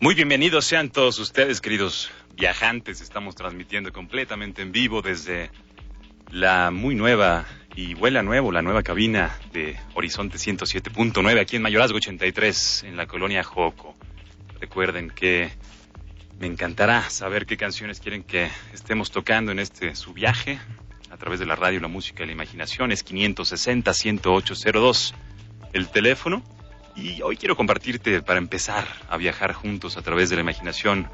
Muy 0.00 0.16
bienvenidos 0.16 0.64
sean 0.66 0.90
todos 0.90 1.20
ustedes, 1.20 1.60
queridos 1.60 2.10
viajantes. 2.34 3.00
Estamos 3.00 3.36
transmitiendo 3.36 3.92
completamente 3.92 4.60
en 4.60 4.72
vivo 4.72 5.02
desde 5.02 5.52
la 6.30 6.72
muy 6.72 6.96
nueva 6.96 7.46
y 7.76 7.94
vuela 7.94 8.22
nuevo, 8.22 8.52
la 8.52 8.60
nueva 8.60 8.82
cabina 8.82 9.38
de 9.52 9.78
Horizonte 9.94 10.36
107.9 10.36 11.40
aquí 11.40 11.56
en 11.56 11.62
Mayorazgo 11.62 11.96
83, 11.98 12.86
en 12.88 12.96
la 12.96 13.06
colonia 13.06 13.44
Joco. 13.44 13.94
Recuerden 14.60 15.10
que 15.10 15.52
me 16.40 16.48
encantará 16.48 17.08
saber 17.08 17.46
qué 17.46 17.56
canciones 17.56 18.00
quieren 18.00 18.24
que 18.24 18.50
estemos 18.72 19.12
tocando 19.12 19.52
en 19.52 19.60
este 19.60 19.94
su 19.94 20.12
viaje 20.12 20.58
a 21.10 21.16
través 21.16 21.38
de 21.38 21.46
la 21.46 21.54
radio, 21.54 21.78
la 21.80 21.86
música 21.88 22.24
y 22.24 22.26
la 22.26 22.32
imaginación. 22.32 22.90
Es 22.90 23.06
560-10802 23.06 25.14
el 25.72 25.88
teléfono 25.88 26.42
y 26.96 27.22
hoy 27.22 27.36
quiero 27.36 27.56
compartirte, 27.56 28.22
para 28.22 28.38
empezar 28.38 28.86
a 29.08 29.16
viajar 29.16 29.52
juntos 29.52 29.96
a 29.96 30.02
través 30.02 30.30
de 30.30 30.36
la 30.36 30.42
imaginación, 30.42 31.08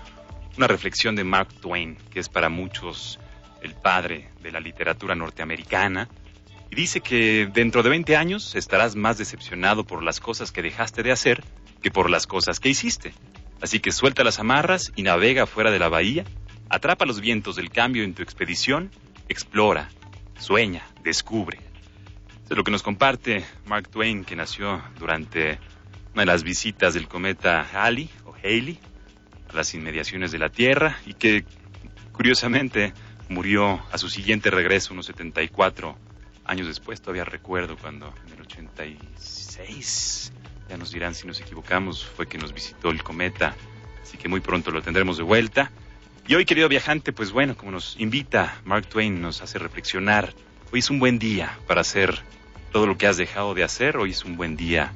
una 0.57 0.67
reflexión 0.67 1.17
de 1.17 1.25
Mark 1.25 1.49
Twain, 1.61 1.97
que 2.11 2.21
es 2.21 2.29
para 2.29 2.49
muchos 2.49 3.19
el 3.63 3.75
padre 3.75 4.31
de 4.43 4.53
la 4.53 4.61
literatura 4.61 5.15
norteamericana. 5.15 6.09
Y 6.71 6.75
dice 6.75 7.01
que 7.01 7.49
dentro 7.53 7.83
de 7.83 7.91
20 7.91 8.17
años 8.17 8.55
estarás 8.55 8.95
más 8.95 9.19
decepcionado 9.19 9.85
por 9.85 10.03
las 10.03 10.21
cosas 10.21 10.53
que 10.53 10.63
dejaste 10.63 11.03
de 11.03 11.13
hacer 11.13 11.43
que 11.83 11.91
por 11.91 12.11
las 12.11 12.27
cosas 12.27 12.61
que 12.61 12.69
hiciste. 12.69 13.13
Así 13.61 13.81
que 13.81 13.93
suelta 13.93 14.25
las 14.25 14.39
amarras 14.39 14.93
y 14.97 15.03
navega 15.03 15.47
fuera 15.47 15.71
de 15.71 15.79
la 15.79 15.89
bahía, 15.89 16.25
atrapa 16.69 17.07
los 17.07 17.21
vientos 17.21 17.57
del 17.57 17.71
cambio 17.71 18.05
en 18.05 18.15
tu 18.15 18.23
expedición, 18.23 18.91
explora, 19.29 19.91
sueña, 20.39 20.87
descubre. 21.03 21.59
Es 22.49 22.57
lo 22.57 22.65
que 22.65 22.71
nos 22.71 22.83
comparte 22.83 23.45
Mark 23.67 23.89
Twain, 23.89 24.25
que 24.25 24.37
nació 24.37 24.83
durante 24.99 25.59
una 26.15 26.23
de 26.23 26.27
las 26.27 26.43
visitas 26.43 26.95
del 26.95 27.09
cometa 27.09 27.67
Halley 27.73 28.11
o 28.25 28.35
Haley 28.35 28.79
a 29.49 29.53
las 29.55 29.75
inmediaciones 29.75 30.33
de 30.33 30.39
la 30.39 30.49
Tierra 30.49 30.99
y 31.07 31.15
que 31.15 31.45
curiosamente 32.13 32.93
murió 33.29 33.81
a 33.93 33.99
su 33.99 34.09
siguiente 34.09 34.51
regreso 34.51 34.93
unos 34.93 35.07
74 35.07 35.97
años 36.45 36.67
después. 36.67 37.01
Todavía 37.01 37.25
recuerdo 37.25 37.77
cuando 37.77 38.13
en 38.27 38.35
el 38.35 38.41
86, 38.43 40.33
ya 40.69 40.77
nos 40.77 40.93
dirán 40.93 41.15
si 41.15 41.27
nos 41.27 41.41
equivocamos, 41.41 42.05
fue 42.05 42.27
que 42.27 42.39
nos 42.39 42.53
visitó 42.53 42.91
el 42.91 43.03
cometa, 43.03 43.55
así 44.03 44.19
que 44.19 44.29
muy 44.29 44.41
pronto 44.41 44.71
lo 44.71 44.83
tendremos 44.83 45.17
de 45.17 45.23
vuelta. 45.23 45.71
Y 46.27 46.35
hoy, 46.35 46.45
querido 46.45 46.69
viajante, 46.69 47.13
pues 47.13 47.33
bueno, 47.33 47.57
como 47.57 47.73
nos 47.73 47.97
invita 47.99 48.61
Mark 48.65 48.87
Twain, 48.87 49.21
nos 49.21 49.43
hace 49.43 49.59
reflexionar. 49.59 50.35
Hoy 50.73 50.81
es 50.81 50.91
un 50.91 50.99
buen 50.99 51.19
día 51.19 51.59
para 51.67 51.81
hacer 51.81 52.21
todo 52.73 52.87
lo 52.87 52.97
que 52.97 53.07
has 53.07 53.17
dejado 53.17 53.55
de 53.55 53.65
hacer. 53.65 53.97
Hoy 53.97 54.11
es 54.11 54.25
un 54.25 54.37
buen 54.37 54.57
día 54.57 54.93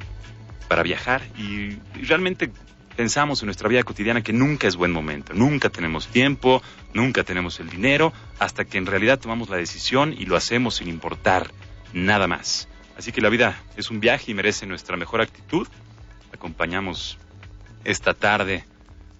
para 0.68 0.82
viajar 0.82 1.22
y, 1.36 1.78
realmente 2.06 2.50
pensamos 2.96 3.42
en 3.42 3.46
nuestra 3.46 3.68
vida 3.68 3.82
cotidiana 3.82 4.22
que 4.22 4.32
nunca 4.32 4.68
es 4.68 4.76
buen 4.76 4.92
momento, 4.92 5.34
nunca 5.34 5.68
tenemos 5.68 6.06
tiempo, 6.06 6.62
nunca 6.92 7.24
tenemos 7.24 7.58
el 7.58 7.68
dinero, 7.68 8.12
hasta 8.38 8.64
que 8.64 8.78
en 8.78 8.86
realidad 8.86 9.18
tomamos 9.18 9.48
la 9.48 9.56
decisión 9.56 10.14
y 10.16 10.26
lo 10.26 10.36
hacemos 10.36 10.76
sin 10.76 10.88
importar 10.88 11.50
nada 11.92 12.28
más. 12.28 12.68
Así 12.96 13.10
que 13.10 13.20
la 13.20 13.30
vida 13.30 13.60
es 13.76 13.90
un 13.90 13.98
viaje 13.98 14.30
y 14.30 14.34
merece 14.34 14.66
nuestra 14.66 14.96
mejor 14.96 15.20
actitud. 15.20 15.66
Acompañamos 16.32 17.18
esta 17.84 18.14
tarde 18.14 18.64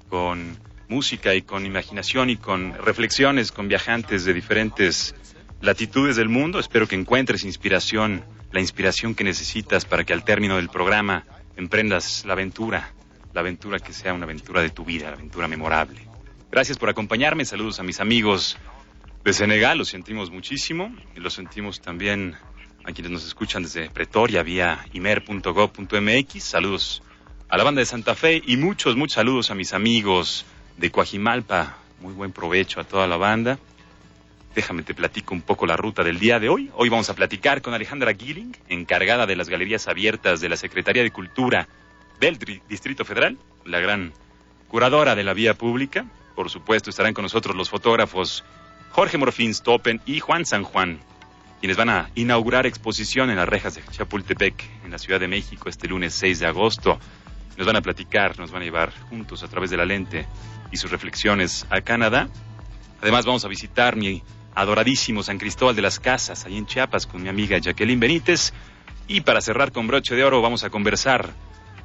con 0.09 0.57
música 0.89 1.35
y 1.35 1.43
con 1.43 1.67
imaginación 1.67 2.31
y 2.31 2.37
con 2.37 2.75
reflexiones 2.75 3.51
con 3.51 3.69
viajantes 3.69 4.25
de 4.25 4.35
diferentes 4.35 5.15
latitudes 5.61 6.17
del 6.17 6.29
mundo. 6.29 6.59
Espero 6.61 6.87
que 6.87 6.95
encuentres 6.95 7.45
inspiración, 7.45 8.25
la 8.53 8.61
inspiración 8.61 9.15
que 9.15 9.25
necesitas 9.25 9.85
para 9.85 10.05
que 10.05 10.13
al 10.13 10.25
término 10.25 10.57
del 10.57 10.69
programa 10.69 11.25
emprendas 11.57 12.25
la 12.25 12.33
aventura, 12.33 12.93
la 13.33 13.41
aventura 13.41 13.79
que 13.79 13.93
sea 13.93 14.15
una 14.15 14.25
aventura 14.25 14.63
de 14.63 14.71
tu 14.71 14.85
vida, 14.85 15.11
la 15.11 15.17
aventura 15.17 15.49
memorable. 15.49 16.09
Gracias 16.51 16.79
por 16.79 16.89
acompañarme, 16.89 17.45
saludos 17.45 17.81
a 17.81 17.83
mis 17.83 18.01
amigos 18.01 18.57
de 19.25 19.33
Senegal, 19.33 19.79
los 19.79 19.89
sentimos 19.89 20.31
muchísimo 20.31 20.95
y 21.17 21.21
los 21.21 21.35
sentimos 21.35 21.81
también 21.81 22.37
a 22.85 22.93
quienes 22.93 23.11
nos 23.11 23.27
escuchan 23.27 23.63
desde 23.63 23.91
Pretoria 23.91 24.43
vía 24.43 24.87
imer.gov.mx, 24.93 26.45
saludos 26.45 27.03
a 27.49 27.57
la 27.57 27.65
banda 27.65 27.81
de 27.81 27.87
Santa 27.87 28.15
Fe 28.15 28.43
y 28.47 28.57
muchos, 28.57 28.97
muchos 28.97 29.15
saludos 29.15 29.51
a 29.51 29.55
mis 29.55 29.73
amigos 29.73 30.45
de 30.77 30.91
Coajimalpa, 30.91 31.79
muy 32.01 32.13
buen 32.13 32.33
provecho 32.33 32.81
a 32.81 32.85
toda 32.85 33.07
la 33.07 33.17
banda. 33.17 33.59
Déjame 34.55 34.85
te 34.85 34.95
platico 34.95 35.35
un 35.35 35.43
poco 35.43 35.67
la 35.67 35.77
ruta 35.77 36.05
del 36.05 36.21
día 36.21 36.39
de 36.39 36.49
hoy. 36.49 36.71
Hoy 36.75 36.89
vamos 36.89 37.11
a 37.11 37.15
platicar 37.15 37.61
con 37.61 37.75
Alejandra 37.75 38.15
Gilling, 38.15 38.57
encargada 38.69 39.27
de 39.27 39.35
las 39.35 39.49
galerías 39.49 39.89
abiertas 39.89 40.41
de 40.41 40.49
la 40.49 40.57
Secretaría 40.57 41.03
de 41.03 41.11
Cultura 41.11 41.67
del 42.21 42.39
Distrito 42.69 43.05
Federal, 43.05 43.37
la 43.65 43.81
gran 43.81 44.13
curadora 44.69 45.17
de 45.17 45.25
la 45.25 45.35
vía 45.35 45.55
pública. 45.55 46.07
Por 46.37 46.51
supuesto, 46.51 46.91
estarán 46.91 47.15
con 47.15 47.23
nosotros 47.23 47.57
los 47.57 47.69
fotógrafos 47.69 48.45
Jorge 48.93 49.19
Morfín 49.19 49.53
Stoppen 49.53 50.01
y 50.07 50.21
Juan 50.21 50.47
San 50.47 50.63
Juan, 50.63 51.01
quienes 51.59 51.77
van 51.77 51.91
a 51.91 52.11
inaugurar 52.15 52.65
exposición 52.65 53.31
en 53.31 53.37
las 53.37 53.49
rejas 53.49 53.75
de 53.75 53.83
Chapultepec, 53.91 54.55
en 54.85 54.93
la 54.93 54.99
Ciudad 54.99 55.19
de 55.19 55.27
México, 55.27 55.69
este 55.69 55.89
lunes 55.89 56.15
6 56.15 56.39
de 56.39 56.47
agosto. 56.47 57.01
Nos 57.57 57.67
van 57.67 57.77
a 57.77 57.83
platicar, 57.83 58.39
nos 58.39 58.53
van 58.53 58.63
a 58.63 58.65
llevar 58.65 58.93
juntos 59.09 59.43
a 59.43 59.49
través 59.49 59.71
de 59.71 59.79
la 59.79 59.85
lente 59.85 60.27
y 60.71 60.77
sus 60.77 60.93
reflexiones 60.93 61.67
a 61.71 61.81
Canadá. 61.81 62.29
Además, 63.03 63.27
vamos 63.27 63.45
a 63.45 63.49
visitar 63.49 63.97
mi 63.97 64.23
adoradísimo 64.55 65.23
San 65.23 65.39
Cristóbal 65.39 65.77
de 65.77 65.83
las 65.83 66.01
Casas, 66.01 66.45
ahí 66.45 66.57
en 66.57 66.67
Chiapas, 66.67 67.07
con 67.07 67.23
mi 67.23 67.29
amiga 67.29 67.59
Jacqueline 67.59 68.01
Benítez. 68.01 68.53
Y 69.07 69.21
para 69.21 69.41
cerrar 69.41 69.73
con 69.73 69.87
broche 69.87 70.15
de 70.15 70.25
oro, 70.25 70.41
vamos 70.41 70.65
a 70.65 70.71
conversar 70.71 71.33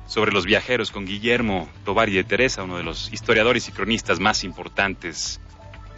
sobre 0.08 0.32
los 0.32 0.46
viajeros 0.46 0.92
con 0.92 1.06
Guillermo 1.06 1.70
Tobar 1.86 2.10
y 2.10 2.14
de 2.14 2.24
Teresa, 2.24 2.64
uno 2.64 2.78
de 2.78 2.84
los 2.84 3.12
historiadores 3.14 3.68
y 3.68 3.72
cronistas 3.72 4.20
más 4.20 4.44
importantes 4.44 5.40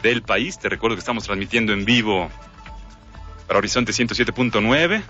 del 0.01 0.21
país. 0.21 0.59
Te 0.59 0.69
recuerdo 0.69 0.95
que 0.95 0.99
estamos 0.99 1.23
transmitiendo 1.23 1.73
en 1.73 1.85
vivo 1.85 2.29
para 3.47 3.59
Horizonte 3.59 3.91
107.9 3.91 5.01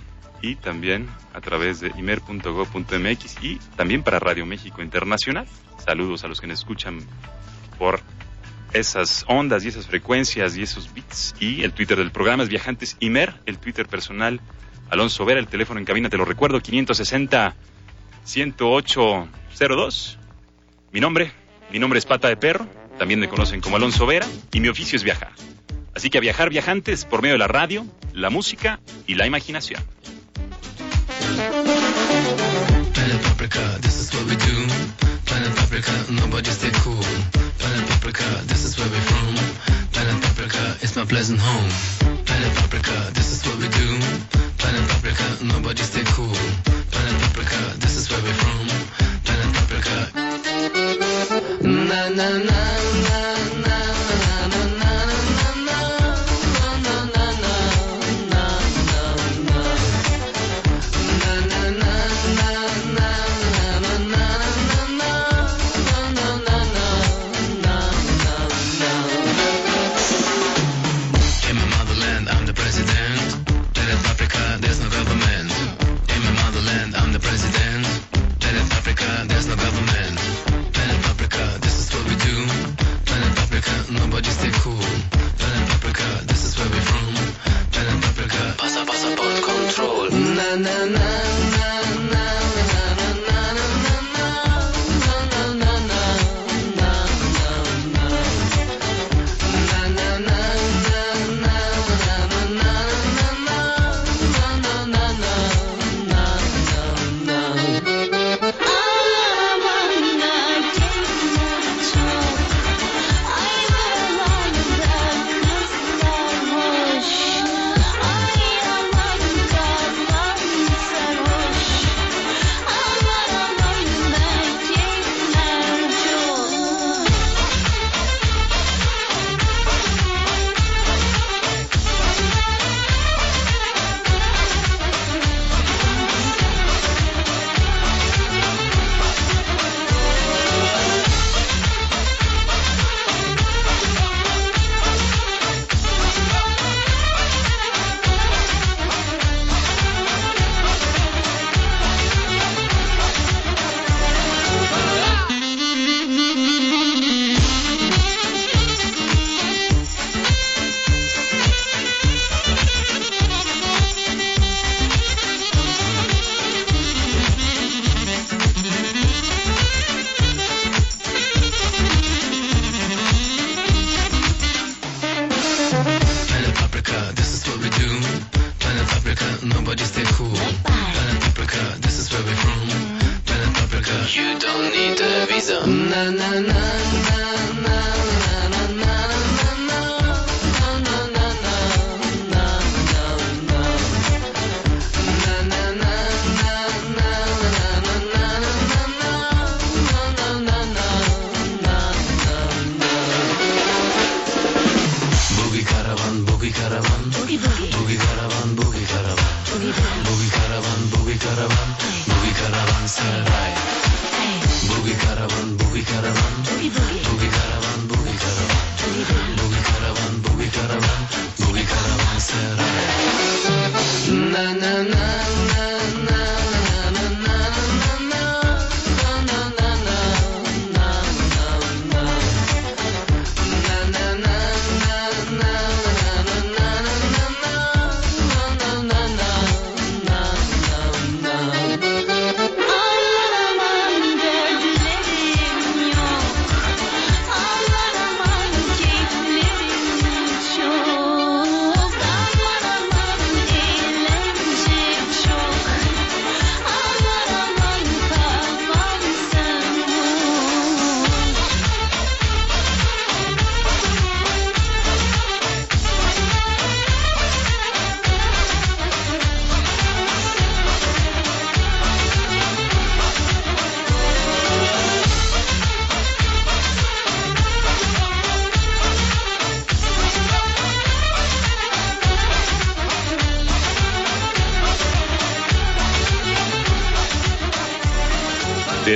y 0.42 0.56
también 0.56 1.08
a 1.34 1.42
través 1.42 1.80
de 1.80 1.92
imer.go.mx 1.98 3.44
y 3.44 3.58
también 3.76 4.04
para 4.04 4.20
Radio 4.20 4.46
México 4.46 4.82
Internacional. 4.82 5.48
Saludos 5.84 6.24
a 6.24 6.28
los 6.28 6.42
que 6.42 6.48
nos 6.48 6.60
escuchan 6.60 7.00
por 7.78 8.02
esas 8.74 9.26
ondas 9.28 9.66
y 9.66 9.70
esas 9.70 9.88
frecuencias 9.88 10.58
y 10.58 10.64
esos 10.64 10.94
bits. 10.94 11.36
Y 11.40 11.64
el 11.64 11.74
Twitter 11.74 11.98
del 11.98 12.12
programa 12.12 12.44
es 12.44 12.50
Viajantes 12.50 12.98
Imer, 13.00 13.34
el 13.46 13.58
Twitter 13.58 13.88
personal 13.88 14.40
Alonso 14.90 15.26
Vera, 15.26 15.40
el 15.40 15.48
teléfono 15.48 15.80
en 15.80 15.86
cabina, 15.86 16.10
te 16.10 16.18
lo 16.18 16.26
recuerdo, 16.26 16.60
560 16.62 17.56
10802. 18.26 20.20
Mi 20.92 21.00
nombre, 21.00 21.32
mi 21.72 21.80
nombre 21.80 21.98
es 22.00 22.06
Pata 22.06 22.28
de 22.28 22.36
Perro, 22.38 22.68
también 22.98 23.20
me 23.20 23.30
conocen 23.30 23.62
como 23.62 23.78
Alonso 23.78 24.06
Vera 24.06 24.28
y 24.52 24.60
mi 24.60 24.68
oficio 24.68 24.98
es 24.98 25.04
viajar. 25.04 25.32
Así 25.96 26.10
que 26.10 26.18
a 26.18 26.22
viajar 26.22 26.50
viajantes 26.50 27.06
por 27.06 27.22
medio 27.22 27.36
de 27.36 27.40
la 27.40 27.48
radio, 27.48 27.86
la 28.14 28.30
música 28.30 28.80
y 29.08 29.16
la 29.16 29.26
imaginación. 29.26 29.82
Paprika, 35.56 35.92
nobody 36.12 36.50
stay 36.52 36.70
cool. 36.84 37.02
Planet 37.58 37.90
Paprika, 37.90 38.30
this 38.46 38.66
is 38.66 38.78
where 38.78 38.90
we're 38.90 39.02
from. 39.12 39.36
Planet 39.92 40.22
paprika, 40.24 40.78
it's 40.82 40.96
my 40.96 41.06
pleasant 41.06 41.40
home. 41.40 41.70
Planet 42.26 42.54
paprika, 42.58 43.10
this 43.14 43.32
is 43.34 43.40
what 43.46 43.58
we 43.58 43.68
do. 43.70 43.90
Planet 44.58 44.86
paprika, 44.90 45.44
nobody 45.46 45.82
stay 45.84 46.04
cool. 46.16 46.36
Planet 46.92 47.18
paprika, 47.22 47.62
this 47.80 47.96
is 47.98 48.10
where 48.12 48.22
we're 48.22 48.40
from. 48.44 48.68
Planet 49.26 49.52
paprika. 49.58 49.98
Na 51.64 52.10
na 52.10 52.28
na 52.38 52.60
na 53.06 53.41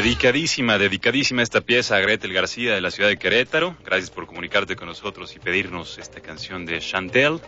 Dedicadísima, 0.05 0.77
dedicadísima 0.77 1.41
esta 1.41 1.61
pieza 1.61 1.95
a 1.95 1.99
Gretel 1.99 2.31
García 2.31 2.75
de 2.75 2.79
la 2.79 2.91
ciudad 2.91 3.09
de 3.09 3.17
Querétaro. 3.17 3.75
Gracias 3.83 4.11
por 4.11 4.27
comunicarte 4.27 4.75
con 4.75 4.87
nosotros 4.87 5.35
y 5.35 5.39
pedirnos 5.39 5.97
esta 5.97 6.21
canción 6.21 6.67
de 6.67 6.77
Chantel. 6.77 7.39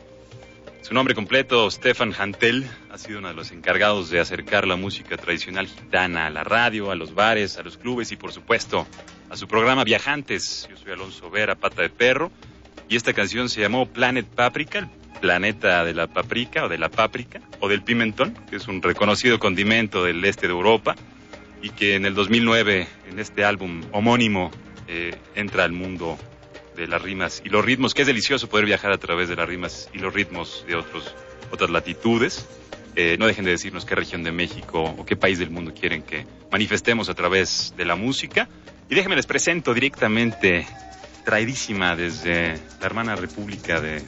Su 0.81 0.95
nombre 0.95 1.13
completo, 1.13 1.69
Stefan 1.69 2.15
Hantel, 2.17 2.65
ha 2.89 2.97
sido 2.97 3.19
uno 3.19 3.27
de 3.27 3.35
los 3.35 3.51
encargados 3.51 4.09
de 4.09 4.19
acercar 4.19 4.65
la 4.65 4.75
música 4.75 5.17
tradicional 5.17 5.67
gitana 5.67 6.25
a 6.25 6.31
la 6.31 6.43
radio, 6.43 6.89
a 6.89 6.95
los 6.95 7.13
bares, 7.13 7.59
a 7.59 7.61
los 7.61 7.77
clubes 7.77 8.11
y 8.11 8.15
por 8.15 8.31
supuesto 8.31 8.87
a 9.29 9.37
su 9.37 9.47
programa 9.47 9.83
Viajantes. 9.83 10.67
Yo 10.67 10.77
soy 10.77 10.93
Alonso 10.93 11.29
Vera, 11.29 11.53
pata 11.53 11.83
de 11.83 11.91
perro, 11.91 12.31
y 12.89 12.95
esta 12.95 13.13
canción 13.13 13.49
se 13.49 13.61
llamó 13.61 13.85
Planet 13.85 14.25
Paprika, 14.25 14.89
planeta 15.21 15.85
de 15.85 15.93
la 15.93 16.07
paprika 16.07 16.65
o 16.65 16.69
de 16.69 16.79
la 16.79 16.89
páprica 16.89 17.39
o 17.59 17.69
del 17.69 17.83
pimentón, 17.83 18.33
que 18.49 18.55
es 18.55 18.67
un 18.67 18.81
reconocido 18.81 19.37
condimento 19.37 20.03
del 20.03 20.25
este 20.25 20.47
de 20.47 20.53
Europa 20.53 20.95
y 21.67 21.69
que 21.71 21.95
en 21.95 22.05
el 22.05 22.13
2009, 22.13 22.87
en 23.11 23.19
este 23.19 23.43
álbum 23.43 23.81
homónimo, 23.91 24.51
eh, 24.87 25.13
entra 25.35 25.65
al 25.65 25.73
mundo 25.73 26.17
de 26.77 26.87
las 26.87 27.01
rimas 27.01 27.41
y 27.43 27.49
los 27.49 27.65
ritmos, 27.65 27.93
que 27.93 28.03
es 28.03 28.07
delicioso 28.07 28.47
poder 28.47 28.65
viajar 28.65 28.93
a 28.93 28.97
través 28.97 29.27
de 29.27 29.35
las 29.35 29.49
rimas 29.49 29.89
y 29.93 29.97
los 29.97 30.13
ritmos 30.13 30.63
de 30.65 30.75
otros, 30.75 31.13
otras 31.51 31.69
latitudes. 31.69 32.47
Eh, 32.95 33.17
no 33.19 33.27
dejen 33.27 33.43
de 33.43 33.51
decirnos 33.51 33.83
qué 33.83 33.95
región 33.95 34.23
de 34.23 34.31
México 34.31 34.81
o 34.81 35.05
qué 35.05 35.17
país 35.17 35.39
del 35.39 35.49
mundo 35.49 35.73
quieren 35.73 36.03
que 36.03 36.25
manifestemos 36.49 37.09
a 37.09 37.15
través 37.15 37.73
de 37.75 37.83
la 37.83 37.97
música. 37.97 38.47
Y 38.89 38.95
déjenme 38.95 39.17
les 39.17 39.25
presento 39.25 39.73
directamente, 39.73 40.65
traidísima 41.25 41.97
desde 41.97 42.53
la 42.79 42.85
hermana 42.85 43.15
república 43.17 43.81
de... 43.81 44.01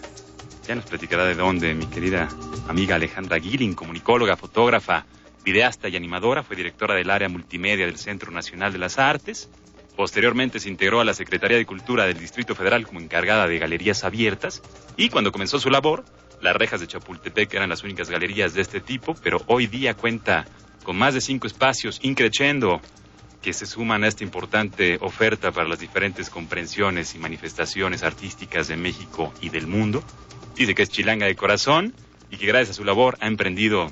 Ya 0.65 0.75
nos 0.75 0.85
platicará 0.85 1.25
de 1.25 1.35
dónde, 1.35 1.73
mi 1.73 1.87
querida 1.87 2.29
amiga 2.69 2.95
Alejandra 2.95 3.37
Guilin, 3.37 3.73
comunicóloga, 3.73 4.37
fotógrafa, 4.37 5.05
videasta 5.51 5.89
y 5.89 5.95
animadora, 5.95 6.43
fue 6.43 6.55
directora 6.55 6.93
del 6.93 7.09
área 7.09 7.27
multimedia 7.27 7.87
del 7.87 7.97
Centro 7.97 8.31
Nacional 8.31 8.71
de 8.71 8.77
las 8.77 8.99
Artes. 8.99 9.49
Posteriormente 9.95 10.59
se 10.59 10.69
integró 10.69 11.01
a 11.01 11.03
la 11.03 11.15
Secretaría 11.15 11.57
de 11.57 11.65
Cultura 11.65 12.05
del 12.05 12.19
Distrito 12.19 12.53
Federal 12.53 12.85
como 12.85 12.99
encargada 12.99 13.47
de 13.47 13.57
galerías 13.57 14.03
abiertas 14.03 14.61
y 14.95 15.09
cuando 15.09 15.31
comenzó 15.31 15.57
su 15.59 15.71
labor, 15.71 16.05
las 16.39 16.55
rejas 16.55 16.81
de 16.81 16.87
Chapultepec 16.87 17.51
eran 17.55 17.69
las 17.69 17.83
únicas 17.83 18.11
galerías 18.11 18.53
de 18.53 18.61
este 18.61 18.79
tipo, 18.79 19.15
pero 19.23 19.41
hoy 19.47 19.65
día 19.65 19.95
cuenta 19.95 20.45
con 20.83 20.95
más 20.95 21.15
de 21.15 21.21
cinco 21.21 21.47
espacios 21.47 21.99
increchendo 22.03 22.79
que 23.41 23.51
se 23.51 23.65
suman 23.65 24.03
a 24.03 24.07
esta 24.07 24.23
importante 24.23 24.99
oferta 25.01 25.51
para 25.51 25.67
las 25.67 25.79
diferentes 25.79 26.29
comprensiones 26.29 27.15
y 27.15 27.17
manifestaciones 27.17 28.03
artísticas 28.03 28.67
de 28.67 28.77
México 28.77 29.33
y 29.41 29.49
del 29.49 29.65
mundo. 29.65 30.03
Dice 30.55 30.75
que 30.75 30.83
es 30.83 30.89
chilanga 30.89 31.25
de 31.25 31.35
corazón 31.35 31.95
y 32.29 32.37
que 32.37 32.45
gracias 32.45 32.69
a 32.69 32.73
su 32.75 32.85
labor 32.85 33.17
ha 33.19 33.27
emprendido 33.27 33.91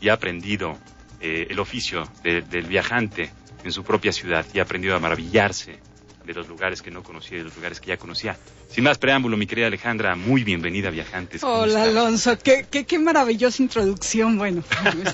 y 0.00 0.08
ha 0.08 0.14
aprendido 0.14 0.76
eh, 1.20 1.46
el 1.50 1.58
oficio 1.58 2.04
del 2.22 2.66
viajante 2.66 3.30
en 3.64 3.72
su 3.72 3.84
propia 3.84 4.12
ciudad 4.12 4.46
y 4.52 4.58
ha 4.58 4.62
aprendido 4.62 4.96
a 4.96 5.00
maravillarse 5.00 5.78
de 6.26 6.34
los 6.34 6.48
lugares 6.48 6.82
que 6.82 6.90
no 6.90 7.02
conocía 7.02 7.36
y 7.36 7.38
de 7.38 7.44
los 7.44 7.56
lugares 7.56 7.80
que 7.80 7.88
ya 7.88 7.96
conocía. 7.96 8.36
Sin 8.68 8.84
más 8.84 8.98
preámbulo, 8.98 9.36
mi 9.36 9.46
querida 9.46 9.68
Alejandra, 9.68 10.16
muy 10.16 10.42
bienvenida, 10.42 10.90
viajantes. 10.90 11.42
Hola, 11.44 11.84
Alonso, 11.84 12.36
qué, 12.36 12.66
qué, 12.68 12.84
qué, 12.84 12.98
maravillosa 12.98 13.62
introducción. 13.62 14.36
Bueno, 14.36 14.62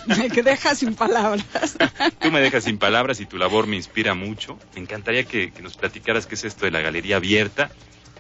me 0.07 0.43
dejas 0.43 0.79
sin 0.79 0.95
palabras. 0.95 1.77
Tú 2.21 2.33
me 2.33 2.41
dejas 2.41 2.65
sin 2.65 2.79
palabras 2.79 3.21
y 3.21 3.27
tu 3.27 3.37
labor 3.37 3.67
me 3.67 3.77
inspira 3.77 4.15
mucho. 4.15 4.59
Me 4.75 4.81
encantaría 4.81 5.25
que, 5.25 5.53
nos 5.63 5.77
platicaras 5.77 6.27
qué 6.27 6.35
es 6.35 6.45
esto 6.45 6.65
de 6.65 6.71
la 6.71 6.81
galería 6.81 7.17
abierta, 7.17 7.71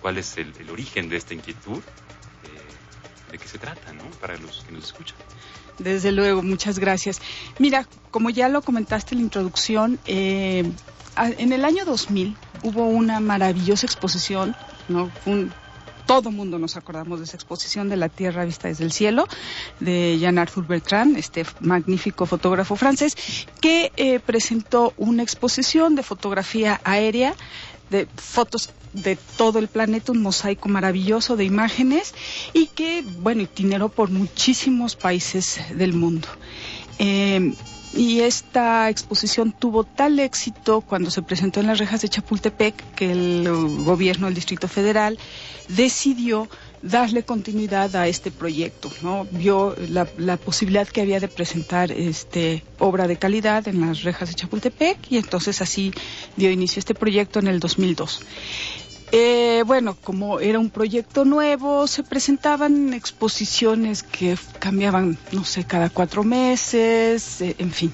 cuál 0.00 0.18
es 0.18 0.36
el, 0.36 0.52
origen 0.70 1.08
de 1.08 1.16
esta 1.16 1.32
inquietud, 1.32 1.78
eh, 1.78 3.32
de 3.32 3.38
qué 3.38 3.48
se 3.48 3.58
trata, 3.58 3.92
¿no? 3.94 4.04
Para 4.20 4.36
los 4.36 4.64
que 4.64 4.72
nos 4.72 4.84
escuchan. 4.84 5.16
Desde 5.78 6.12
luego, 6.12 6.42
muchas 6.42 6.78
gracias. 6.78 7.20
Mira, 7.58 7.86
como 8.10 8.30
ya 8.30 8.48
lo 8.48 8.62
comentaste 8.62 9.14
en 9.14 9.20
la 9.20 9.24
introducción, 9.24 9.98
eh, 10.06 10.70
en 11.16 11.52
el 11.52 11.64
año 11.64 11.84
2000 11.84 12.36
hubo 12.62 12.86
una 12.86 13.20
maravillosa 13.20 13.86
exposición, 13.86 14.54
¿no? 14.88 15.10
Todo 16.06 16.30
mundo 16.32 16.58
nos 16.58 16.76
acordamos 16.76 17.20
de 17.20 17.26
esa 17.26 17.36
exposición 17.36 17.88
de 17.88 17.96
la 17.96 18.08
Tierra 18.08 18.44
vista 18.44 18.68
desde 18.68 18.84
el 18.84 18.92
cielo 18.92 19.26
de 19.78 20.18
Jean-Arthur 20.18 20.66
Bertrand, 20.66 21.16
este 21.16 21.46
magnífico 21.60 22.26
fotógrafo 22.26 22.74
francés, 22.76 23.16
que 23.60 23.92
eh, 23.96 24.18
presentó 24.18 24.92
una 24.96 25.22
exposición 25.22 25.94
de 25.94 26.02
fotografía 26.02 26.80
aérea 26.84 27.34
de 27.92 28.08
fotos 28.16 28.70
de 28.92 29.16
todo 29.36 29.58
el 29.60 29.68
planeta, 29.68 30.10
un 30.12 30.22
mosaico 30.22 30.68
maravilloso 30.68 31.36
de 31.36 31.44
imágenes 31.44 32.14
y 32.52 32.66
que, 32.66 33.04
bueno, 33.20 33.42
itineró 33.42 33.88
por 33.88 34.10
muchísimos 34.10 34.96
países 34.96 35.60
del 35.74 35.92
mundo. 35.92 36.26
Eh, 36.98 37.54
y 37.94 38.20
esta 38.20 38.88
exposición 38.88 39.52
tuvo 39.52 39.84
tal 39.84 40.18
éxito 40.18 40.80
cuando 40.80 41.10
se 41.10 41.22
presentó 41.22 41.60
en 41.60 41.66
las 41.66 41.78
rejas 41.78 42.00
de 42.00 42.08
Chapultepec 42.08 42.94
que 42.94 43.12
el 43.12 43.48
gobierno 43.84 44.26
del 44.26 44.34
Distrito 44.34 44.66
Federal 44.66 45.18
decidió 45.68 46.48
darle 46.82 47.22
continuidad 47.22 47.94
a 47.96 48.08
este 48.08 48.30
proyecto, 48.30 48.90
¿no? 49.02 49.26
Vio 49.30 49.74
la, 49.88 50.36
posibilidad 50.36 50.86
que 50.88 51.00
había 51.00 51.20
de 51.20 51.28
presentar 51.28 51.92
este 51.92 52.64
obra 52.78 53.06
de 53.06 53.16
calidad 53.16 53.66
en 53.68 53.80
las 53.80 54.02
rejas 54.02 54.28
de 54.28 54.34
Chapultepec 54.34 54.98
y 55.10 55.18
entonces 55.18 55.62
así 55.62 55.92
dio 56.36 56.50
inicio 56.50 56.80
este 56.80 56.94
proyecto 56.94 57.38
en 57.38 57.46
el 57.46 57.60
2002. 57.60 58.22
Eh, 59.14 59.62
bueno, 59.66 59.94
como 60.02 60.40
era 60.40 60.58
un 60.58 60.70
proyecto 60.70 61.24
nuevo, 61.24 61.86
se 61.86 62.02
presentaban 62.02 62.94
exposiciones 62.94 64.02
que 64.02 64.36
cambiaban, 64.58 65.18
no 65.32 65.44
sé, 65.44 65.64
cada 65.64 65.90
cuatro 65.90 66.24
meses, 66.24 67.42
eh, 67.42 67.54
en 67.58 67.70
fin. 67.70 67.92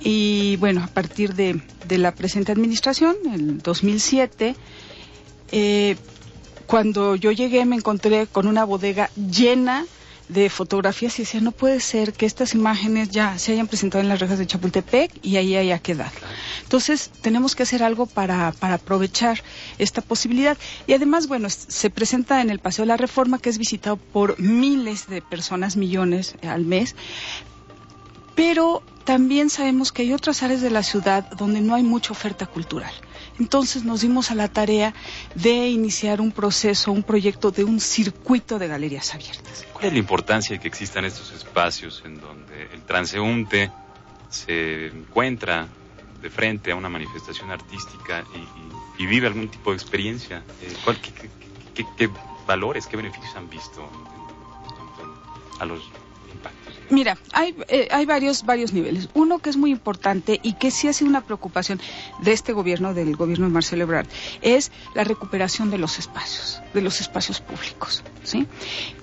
Y 0.00 0.56
bueno, 0.58 0.84
a 0.84 0.86
partir 0.86 1.34
de, 1.34 1.60
la 1.88 2.14
presente 2.14 2.52
administración, 2.52 3.16
en 3.24 3.58
2007, 3.58 4.54
eh, 5.50 5.96
cuando 6.66 7.16
yo 7.16 7.32
llegué 7.32 7.64
me 7.64 7.76
encontré 7.76 8.26
con 8.26 8.46
una 8.46 8.64
bodega 8.64 9.10
llena 9.14 9.86
de 10.28 10.50
fotografías 10.50 11.18
y 11.18 11.22
decía, 11.22 11.40
no 11.40 11.52
puede 11.52 11.80
ser 11.80 12.12
que 12.12 12.26
estas 12.26 12.54
imágenes 12.54 13.10
ya 13.10 13.38
se 13.38 13.52
hayan 13.52 13.68
presentado 13.68 14.02
en 14.02 14.08
las 14.08 14.18
rejas 14.18 14.38
de 14.38 14.46
Chapultepec 14.46 15.12
y 15.22 15.36
ahí 15.36 15.54
haya 15.54 15.78
quedado. 15.78 16.10
Entonces, 16.62 17.10
tenemos 17.20 17.54
que 17.54 17.62
hacer 17.62 17.82
algo 17.82 18.06
para, 18.06 18.52
para 18.52 18.74
aprovechar 18.74 19.42
esta 19.78 20.02
posibilidad. 20.02 20.58
Y 20.86 20.94
además, 20.94 21.28
bueno, 21.28 21.48
se 21.48 21.90
presenta 21.90 22.40
en 22.40 22.50
el 22.50 22.58
Paseo 22.58 22.82
de 22.84 22.88
la 22.88 22.96
Reforma, 22.96 23.38
que 23.38 23.50
es 23.50 23.58
visitado 23.58 23.96
por 23.96 24.40
miles 24.40 25.06
de 25.06 25.22
personas, 25.22 25.76
millones 25.76 26.34
eh, 26.42 26.48
al 26.48 26.64
mes, 26.64 26.96
pero 28.34 28.82
también 29.04 29.48
sabemos 29.48 29.92
que 29.92 30.02
hay 30.02 30.12
otras 30.12 30.42
áreas 30.42 30.60
de 30.60 30.70
la 30.70 30.82
ciudad 30.82 31.30
donde 31.30 31.60
no 31.60 31.76
hay 31.76 31.84
mucha 31.84 32.12
oferta 32.12 32.46
cultural. 32.46 32.92
Entonces 33.38 33.84
nos 33.84 34.00
dimos 34.00 34.30
a 34.30 34.34
la 34.34 34.48
tarea 34.48 34.94
de 35.34 35.68
iniciar 35.68 36.20
un 36.20 36.32
proceso, 36.32 36.92
un 36.92 37.02
proyecto 37.02 37.50
de 37.50 37.64
un 37.64 37.80
circuito 37.80 38.58
de 38.58 38.68
galerías 38.68 39.14
abiertas. 39.14 39.66
¿Cuál 39.72 39.86
es 39.86 39.92
la 39.92 39.98
importancia 39.98 40.56
de 40.56 40.60
que 40.60 40.68
existan 40.68 41.04
estos 41.04 41.32
espacios 41.32 42.02
en 42.04 42.20
donde 42.20 42.68
el 42.72 42.82
transeúnte 42.82 43.70
se 44.30 44.86
encuentra 44.88 45.68
de 46.20 46.30
frente 46.30 46.72
a 46.72 46.76
una 46.76 46.88
manifestación 46.88 47.50
artística 47.50 48.24
y, 48.34 49.02
y- 49.02 49.06
vive 49.06 49.26
algún 49.26 49.48
tipo 49.48 49.70
de 49.70 49.76
experiencia? 49.76 50.42
Eh, 50.62 50.72
¿cuál- 50.84 50.98
qué, 51.00 51.12
qué- 51.12 51.30
qué- 51.74 51.86
qué 51.96 52.10
valores, 52.46 52.86
qué 52.86 52.96
beneficios 52.96 53.36
han 53.36 53.48
visto 53.50 53.86
a 55.60 55.64
los? 55.66 55.82
Mira, 56.90 57.18
hay, 57.32 57.54
eh, 57.68 57.88
hay 57.90 58.06
varios, 58.06 58.44
varios 58.44 58.72
niveles. 58.72 59.08
Uno 59.14 59.38
que 59.38 59.50
es 59.50 59.56
muy 59.56 59.70
importante 59.70 60.38
y 60.42 60.54
que 60.54 60.70
sí 60.70 60.88
ha 60.88 60.92
sido 60.92 61.10
una 61.10 61.24
preocupación 61.24 61.80
de 62.22 62.32
este 62.32 62.52
gobierno, 62.52 62.94
del 62.94 63.16
gobierno 63.16 63.46
de 63.46 63.52
Marcelo 63.52 63.84
Ebrard, 63.84 64.06
es 64.42 64.70
la 64.94 65.04
recuperación 65.04 65.70
de 65.70 65.78
los 65.78 65.98
espacios, 65.98 66.60
de 66.74 66.80
los 66.82 67.00
espacios 67.00 67.40
públicos. 67.40 68.04
¿sí? 68.22 68.46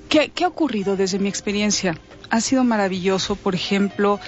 ¿Qué, 0.10 0.30
qué 0.30 0.46
ha 0.46 0.48
ocurrido 0.48 0.96
desde 0.96 1.20
mi 1.20 1.28
experiencia? 1.30 1.98
Ha 2.30 2.42
sido 2.42 2.64
maravilloso, 2.64 3.36
por 3.36 3.54
ejemplo, 3.54 4.20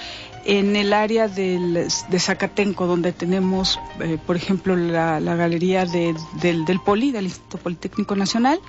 en 0.46 0.76
el 0.76 0.94
área 0.94 1.28
de 1.28 1.88
Zacatenco, 2.20 2.86
donde 2.86 3.12
tenemos, 3.12 3.80
eh, 4.00 4.18
por 4.26 4.36
ejemplo, 4.36 4.76
la, 4.76 5.20
galería 5.20 5.86
de- 5.86 6.16
del, 6.42 6.80
Poli, 6.80 7.12
del 7.12 7.26
Instituto 7.26 7.58
Politécnico 7.58 8.16
Nacional, 8.16 8.60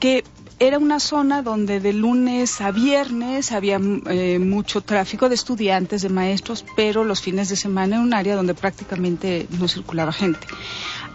que 0.00 0.24
era 0.58 0.78
una 0.78 1.00
zona 1.00 1.42
donde 1.42 1.80
de 1.80 1.92
lunes 1.92 2.60
a 2.60 2.70
viernes 2.70 3.52
había 3.52 3.80
eh, 4.08 4.38
mucho 4.38 4.80
tráfico 4.80 5.28
de 5.28 5.34
estudiantes, 5.34 6.02
de 6.02 6.08
maestros, 6.08 6.64
pero 6.76 7.04
los 7.04 7.20
fines 7.20 7.48
de 7.48 7.56
semana 7.56 7.96
era 7.96 8.04
un 8.04 8.14
área 8.14 8.36
donde 8.36 8.54
prácticamente 8.54 9.46
no 9.58 9.68
circulaba 9.68 10.12
gente. 10.12 10.46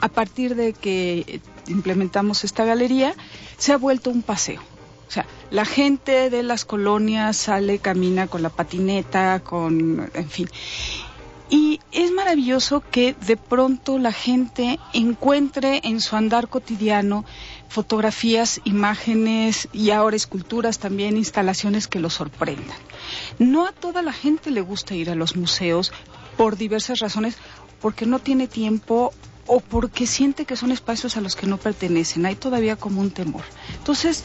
A 0.02 0.10
partir 0.10 0.56
de 0.56 0.74
que 0.74 1.42
implementamos 1.68 2.44
esta 2.44 2.66
galería, 2.66 3.16
se 3.58 3.74
ha 3.74 3.78
vuelto 3.78 4.10
un 4.12 4.22
paseo. 4.22 4.62
O 5.08 5.12
sea, 5.12 5.26
la 5.52 5.66
gente 5.66 6.30
de 6.30 6.44
las 6.44 6.66
colonias 6.66 7.38
sale, 7.38 7.80
camina 7.80 8.28
con 8.28 8.44
la 8.44 8.50
patineta, 8.50 9.40
con, 9.40 10.10
en 10.14 10.30
fin. 10.30 10.50
Y 11.50 11.80
es 11.94 12.12
maravilloso 12.12 12.84
que 12.92 13.16
de 13.26 13.38
pronto 13.38 14.00
la 14.00 14.12
gente 14.12 14.80
encuentre 14.94 15.80
en 15.86 16.02
su 16.02 16.18
andar 16.18 16.50
cotidiano 16.50 17.24
fotografías, 17.70 18.60
imágenes 18.66 19.70
y 19.72 19.92
ahora 19.92 20.18
esculturas 20.18 20.80
también, 20.80 21.16
instalaciones 21.16 21.88
que 21.88 22.00
lo 22.00 22.10
sorprendan. 22.10 22.78
No 23.40 23.66
a 23.66 23.72
toda 23.72 24.02
la 24.02 24.12
gente 24.12 24.52
le 24.52 24.60
gusta 24.60 24.96
ir 24.96 25.10
a 25.10 25.16
los 25.16 25.38
museos 25.38 25.94
por 26.36 26.58
diversas 26.58 27.00
razones, 27.00 27.38
porque 27.80 28.06
no 28.06 28.20
tiene 28.20 28.48
tiempo 28.48 29.14
o 29.48 29.62
porque 29.62 30.06
siente 30.06 30.46
que 30.46 30.58
son 30.58 30.72
espacios 30.72 31.16
a 31.16 31.22
los 31.22 31.36
que 31.36 31.48
no 31.48 31.58
pertenecen. 31.58 32.26
Hay 32.26 32.36
todavía 32.36 32.76
como 32.76 33.00
un 33.00 33.12
temor. 33.12 33.44
Entonces, 33.78 34.24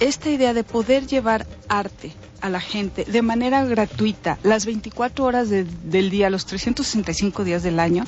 esta 0.00 0.30
idea 0.30 0.52
de 0.54 0.64
poder 0.64 1.06
llevar 1.06 1.46
arte 1.68 2.12
a 2.40 2.48
la 2.48 2.60
gente 2.60 3.04
de 3.04 3.22
manera 3.22 3.64
gratuita 3.64 4.38
las 4.42 4.66
24 4.66 5.24
horas 5.24 5.48
de- 5.48 5.64
del 5.64 6.10
día, 6.10 6.28
los 6.28 6.44
365 6.46 7.44
días 7.44 7.62
del 7.62 7.78
año, 7.78 8.04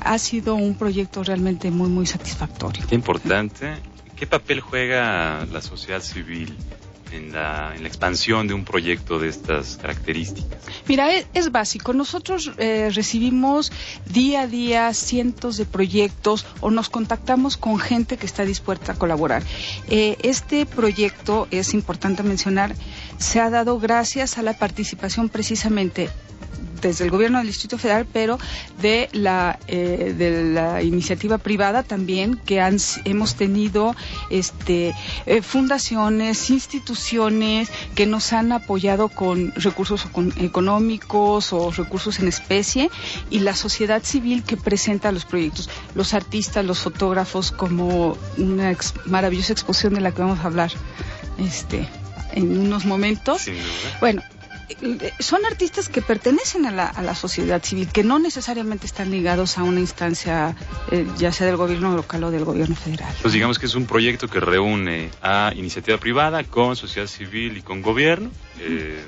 ha 0.00 0.18
sido 0.18 0.54
un 0.54 0.74
proyecto 0.74 1.22
realmente 1.22 1.70
muy, 1.70 1.88
muy 1.88 2.06
satisfactorio. 2.06 2.82
Qué 2.88 2.94
importante. 2.94 3.74
¿Qué 4.16 4.26
papel 4.26 4.60
juega 4.60 5.44
la 5.52 5.60
sociedad 5.60 6.00
civil 6.00 6.56
en 7.14 7.32
la, 7.32 7.72
en 7.74 7.82
la 7.82 7.88
expansión 7.88 8.46
de 8.48 8.54
un 8.54 8.64
proyecto 8.64 9.18
de 9.18 9.28
estas 9.28 9.76
características? 9.76 10.58
Mira, 10.88 11.12
es, 11.12 11.26
es 11.34 11.52
básico. 11.52 11.92
Nosotros 11.92 12.52
eh, 12.58 12.90
recibimos 12.92 13.72
día 14.06 14.42
a 14.42 14.46
día 14.46 14.92
cientos 14.94 15.56
de 15.56 15.64
proyectos 15.64 16.46
o 16.60 16.70
nos 16.70 16.88
contactamos 16.90 17.56
con 17.56 17.78
gente 17.78 18.16
que 18.16 18.26
está 18.26 18.44
dispuesta 18.44 18.92
a 18.92 18.94
colaborar. 18.96 19.42
Eh, 19.88 20.16
este 20.22 20.66
proyecto, 20.66 21.48
es 21.50 21.74
importante 21.74 22.22
mencionar, 22.22 22.74
se 23.18 23.40
ha 23.40 23.50
dado 23.50 23.78
gracias 23.78 24.38
a 24.38 24.42
la 24.42 24.54
participación 24.58 25.28
precisamente 25.28 26.10
desde 26.80 27.04
el 27.04 27.10
gobierno 27.10 27.38
del 27.38 27.46
Distrito 27.46 27.78
Federal, 27.78 28.06
pero 28.12 28.38
de 28.80 29.08
la 29.12 29.58
eh, 29.68 30.14
de 30.16 30.44
la 30.52 30.82
iniciativa 30.82 31.38
privada 31.38 31.82
también 31.82 32.36
que 32.44 32.60
han 32.60 32.76
hemos 33.04 33.34
tenido 33.36 33.94
este 34.30 34.94
eh, 35.26 35.42
fundaciones, 35.42 36.50
instituciones 36.50 37.68
que 37.94 38.06
nos 38.06 38.32
han 38.32 38.52
apoyado 38.52 39.08
con 39.08 39.52
recursos 39.56 40.04
con- 40.06 40.32
económicos 40.38 41.52
o 41.52 41.70
recursos 41.70 42.18
en 42.18 42.28
especie 42.28 42.90
y 43.30 43.40
la 43.40 43.54
sociedad 43.54 44.02
civil 44.02 44.42
que 44.42 44.56
presenta 44.56 45.12
los 45.12 45.24
proyectos, 45.24 45.68
los 45.94 46.14
artistas, 46.14 46.64
los 46.64 46.78
fotógrafos 46.80 47.52
como 47.52 48.16
una 48.36 48.70
ex- 48.70 48.94
maravillosa 49.06 49.52
exposición 49.52 49.94
de 49.94 50.00
la 50.00 50.12
que 50.12 50.22
vamos 50.22 50.40
a 50.40 50.44
hablar 50.44 50.72
este 51.38 51.88
en 52.32 52.58
unos 52.58 52.84
momentos. 52.84 53.42
Bueno, 54.00 54.22
son 55.18 55.44
artistas 55.46 55.88
que 55.88 56.02
pertenecen 56.02 56.66
a 56.66 56.70
la, 56.70 56.86
a 56.86 57.02
la 57.02 57.14
sociedad 57.14 57.62
civil, 57.62 57.88
que 57.90 58.04
no 58.04 58.18
necesariamente 58.18 58.86
están 58.86 59.10
ligados 59.10 59.58
a 59.58 59.62
una 59.62 59.80
instancia, 59.80 60.56
eh, 60.90 61.06
ya 61.18 61.32
sea 61.32 61.46
del 61.46 61.56
gobierno 61.56 61.94
local 61.94 62.24
o 62.24 62.30
del 62.30 62.44
gobierno 62.44 62.74
federal. 62.74 63.14
Pues 63.20 63.34
digamos 63.34 63.58
que 63.58 63.66
es 63.66 63.74
un 63.74 63.86
proyecto 63.86 64.28
que 64.28 64.40
reúne 64.40 65.10
a 65.22 65.52
iniciativa 65.54 65.98
privada 65.98 66.44
con 66.44 66.76
sociedad 66.76 67.06
civil 67.06 67.56
y 67.56 67.62
con 67.62 67.82
gobierno 67.82 68.30
eh, 68.60 69.04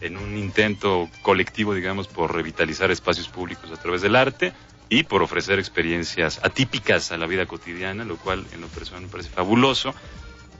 en 0.00 0.16
un 0.16 0.36
intento 0.36 1.08
colectivo, 1.22 1.74
digamos, 1.74 2.08
por 2.08 2.34
revitalizar 2.34 2.90
espacios 2.90 3.28
públicos 3.28 3.70
a 3.72 3.76
través 3.76 4.02
del 4.02 4.16
arte 4.16 4.52
y 4.88 5.02
por 5.02 5.22
ofrecer 5.22 5.58
experiencias 5.58 6.40
atípicas 6.42 7.12
a 7.12 7.16
la 7.16 7.26
vida 7.26 7.46
cotidiana, 7.46 8.04
lo 8.04 8.16
cual 8.16 8.46
en 8.52 8.60
lo 8.60 8.68
personal 8.68 9.02
me 9.02 9.08
parece 9.08 9.30
fabuloso. 9.30 9.94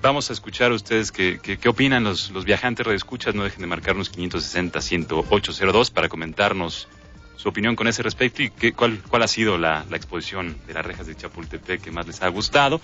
Vamos 0.00 0.30
a 0.30 0.32
escuchar 0.32 0.70
a 0.70 0.74
ustedes 0.76 1.10
qué, 1.10 1.40
qué, 1.40 1.68
opinan 1.68 2.04
los, 2.04 2.30
los 2.30 2.44
viajantes 2.44 2.86
redescuchas. 2.86 3.34
No 3.34 3.42
dejen 3.42 3.62
de 3.62 3.66
marcarnos 3.66 4.16
560-10802 4.16 5.90
para 5.90 6.08
comentarnos 6.08 6.86
su 7.34 7.48
opinión 7.48 7.74
con 7.74 7.88
ese 7.88 8.04
respecto 8.04 8.44
y 8.44 8.50
qué, 8.50 8.72
cuál, 8.72 9.02
cuál 9.08 9.24
ha 9.24 9.28
sido 9.28 9.58
la, 9.58 9.84
la 9.90 9.96
exposición 9.96 10.56
de 10.68 10.74
las 10.74 10.86
rejas 10.86 11.08
de 11.08 11.16
Chapultepec 11.16 11.82
que 11.82 11.90
más 11.90 12.06
les 12.06 12.22
ha 12.22 12.28
gustado. 12.28 12.80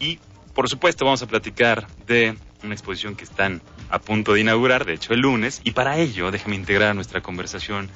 Y, 0.00 0.18
por 0.54 0.70
supuesto, 0.70 1.04
vamos 1.04 1.20
a 1.22 1.26
platicar 1.26 1.86
de 2.06 2.34
una 2.62 2.72
exposición 2.72 3.14
que 3.14 3.24
están 3.24 3.60
a 3.90 3.98
punto 3.98 4.32
de 4.32 4.40
inaugurar, 4.40 4.86
de 4.86 4.94
hecho 4.94 5.12
el 5.12 5.20
lunes. 5.20 5.60
Y 5.64 5.72
para 5.72 5.98
ello, 5.98 6.30
déjame 6.30 6.56
integrar 6.56 6.94
nuestra 6.94 7.20
conversación, 7.20 7.90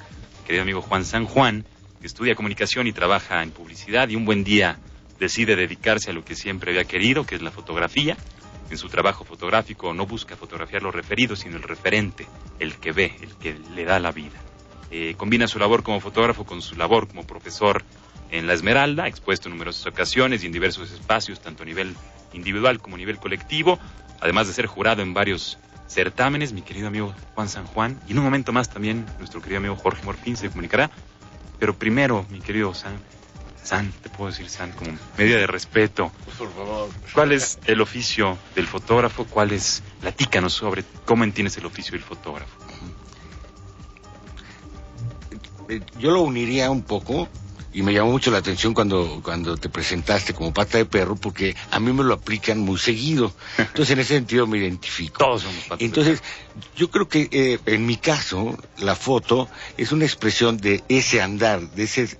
querido 0.45 0.61
amigo 0.61 0.83
Juan 0.83 1.05
San 1.05 1.25
Juan, 1.25 1.65
que 2.01 2.05
estudia 2.05 2.35
comunicación 2.35 2.85
y 2.85 2.93
trabaja 2.93 3.41
en 3.41 3.49
publicidad 3.49 4.09
y 4.09 4.15
un 4.15 4.25
buen 4.25 4.43
día 4.43 4.77
decide 5.19 5.55
dedicarse 5.55 6.11
a 6.11 6.13
lo 6.13 6.23
que 6.23 6.35
siempre 6.35 6.69
había 6.71 6.85
querido, 6.85 7.25
que 7.25 7.33
es 7.33 7.41
la 7.41 7.51
fotografía. 7.51 8.15
En 8.69 8.77
su 8.77 8.89
trabajo 8.89 9.23
fotográfico 9.25 9.93
no 9.93 10.05
busca 10.05 10.35
fotografiar 10.35 10.83
lo 10.83 10.91
referido, 10.91 11.35
sino 11.35 11.57
el 11.57 11.63
referente, 11.63 12.27
el 12.59 12.75
que 12.77 12.91
ve, 12.91 13.15
el 13.21 13.35
que 13.35 13.57
le 13.73 13.83
da 13.85 13.99
la 13.99 14.11
vida. 14.11 14.39
Eh, 14.91 15.15
combina 15.17 15.47
su 15.47 15.59
labor 15.59 15.83
como 15.83 15.99
fotógrafo 15.99 16.45
con 16.45 16.61
su 16.61 16.75
labor 16.75 17.07
como 17.07 17.25
profesor 17.25 17.83
en 18.31 18.47
La 18.47 18.53
Esmeralda, 18.53 19.07
expuesto 19.07 19.47
en 19.47 19.55
numerosas 19.55 19.85
ocasiones 19.87 20.43
y 20.43 20.47
en 20.47 20.51
diversos 20.51 20.91
espacios, 20.91 21.39
tanto 21.39 21.63
a 21.63 21.65
nivel 21.65 21.95
individual 22.33 22.79
como 22.79 22.95
a 22.95 22.99
nivel 22.99 23.17
colectivo, 23.17 23.79
además 24.21 24.47
de 24.47 24.53
ser 24.53 24.67
jurado 24.67 25.01
en 25.01 25.13
varios 25.13 25.57
certámenes, 25.87 26.53
mi 26.53 26.61
querido 26.61 26.87
amigo 26.87 27.13
Juan 27.33 27.49
San 27.49 27.65
Juan, 27.65 27.99
y 28.07 28.11
en 28.11 28.19
un 28.19 28.23
momento 28.23 28.51
más 28.51 28.69
también 28.69 29.05
nuestro 29.17 29.41
querido 29.41 29.57
amigo 29.57 29.75
Jorge 29.75 30.03
Morfín 30.03 30.37
se 30.37 30.49
comunicará. 30.49 30.91
Pero 31.59 31.77
primero, 31.77 32.25
mi 32.29 32.39
querido 32.39 32.73
San, 32.73 32.93
San, 33.69 33.91
te 34.01 34.09
puedo 34.09 34.31
decir 34.31 34.49
San 34.49 34.71
como 34.71 34.97
medida 35.15 35.37
de 35.37 35.45
respeto, 35.45 36.11
Por 36.39 36.51
favor. 36.51 36.89
¿Cuál 37.13 37.33
es 37.33 37.59
el 37.65 37.81
oficio 37.81 38.35
del 38.55 38.65
fotógrafo? 38.65 39.25
¿Cuál 39.25 39.51
es? 39.51 39.83
Platícanos 40.01 40.53
sobre 40.53 40.83
cómo 41.05 41.23
entiendes 41.23 41.55
el 41.57 41.67
oficio 41.67 41.91
del 41.91 42.01
fotógrafo. 42.01 42.51
Eh, 45.69 45.81
Yo 45.99 46.09
lo 46.09 46.21
uniría 46.21 46.71
un 46.71 46.81
poco 46.81 47.29
y 47.71 47.83
me 47.83 47.93
llamó 47.93 48.11
mucho 48.11 48.31
la 48.31 48.39
atención 48.39 48.73
cuando, 48.73 49.21
cuando 49.23 49.55
te 49.55 49.69
presentaste 49.69 50.33
como 50.33 50.51
pata 50.51 50.79
de 50.79 50.85
perro 50.85 51.15
porque 51.15 51.55
a 51.69 51.79
mí 51.79 51.93
me 51.93 52.03
lo 52.03 52.15
aplican 52.15 52.57
muy 52.57 52.79
seguido. 52.79 53.31
Entonces 53.59 53.91
en 53.91 53.99
ese 53.99 54.15
sentido 54.15 54.47
me 54.47 54.57
identifico. 54.57 55.23
Todos 55.23 55.43
somos 55.43 55.63
patas 55.65 55.77
de 55.77 55.85
Entonces, 55.85 56.23
yo 56.75 56.89
creo 56.89 57.07
que 57.07 57.29
eh, 57.31 57.59
en 57.67 57.85
mi 57.85 57.97
caso, 57.97 58.57
la 58.79 58.95
foto 58.95 59.47
es 59.77 59.91
una 59.91 60.05
expresión 60.05 60.57
de 60.57 60.83
ese 60.89 61.21
andar, 61.21 61.61
de 61.69 61.83
ese, 61.83 62.17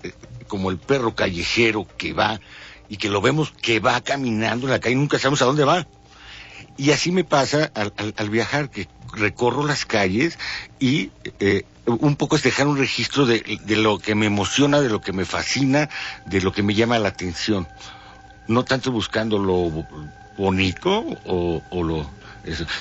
como 0.50 0.70
el 0.70 0.78
perro 0.78 1.16
callejero 1.16 1.88
que 1.98 2.12
va 2.12 2.42
y 2.90 2.98
que 2.98 3.08
lo 3.08 3.22
vemos 3.22 3.54
que 3.62 3.80
va 3.80 4.02
caminando 4.02 4.66
en 4.68 4.74
la 4.74 4.80
calle, 4.82 4.96
nunca 4.96 5.18
sabemos 5.18 5.42
a 5.42 5.46
dónde 5.46 5.64
va. 5.64 5.88
Y 6.76 6.92
así 6.92 7.12
me 7.12 7.24
pasa 7.24 7.72
al, 7.74 8.30
viajar, 8.30 8.70
que 8.70 8.88
recorro 9.14 9.66
las 9.66 9.86
calles 9.86 10.38
y 10.80 11.12
eh, 11.40 11.64
un 11.86 12.16
poco 12.16 12.36
es 12.36 12.44
dejar 12.44 12.68
un 12.68 12.78
registro 12.78 13.26
de, 13.26 13.60
lo 13.68 14.00
que 14.00 14.16
me 14.16 14.26
emociona, 14.26 14.82
de 14.82 14.90
lo 14.90 15.00
que 15.00 15.14
me 15.14 15.26
fascina, 15.26 15.90
de 16.26 16.42
lo 16.42 16.52
que 16.52 16.64
me 16.64 16.74
llama 16.74 17.00
la 17.00 17.10
atención. 17.10 17.68
No 18.48 18.66
tanto 18.66 18.92
buscando 18.92 19.38
lo 19.38 19.54
bo- 19.70 19.88
bonito 20.38 21.06
o, 21.26 21.62
lo... 21.84 22.10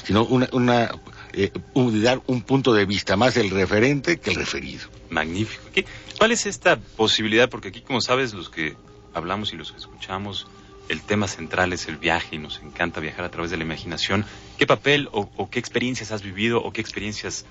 sino 0.04 0.24
una 0.24 0.90
eh, 1.32 1.50
un- 1.74 2.02
dar 2.02 2.20
un 2.26 2.42
punto 2.42 2.72
de 2.74 2.84
vista 2.86 3.16
más 3.16 3.36
el 3.36 3.50
referente 3.50 4.18
que 4.18 4.30
el 4.30 4.36
referido. 4.36 4.88
Magnífico. 5.10 5.62
¿Qué- 5.72 5.86
¿Cuál 6.18 6.32
es 6.32 6.46
esta 6.46 6.76
posibilidad? 6.96 7.48
Porque 7.48 7.68
aquí, 7.68 7.80
como 7.82 8.00
sabes, 8.00 8.34
los 8.34 8.48
que 8.50 8.76
hablamos 9.14 9.52
y 9.52 9.56
los 9.56 9.72
que 9.72 9.78
escuchamos, 9.78 10.46
el 10.88 11.02
tema 11.02 11.28
central 11.28 11.72
es 11.72 11.86
el 11.88 11.96
viaje 11.96 12.36
y 12.36 12.38
nos 12.38 12.60
encanta 12.62 13.00
viajar 13.00 13.24
a 13.24 13.30
través 13.30 13.50
de 13.50 13.56
la 13.58 13.64
imaginación. 13.64 14.24
¿Qué 14.56 14.66
papel 14.66 15.08
o, 15.12 15.48
qué 15.50 15.58
experiencias 15.58 16.12
has 16.12 16.22
vivido 16.22 16.62
o 16.62 16.72
qué 16.72 16.80
experiencias 16.80 17.44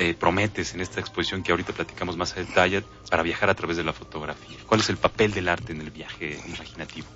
eh, 0.00 0.14
prometes 0.14 0.74
en 0.74 0.80
esta 0.80 1.00
exposición 1.00 1.42
que 1.42 1.50
ahorita 1.50 1.72
platicamos 1.72 2.16
más 2.16 2.32
a 2.36 2.40
detalle 2.40 2.84
para 3.10 3.24
viajar 3.24 3.50
a 3.50 3.54
través 3.54 3.76
de 3.76 3.82
la 3.84 3.92
fotografía? 3.92 4.58
¿Cuál 4.66 4.80
es 4.80 4.88
el 4.90 4.96
papel 4.96 5.32
del 5.32 5.48
arte 5.48 5.72
en 5.72 5.80
el 5.80 5.90
viaje 5.90 6.38
imaginativo? 6.46 7.08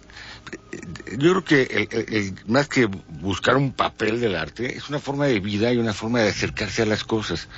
Yo 1.18 1.42
creo 1.42 1.44
que 1.44 1.88
el- 2.08 2.34
más 2.46 2.66
que 2.66 2.86
buscar 2.86 3.56
un 3.56 3.72
papel 3.72 4.20
del 4.20 4.34
arte, 4.34 4.76
es 4.76 4.88
una 4.88 4.98
forma 4.98 5.26
de 5.26 5.38
vida 5.38 5.70
y 5.72 5.76
una 5.76 5.92
forma 5.92 6.20
de 6.20 6.30
acercarse 6.30 6.82
a 6.82 6.86
las 6.86 7.04
cosas. 7.04 7.48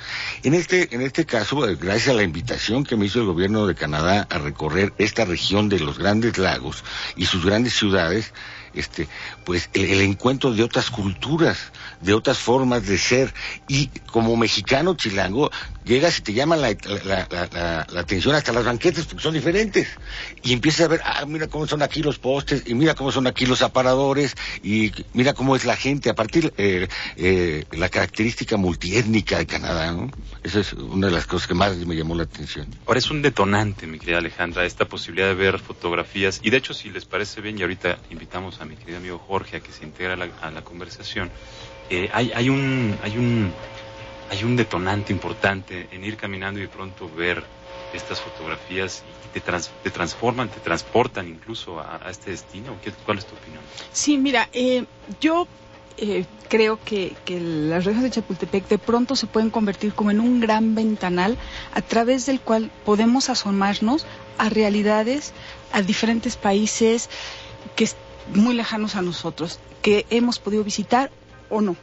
En 0.43 0.53
este, 0.53 0.93
en 0.93 1.01
este 1.01 1.25
caso, 1.25 1.67
eh, 1.67 1.77
gracias 1.79 2.09
a 2.09 2.13
la 2.13 2.23
invitación 2.23 2.83
que 2.83 2.97
me 2.97 3.05
hizo 3.05 3.19
el 3.19 3.25
gobierno 3.25 3.65
de 3.67 3.75
Canadá 3.75 4.27
a 4.29 4.37
recorrer 4.37 4.93
esta 4.97 5.23
región 5.23 5.69
de 5.69 5.79
los 5.79 5.97
grandes 5.97 6.37
lagos 6.37 6.83
y 7.15 7.25
sus 7.25 7.45
grandes 7.45 7.73
ciudades, 7.73 8.33
este, 8.73 9.07
pues 9.45 9.69
el 9.73 10.01
encuentro 10.01 10.53
de 10.53 10.63
otras 10.63 10.91
culturas, 10.91 11.71
de 12.01 12.13
otras 12.13 12.37
formas 12.37 12.85
de 12.85 12.97
ser. 12.97 13.33
Y 13.69 13.87
como 14.11 14.35
mexicano 14.35 14.95
chilango, 14.95 15.49
llegas 15.85 16.19
y 16.19 16.21
te 16.23 16.33
llama 16.33 16.55
la, 16.57 16.75
la- 17.05 17.27
la- 17.53 17.99
atención 17.99 18.35
hasta 18.35 18.51
las 18.51 18.65
banquetes 18.65 19.05
porque 19.05 19.23
son 19.23 19.33
diferentes. 19.33 19.87
Y 20.43 20.53
empiezas 20.53 20.81
a 20.85 20.87
ver, 20.89 21.01
ah, 21.05 21.23
mira 21.27 21.47
cómo 21.47 21.67
son 21.67 21.81
aquí 21.81 22.01
los 22.01 22.17
postes, 22.19 22.63
y 22.65 22.73
mira 22.73 22.95
cómo 22.95 23.11
son 23.11 23.27
aquí 23.27 23.45
los 23.45 23.61
aparadores, 23.61 24.35
y 24.63 24.91
mira 25.13 25.33
cómo 25.33 25.55
es 25.55 25.65
la 25.65 25.75
gente. 25.75 26.09
A 26.09 26.15
partir 26.15 26.53
eh, 26.57 26.87
eh, 27.15 27.63
la 27.71 27.89
característica 27.89 28.57
multiétnica 28.57 29.37
de 29.37 29.45
Canadá, 29.45 29.91
¿no? 29.91 30.11
Esa 30.43 30.59
es 30.59 30.73
una 30.73 31.07
de 31.07 31.13
las 31.13 31.25
cosas 31.25 31.47
que 31.47 31.53
más 31.53 31.75
me 31.77 31.95
llamó 31.95 32.15
la 32.15 32.23
atención. 32.23 32.67
Ahora 32.85 32.99
es 32.99 33.09
un 33.09 33.21
detonante, 33.21 33.87
mi 33.87 33.99
querida 33.99 34.17
Alejandra, 34.19 34.65
esta 34.65 34.85
posibilidad 34.85 35.27
de 35.27 35.33
ver 35.35 35.59
fotografías. 35.59 36.39
Y 36.43 36.49
de 36.49 36.57
hecho, 36.57 36.73
si 36.73 36.89
les 36.89 37.05
parece 37.05 37.41
bien, 37.41 37.57
y 37.57 37.61
ahorita 37.61 37.97
invitamos 38.09 38.61
a 38.61 38.65
mi 38.65 38.75
querido 38.75 38.97
amigo 38.97 39.17
Jorge 39.19 39.57
a 39.57 39.59
que 39.59 39.71
se 39.71 39.83
integre 39.85 40.13
a 40.13 40.15
la, 40.17 40.27
a 40.41 40.51
la 40.51 40.61
conversación, 40.63 41.31
eh, 41.89 42.09
hay, 42.13 42.31
hay, 42.35 42.49
un, 42.49 42.97
hay, 43.03 43.17
un, 43.17 43.53
hay 44.29 44.43
un 44.43 44.55
detonante 44.55 45.13
importante 45.13 45.87
en 45.91 46.03
ir 46.03 46.17
caminando 46.17 46.59
y 46.59 46.63
de 46.63 46.69
pronto 46.69 47.09
ver 47.09 47.43
estas 47.93 48.19
fotografías 48.19 49.03
y 49.25 49.27
te, 49.29 49.39
trans- 49.41 49.71
te 49.83 49.89
transforman, 49.91 50.49
te 50.49 50.59
transportan 50.59 51.27
incluso 51.27 51.79
a, 51.79 52.01
este 52.09 52.31
destino. 52.31 52.77
¿Qué- 52.83 52.91
¿Cuál 53.05 53.19
es 53.19 53.25
tu 53.25 53.35
opinión? 53.35 53.63
Sí, 53.91 54.17
mira, 54.17 54.49
eh, 54.53 54.85
yo 55.21 55.47
eh, 55.97 56.25
creo 56.49 56.77
que, 56.83 57.15
las 57.39 57.85
rejas 57.85 58.03
de 58.03 58.11
Chapultepec 58.11 58.67
de 58.67 58.77
pronto 58.77 59.15
se 59.15 59.27
pueden 59.27 59.49
convertir 59.49 59.93
como 59.93 60.11
en 60.11 60.19
un 60.19 60.41
gran 60.41 60.75
ventanal 60.75 61.37
a 61.73 61.81
través 61.81 62.25
del 62.25 62.41
cual 62.41 62.69
podemos 62.83 63.29
asomarnos 63.29 64.05
a 64.37 64.49
realidades, 64.49 65.31
a 65.71 65.81
diferentes 65.81 66.35
países 66.35 67.09
que 67.75 67.87
muy 68.27 68.55
lejanos 68.55 68.95
a 68.95 69.01
nosotros, 69.01 69.59
que 69.81 70.05
hemos 70.09 70.39
podido 70.39 70.63
visitar 70.65 71.11
o 71.49 71.61
no. 71.61 71.77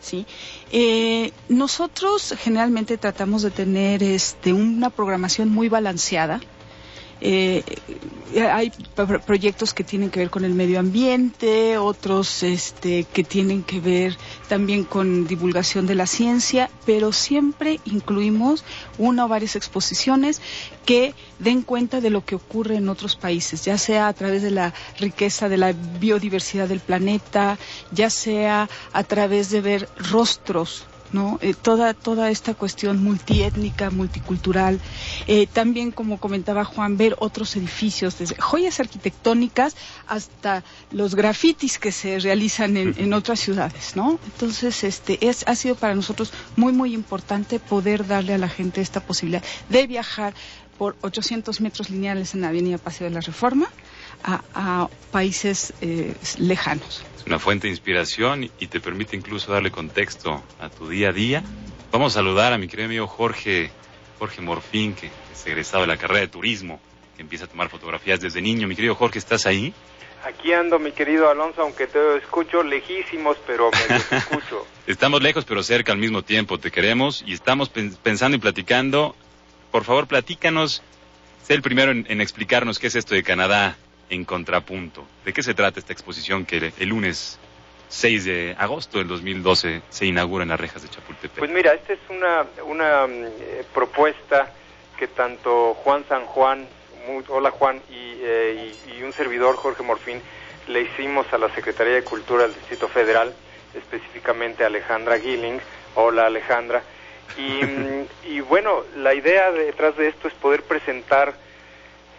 ¿Sí? 0.00 0.26
Eh, 0.72 1.32
nosotros 1.48 2.34
generalmente 2.38 2.98
tratamos 2.98 3.42
de 3.42 3.50
tener 3.50 4.02
este, 4.02 4.52
una 4.52 4.90
programación 4.90 5.48
muy 5.48 5.68
balanceada. 5.68 6.40
Eh, 7.20 7.64
hay 8.52 8.70
pro- 8.94 9.20
proyectos 9.20 9.72
que 9.72 9.84
tienen 9.84 10.10
que 10.10 10.20
ver 10.20 10.30
con 10.30 10.44
el 10.44 10.52
medio 10.54 10.78
ambiente, 10.78 11.78
otros 11.78 12.42
este, 12.42 13.04
que 13.04 13.24
tienen 13.24 13.62
que 13.62 13.80
ver 13.80 14.16
también 14.48 14.84
con 14.84 15.26
divulgación 15.26 15.86
de 15.86 15.94
la 15.94 16.06
ciencia, 16.06 16.68
pero 16.84 17.12
siempre 17.12 17.80
incluimos 17.84 18.64
una 18.98 19.24
o 19.24 19.28
varias 19.28 19.56
exposiciones 19.56 20.42
que 20.84 21.14
den 21.38 21.62
cuenta 21.62 22.00
de 22.00 22.10
lo 22.10 22.24
que 22.24 22.34
ocurre 22.34 22.76
en 22.76 22.88
otros 22.88 23.16
países, 23.16 23.64
ya 23.64 23.78
sea 23.78 24.08
a 24.08 24.12
través 24.12 24.42
de 24.42 24.50
la 24.50 24.74
riqueza 24.98 25.48
de 25.48 25.56
la 25.56 25.72
biodiversidad 25.72 26.68
del 26.68 26.80
planeta, 26.80 27.58
ya 27.92 28.10
sea 28.10 28.68
a 28.92 29.04
través 29.04 29.50
de 29.50 29.60
ver 29.62 29.88
rostros 29.96 30.84
¿no? 31.12 31.38
Eh, 31.42 31.54
toda, 31.54 31.94
toda 31.94 32.30
esta 32.30 32.54
cuestión 32.54 33.02
multiétnica, 33.02 33.90
multicultural. 33.90 34.80
Eh, 35.26 35.46
también, 35.46 35.90
como 35.90 36.18
comentaba 36.18 36.64
Juan, 36.64 36.96
ver 36.96 37.16
otros 37.18 37.56
edificios, 37.56 38.18
desde 38.18 38.36
joyas 38.36 38.80
arquitectónicas 38.80 39.76
hasta 40.06 40.64
los 40.90 41.14
grafitis 41.14 41.78
que 41.78 41.92
se 41.92 42.18
realizan 42.18 42.76
en, 42.76 42.94
en 42.98 43.12
otras 43.12 43.40
ciudades, 43.40 43.96
¿no? 43.96 44.18
Entonces, 44.24 44.84
este, 44.84 45.28
es, 45.28 45.44
ha 45.46 45.54
sido 45.54 45.74
para 45.74 45.94
nosotros 45.94 46.32
muy, 46.56 46.72
muy 46.72 46.94
importante 46.94 47.58
poder 47.58 48.06
darle 48.06 48.34
a 48.34 48.38
la 48.38 48.48
gente 48.48 48.80
esta 48.80 49.00
posibilidad 49.00 49.42
de 49.68 49.86
viajar 49.86 50.34
por 50.78 50.96
800 51.00 51.60
metros 51.60 51.90
lineales 51.90 52.34
en 52.34 52.42
la 52.42 52.48
Avenida 52.48 52.78
Paseo 52.78 53.08
de 53.08 53.14
la 53.14 53.20
Reforma 53.20 53.66
a, 54.26 54.42
a 54.54 54.88
países 55.12 55.72
eh, 55.80 56.12
lejanos. 56.38 57.04
Es 57.18 57.26
una 57.26 57.38
fuente 57.38 57.68
de 57.68 57.70
inspiración 57.72 58.44
y 58.58 58.66
te 58.66 58.80
permite 58.80 59.16
incluso 59.16 59.52
darle 59.52 59.70
contexto 59.70 60.42
a 60.58 60.68
tu 60.68 60.88
día 60.88 61.08
a 61.10 61.12
día. 61.12 61.42
Vamos 61.92 62.12
a 62.12 62.16
saludar 62.16 62.52
a 62.52 62.58
mi 62.58 62.66
querido 62.68 62.86
amigo 62.86 63.06
Jorge, 63.06 63.70
Jorge 64.18 64.42
Morfín, 64.42 64.94
que 64.94 65.06
es 65.32 65.46
egresado 65.46 65.82
de 65.82 65.86
la 65.88 65.96
carrera 65.96 66.20
de 66.20 66.28
turismo, 66.28 66.80
que 67.16 67.22
empieza 67.22 67.44
a 67.44 67.48
tomar 67.48 67.68
fotografías 67.70 68.20
desde 68.20 68.42
niño. 68.42 68.66
Mi 68.68 68.74
querido 68.76 68.94
Jorge, 68.94 69.18
¿estás 69.18 69.46
ahí? 69.46 69.72
Aquí 70.24 70.52
ando, 70.52 70.78
mi 70.80 70.90
querido 70.90 71.30
Alonso, 71.30 71.62
aunque 71.62 71.86
te 71.86 72.16
escucho 72.18 72.62
lejísimos, 72.64 73.36
pero 73.46 73.70
me 73.70 73.94
los 73.94 74.12
escucho. 74.12 74.66
Estamos 74.88 75.22
lejos 75.22 75.44
pero 75.44 75.62
cerca 75.62 75.92
al 75.92 75.98
mismo 75.98 76.22
tiempo, 76.22 76.58
te 76.58 76.70
queremos 76.72 77.22
y 77.24 77.32
estamos 77.32 77.68
pen- 77.68 77.96
pensando 78.02 78.36
y 78.36 78.40
platicando. 78.40 79.14
Por 79.70 79.84
favor, 79.84 80.06
platícanos, 80.08 80.82
sé 81.46 81.54
el 81.54 81.62
primero 81.62 81.92
en, 81.92 82.06
en 82.08 82.20
explicarnos 82.20 82.78
qué 82.80 82.88
es 82.88 82.96
esto 82.96 83.14
de 83.14 83.22
Canadá 83.22 83.76
en 84.10 84.24
contrapunto. 84.24 85.04
¿De 85.24 85.32
qué 85.32 85.42
se 85.42 85.54
trata 85.54 85.78
esta 85.80 85.92
exposición 85.92 86.44
que 86.46 86.56
el, 86.58 86.72
el 86.78 86.88
lunes 86.88 87.38
6 87.88 88.24
de 88.24 88.56
agosto 88.58 88.98
del 88.98 89.08
2012 89.08 89.82
se 89.88 90.06
inaugura 90.06 90.42
en 90.44 90.48
las 90.50 90.60
rejas 90.60 90.82
de 90.82 90.88
Chapultepec? 90.88 91.38
Pues 91.38 91.50
mira, 91.50 91.72
esta 91.74 91.92
es 91.92 91.98
una, 92.08 92.44
una 92.64 93.06
mm, 93.06 93.24
eh, 93.40 93.64
propuesta 93.74 94.52
que 94.98 95.08
tanto 95.08 95.74
Juan 95.74 96.04
San 96.08 96.24
Juan, 96.26 96.66
muy- 97.08 97.24
hola 97.28 97.50
Juan, 97.50 97.80
y, 97.90 98.18
eh, 98.22 98.74
y- 98.88 98.98
y 98.98 99.02
un 99.02 99.12
servidor, 99.12 99.56
Jorge 99.56 99.82
Morfín, 99.82 100.20
le 100.68 100.82
hicimos 100.82 101.32
a 101.32 101.38
la 101.38 101.48
Secretaría 101.54 101.94
de 101.94 102.02
Cultura 102.02 102.42
del 102.44 102.54
Distrito 102.54 102.88
Federal, 102.88 103.32
específicamente 103.74 104.64
a 104.64 104.68
Alejandra 104.68 105.18
Gilling. 105.18 105.60
Hola 105.94 106.26
Alejandra. 106.26 106.82
Y, 107.38 107.64
mm, 107.64 108.06
y 108.30 108.40
bueno, 108.40 108.82
la 108.96 109.14
idea 109.14 109.50
detrás 109.52 109.96
de 109.96 110.08
esto 110.08 110.28
es 110.28 110.34
poder 110.34 110.62
presentar 110.62 111.34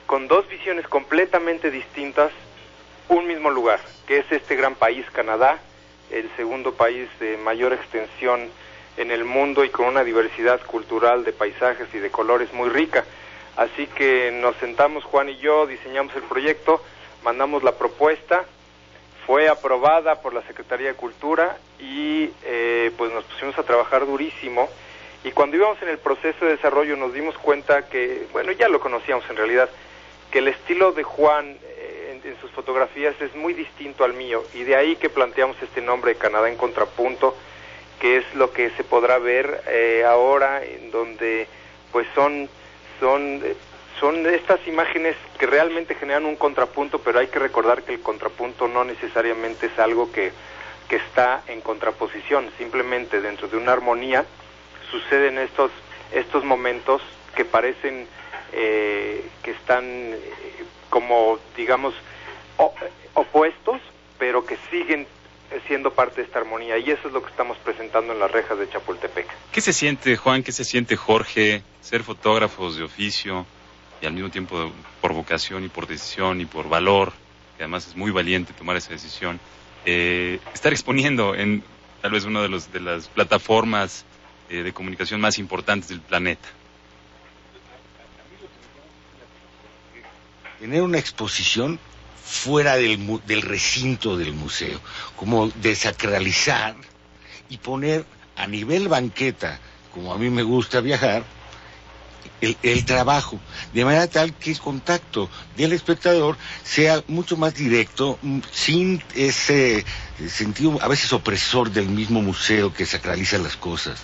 con 0.07 0.27
dos 0.27 0.47
visiones 0.47 0.87
completamente 0.87 1.69
distintas 1.69 2.31
un 3.09 3.27
mismo 3.27 3.51
lugar, 3.51 3.79
que 4.07 4.19
es 4.19 4.31
este 4.31 4.55
gran 4.55 4.75
país, 4.75 5.05
Canadá, 5.11 5.59
el 6.09 6.29
segundo 6.35 6.73
país 6.73 7.07
de 7.19 7.37
mayor 7.37 7.73
extensión 7.73 8.49
en 8.95 9.11
el 9.11 9.25
mundo 9.25 9.63
y 9.63 9.69
con 9.69 9.85
una 9.85 10.03
diversidad 10.03 10.61
cultural 10.65 11.23
de 11.23 11.33
paisajes 11.33 11.87
y 11.93 11.99
de 11.99 12.09
colores 12.09 12.51
muy 12.53 12.69
rica. 12.69 13.05
Así 13.57 13.87
que 13.87 14.31
nos 14.31 14.55
sentamos 14.57 15.03
Juan 15.03 15.29
y 15.29 15.37
yo, 15.37 15.67
diseñamos 15.67 16.15
el 16.15 16.23
proyecto, 16.23 16.81
mandamos 17.23 17.63
la 17.63 17.73
propuesta, 17.73 18.45
fue 19.25 19.49
aprobada 19.49 20.21
por 20.21 20.33
la 20.33 20.41
Secretaría 20.43 20.87
de 20.87 20.93
Cultura 20.93 21.57
y 21.79 22.31
eh, 22.45 22.91
pues 22.97 23.11
nos 23.11 23.25
pusimos 23.25 23.57
a 23.57 23.63
trabajar 23.63 24.05
durísimo 24.05 24.69
y 25.23 25.31
cuando 25.31 25.57
íbamos 25.57 25.81
en 25.81 25.89
el 25.89 25.97
proceso 25.97 26.45
de 26.45 26.51
desarrollo 26.51 26.95
nos 26.95 27.13
dimos 27.13 27.37
cuenta 27.37 27.89
que, 27.89 28.27
bueno, 28.31 28.53
ya 28.53 28.69
lo 28.69 28.79
conocíamos 28.79 29.29
en 29.29 29.35
realidad, 29.35 29.69
que 30.31 30.39
el 30.39 30.47
estilo 30.47 30.91
de 30.91 31.03
Juan 31.03 31.57
eh, 31.63 32.19
en, 32.23 32.29
en 32.29 32.39
sus 32.41 32.51
fotografías 32.51 33.15
es 33.21 33.35
muy 33.35 33.53
distinto 33.53 34.03
al 34.03 34.13
mío 34.13 34.43
y 34.53 34.63
de 34.63 34.75
ahí 34.75 34.95
que 34.95 35.09
planteamos 35.09 35.61
este 35.61 35.81
nombre 35.81 36.15
Canadá 36.15 36.49
en 36.49 36.57
contrapunto, 36.57 37.35
que 37.99 38.17
es 38.17 38.35
lo 38.35 38.51
que 38.51 38.69
se 38.71 38.83
podrá 38.83 39.17
ver 39.17 39.63
eh, 39.67 40.03
ahora 40.05 40.63
en 40.63 40.91
donde 40.91 41.47
pues 41.91 42.07
son 42.13 42.49
son 42.99 43.41
eh, 43.43 43.55
son 43.99 44.27
estas 44.27 44.59
imágenes 44.67 45.15
que 45.39 45.47
realmente 45.47 45.95
generan 45.95 46.25
un 46.25 46.35
contrapunto, 46.35 46.99
pero 46.99 47.17
hay 47.17 47.27
que 47.27 47.39
recordar 47.39 47.81
que 47.81 47.93
el 47.95 48.01
contrapunto 48.01 48.67
no 48.67 48.83
necesariamente 48.83 49.65
es 49.65 49.79
algo 49.79 50.11
que, 50.11 50.31
que 50.87 50.97
está 50.97 51.41
en 51.47 51.61
contraposición, 51.61 52.51
simplemente 52.59 53.21
dentro 53.21 53.47
de 53.47 53.57
una 53.57 53.71
armonía 53.71 54.23
suceden 54.91 55.39
estos 55.39 55.71
estos 56.13 56.43
momentos 56.43 57.01
que 57.35 57.43
parecen 57.45 58.07
eh, 58.53 59.25
que 59.43 59.51
están 59.51 59.83
eh, 59.85 60.65
como 60.89 61.39
digamos 61.55 61.93
opuestos 63.13 63.81
pero 64.17 64.45
que 64.45 64.57
siguen 64.71 65.05
siendo 65.67 65.91
parte 65.91 66.17
de 66.17 66.27
esta 66.27 66.39
armonía 66.39 66.77
y 66.77 66.89
eso 66.89 67.07
es 67.07 67.13
lo 67.13 67.21
que 67.21 67.29
estamos 67.29 67.57
presentando 67.59 68.13
en 68.13 68.19
las 68.19 68.29
rejas 68.31 68.59
de 68.59 68.69
Chapultepec. 68.69 69.27
¿Qué 69.51 69.61
se 69.61 69.73
siente, 69.73 70.17
Juan? 70.17 70.43
¿Qué 70.43 70.51
se 70.51 70.65
siente, 70.65 70.95
Jorge, 70.95 71.61
ser 71.81 72.03
fotógrafos 72.03 72.77
de 72.77 72.83
oficio 72.83 73.45
y 74.01 74.05
al 74.05 74.13
mismo 74.13 74.29
tiempo 74.29 74.71
por 75.01 75.13
vocación 75.13 75.63
y 75.63 75.69
por 75.69 75.87
decisión 75.87 76.41
y 76.41 76.45
por 76.45 76.69
valor, 76.69 77.13
que 77.55 77.63
además 77.63 77.87
es 77.87 77.95
muy 77.95 78.11
valiente 78.11 78.53
tomar 78.53 78.75
esa 78.75 78.89
decisión, 78.89 79.39
eh, 79.85 80.39
estar 80.53 80.73
exponiendo 80.73 81.33
en 81.33 81.63
tal 82.01 82.11
vez 82.11 82.25
una 82.25 82.41
de, 82.41 82.49
los, 82.49 82.71
de 82.71 82.81
las 82.81 83.07
plataformas 83.07 84.05
eh, 84.49 84.63
de 84.63 84.73
comunicación 84.73 85.21
más 85.21 85.39
importantes 85.39 85.89
del 85.89 86.01
planeta? 86.01 86.47
Tener 90.59 90.81
una 90.81 90.97
exposición 90.97 91.79
fuera 92.25 92.75
del, 92.75 93.21
del 93.25 93.41
recinto 93.41 94.17
del 94.17 94.33
museo, 94.33 94.79
como 95.15 95.49
desacralizar 95.49 96.75
y 97.49 97.57
poner 97.57 98.05
a 98.35 98.47
nivel 98.47 98.87
banqueta, 98.87 99.59
como 99.93 100.13
a 100.13 100.17
mí 100.17 100.29
me 100.29 100.43
gusta 100.43 100.81
viajar, 100.81 101.23
el, 102.41 102.57
el 102.61 102.85
trabajo, 102.85 103.39
de 103.73 103.85
manera 103.85 104.07
tal 104.07 104.33
que 104.33 104.51
el 104.51 104.59
contacto 104.59 105.29
del 105.55 105.73
espectador 105.73 106.37
sea 106.63 107.03
mucho 107.07 107.37
más 107.37 107.55
directo, 107.55 108.19
mm, 108.21 108.39
sin 108.51 109.01
ese 109.15 109.85
sentido 110.27 110.77
a 110.81 110.87
veces 110.87 111.13
opresor 111.13 111.71
del 111.71 111.87
mismo 111.87 112.21
museo 112.21 112.73
que 112.73 112.85
sacraliza 112.85 113.37
las 113.37 113.55
cosas. 113.55 113.99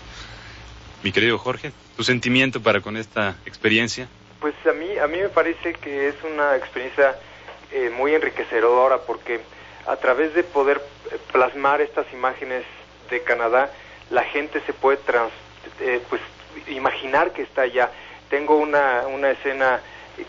Mi 1.03 1.11
querido 1.11 1.37
Jorge, 1.37 1.73
¿tu 1.97 2.03
sentimiento 2.03 2.61
para 2.61 2.81
con 2.81 2.95
esta 2.95 3.35
experiencia? 3.45 4.07
Pues 4.43 4.55
a 4.67 4.73
mí, 4.73 4.97
a 4.97 5.07
mí 5.07 5.19
me 5.19 5.29
parece 5.29 5.71
que 5.71 6.09
es 6.09 6.15
una 6.21 6.57
experiencia 6.57 7.15
eh, 7.71 7.89
muy 7.95 8.13
enriquecedora 8.13 8.97
porque 8.97 9.39
a 9.87 9.95
través 9.95 10.33
de 10.33 10.43
poder 10.43 10.81
eh, 11.13 11.17
plasmar 11.31 11.79
estas 11.79 12.11
imágenes 12.11 12.65
de 13.09 13.23
Canadá, 13.23 13.71
la 14.09 14.23
gente 14.23 14.59
se 14.65 14.73
puede 14.73 14.97
trans, 14.97 15.31
eh, 15.79 16.01
pues 16.09 16.21
imaginar 16.67 17.31
que 17.31 17.43
está 17.43 17.61
allá. 17.61 17.89
Tengo 18.29 18.57
una, 18.57 19.07
una 19.07 19.31
escena 19.31 19.79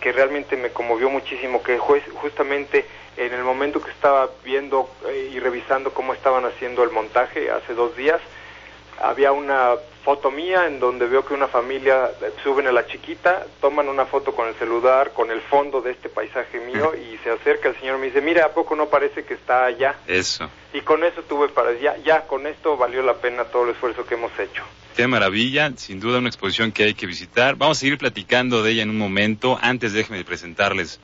que 0.00 0.12
realmente 0.12 0.56
me 0.56 0.70
conmovió 0.70 1.10
muchísimo, 1.10 1.60
que 1.64 1.76
justamente 1.78 2.86
en 3.16 3.34
el 3.34 3.42
momento 3.42 3.82
que 3.82 3.90
estaba 3.90 4.30
viendo 4.44 4.88
eh, 5.08 5.30
y 5.32 5.40
revisando 5.40 5.92
cómo 5.92 6.14
estaban 6.14 6.44
haciendo 6.44 6.84
el 6.84 6.90
montaje 6.92 7.50
hace 7.50 7.74
dos 7.74 7.96
días, 7.96 8.20
había 9.02 9.32
una 9.32 9.74
foto 10.04 10.30
mía 10.30 10.66
en 10.66 10.78
donde 10.78 11.06
veo 11.06 11.24
que 11.24 11.32
una 11.32 11.48
familia 11.48 12.10
eh, 12.20 12.30
suben 12.42 12.66
a 12.66 12.72
la 12.72 12.86
chiquita, 12.86 13.46
toman 13.60 13.88
una 13.88 14.04
foto 14.04 14.34
con 14.34 14.48
el 14.48 14.54
celular, 14.56 15.12
con 15.14 15.30
el 15.30 15.40
fondo 15.40 15.80
de 15.80 15.92
este 15.92 16.08
paisaje 16.08 16.60
mío 16.60 16.92
y 17.12 17.16
se 17.24 17.30
acerca 17.30 17.70
el 17.70 17.76
señor 17.80 17.96
y 17.96 18.00
me 18.00 18.06
dice, 18.06 18.20
mira, 18.20 18.44
¿a 18.44 18.48
poco 18.50 18.76
no 18.76 18.86
parece 18.86 19.24
que 19.24 19.34
está 19.34 19.64
allá? 19.64 19.96
Eso. 20.06 20.48
Y 20.74 20.82
con 20.82 21.02
eso 21.04 21.22
tuve 21.22 21.48
para, 21.48 21.72
ya, 21.80 21.96
ya, 22.04 22.26
con 22.26 22.46
esto 22.46 22.76
valió 22.76 23.02
la 23.02 23.14
pena 23.14 23.44
todo 23.44 23.64
el 23.64 23.70
esfuerzo 23.70 24.04
que 24.04 24.14
hemos 24.14 24.38
hecho. 24.38 24.62
Qué 24.94 25.08
maravilla, 25.08 25.72
sin 25.76 25.98
duda 25.98 26.18
una 26.18 26.28
exposición 26.28 26.70
que 26.70 26.84
hay 26.84 26.94
que 26.94 27.06
visitar. 27.06 27.56
Vamos 27.56 27.78
a 27.78 27.80
seguir 27.80 27.98
platicando 27.98 28.62
de 28.62 28.72
ella 28.72 28.82
en 28.82 28.90
un 28.90 28.98
momento. 28.98 29.58
Antes 29.60 29.92
déjenme 29.92 30.22
presentarles 30.24 31.00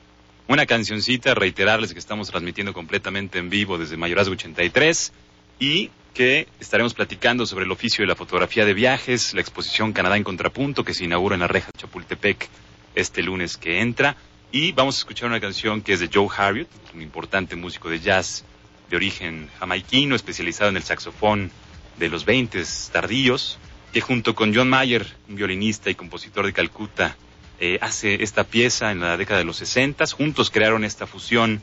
una 0.47 0.65
cancioncita, 0.65 1.33
reiterarles 1.33 1.93
que 1.93 1.99
estamos 1.99 2.29
transmitiendo 2.29 2.73
completamente 2.73 3.39
en 3.39 3.49
vivo 3.49 3.77
desde 3.77 3.97
Mayorazgo 3.97 4.33
83 4.33 5.11
y 5.59 5.91
que 6.13 6.47
estaremos 6.59 6.93
platicando 6.93 7.45
sobre 7.45 7.65
el 7.65 7.71
oficio 7.71 8.03
de 8.03 8.07
la 8.07 8.15
fotografía 8.15 8.65
de 8.65 8.73
viajes, 8.73 9.33
la 9.33 9.41
exposición 9.41 9.93
Canadá 9.93 10.17
en 10.17 10.23
Contrapunto 10.23 10.83
que 10.83 10.93
se 10.93 11.05
inaugura 11.05 11.35
en 11.35 11.41
la 11.41 11.47
reja 11.47 11.71
Chapultepec 11.77 12.49
este 12.95 13.23
lunes 13.23 13.57
que 13.57 13.81
entra. 13.81 14.17
Y 14.51 14.73
vamos 14.73 14.95
a 14.95 14.99
escuchar 14.99 15.29
una 15.29 15.39
canción 15.39 15.81
que 15.81 15.93
es 15.93 15.99
de 16.01 16.09
Joe 16.13 16.27
Harriott, 16.35 16.67
un 16.93 17.01
importante 17.01 17.55
músico 17.55 17.89
de 17.89 17.99
jazz 17.99 18.43
de 18.89 18.97
origen 18.97 19.49
jamaiquino, 19.59 20.15
especializado 20.15 20.69
en 20.69 20.77
el 20.77 20.83
saxofón 20.83 21.51
de 21.97 22.09
los 22.09 22.25
20 22.25 22.61
tardíos, 22.91 23.57
que 23.93 24.01
junto 24.01 24.35
con 24.35 24.53
John 24.53 24.69
Mayer, 24.69 25.07
un 25.29 25.35
violinista 25.35 25.89
y 25.89 25.95
compositor 25.95 26.45
de 26.45 26.53
Calcuta, 26.53 27.15
eh, 27.59 27.77
hace 27.79 28.23
esta 28.23 28.43
pieza 28.43 28.91
en 28.91 28.99
la 28.99 29.15
década 29.15 29.39
de 29.39 29.45
los 29.45 29.57
60. 29.57 30.05
Juntos 30.07 30.49
crearon 30.49 30.83
esta 30.83 31.07
fusión 31.07 31.61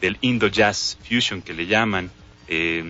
del 0.00 0.18
Indo 0.20 0.46
Jazz 0.46 0.98
Fusion 1.08 1.42
que 1.42 1.54
le 1.54 1.66
llaman, 1.66 2.10
eh, 2.46 2.84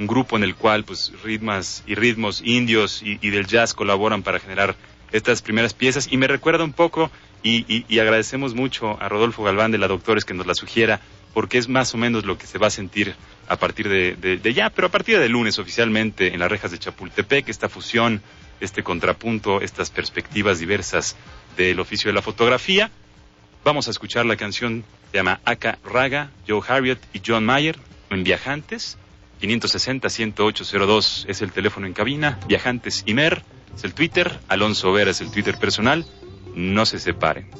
un 0.00 0.06
grupo 0.06 0.36
en 0.36 0.42
el 0.42 0.54
cual 0.56 0.82
pues 0.84 1.12
ritmos 1.22 1.82
y 1.86 1.94
ritmos 1.94 2.40
indios 2.44 3.02
y, 3.04 3.16
del 3.30 3.46
jazz 3.46 3.74
colaboran 3.74 4.22
para 4.22 4.40
generar 4.40 4.74
estas 5.12 5.42
primeras 5.42 5.74
piezas 5.74 6.08
y 6.10 6.16
me 6.16 6.26
recuerda 6.26 6.64
un 6.64 6.72
poco 6.72 7.10
y, 7.42 7.64
y- 7.88 7.98
agradecemos 7.98 8.54
mucho 8.54 9.00
a 9.00 9.08
Rodolfo 9.10 9.42
Galván 9.44 9.70
de 9.72 9.78
la 9.78 9.88
Doctores 9.88 10.24
que 10.24 10.32
nos 10.34 10.46
la 10.46 10.54
sugiera 10.54 11.00
porque 11.34 11.58
es 11.58 11.68
más 11.68 11.94
o 11.94 11.98
menos 11.98 12.24
lo 12.24 12.38
que 12.38 12.46
se 12.46 12.58
va 12.58 12.68
a 12.68 12.70
sentir 12.70 13.14
a 13.46 13.56
partir 13.56 13.88
de, 13.90 14.16
de- 14.16 14.54
ya, 14.54 14.70
pero 14.70 14.86
a 14.88 14.90
partir 14.90 15.18
de 15.18 15.28
lunes 15.28 15.58
oficialmente 15.58 16.32
en 16.32 16.40
las 16.40 16.50
rejas 16.50 16.70
de 16.70 16.78
Chapultepec, 16.78 17.48
esta 17.48 17.68
fusión, 17.68 18.22
este 18.60 18.82
contrapunto, 18.82 19.60
estas 19.60 19.90
perspectivas 19.90 20.58
diversas 20.58 21.14
del 21.58 21.78
oficio 21.78 22.08
de 22.08 22.14
la 22.14 22.22
fotografía. 22.22 22.90
Vamos 23.64 23.86
a 23.88 23.90
escuchar 23.90 24.24
la 24.24 24.36
canción, 24.36 24.84
se 25.10 25.18
llama 25.18 25.40
Aka 25.44 25.78
Raga, 25.84 26.30
Joe 26.48 26.62
Harriott 26.66 27.00
y 27.12 27.20
John 27.26 27.44
Mayer 27.44 27.76
en 28.10 28.24
Viajantes. 28.24 28.96
560-10802 29.40 31.24
es 31.28 31.42
el 31.42 31.52
teléfono 31.52 31.86
en 31.86 31.92
cabina. 31.92 32.38
Viajantes 32.46 33.02
Imer 33.06 33.42
es 33.74 33.84
el 33.84 33.94
Twitter. 33.94 34.38
Alonso 34.48 34.92
Vera 34.92 35.10
es 35.10 35.20
el 35.20 35.30
Twitter 35.30 35.56
personal. 35.58 36.04
No 36.54 36.84
se 36.86 36.98
separen. 36.98 37.50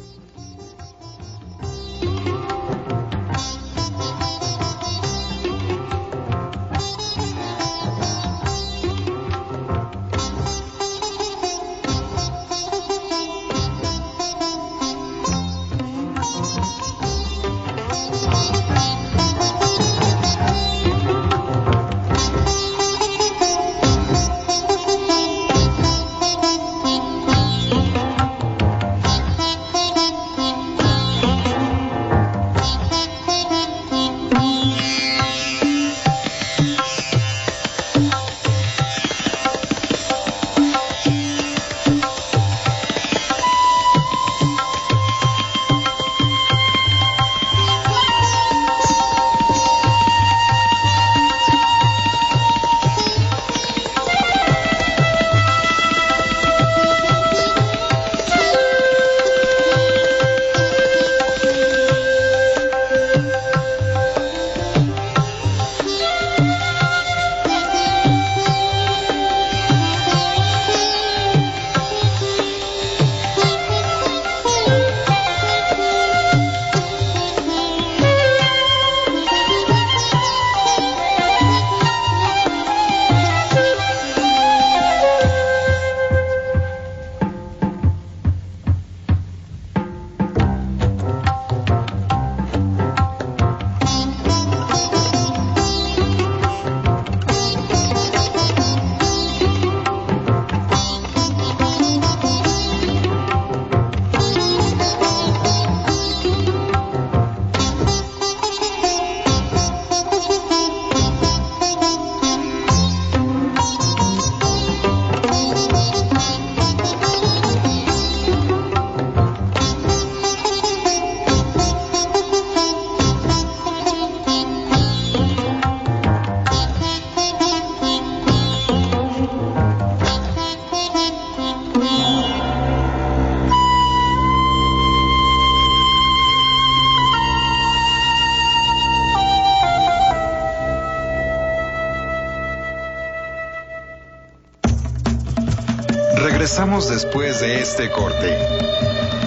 Después 146.89 147.41
de 147.41 147.61
este 147.61 147.91
corte. 147.91 148.39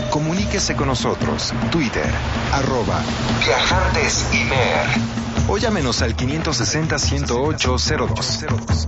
Comuníquese 0.10 0.76
con 0.76 0.88
nosotros. 0.88 1.54
Twitter, 1.72 2.10
arroba 2.52 3.00
Viajantes. 3.46 4.26
O 5.48 5.60
llámenos 5.60 6.02
al 6.02 6.18
560-108-02. 6.18 8.88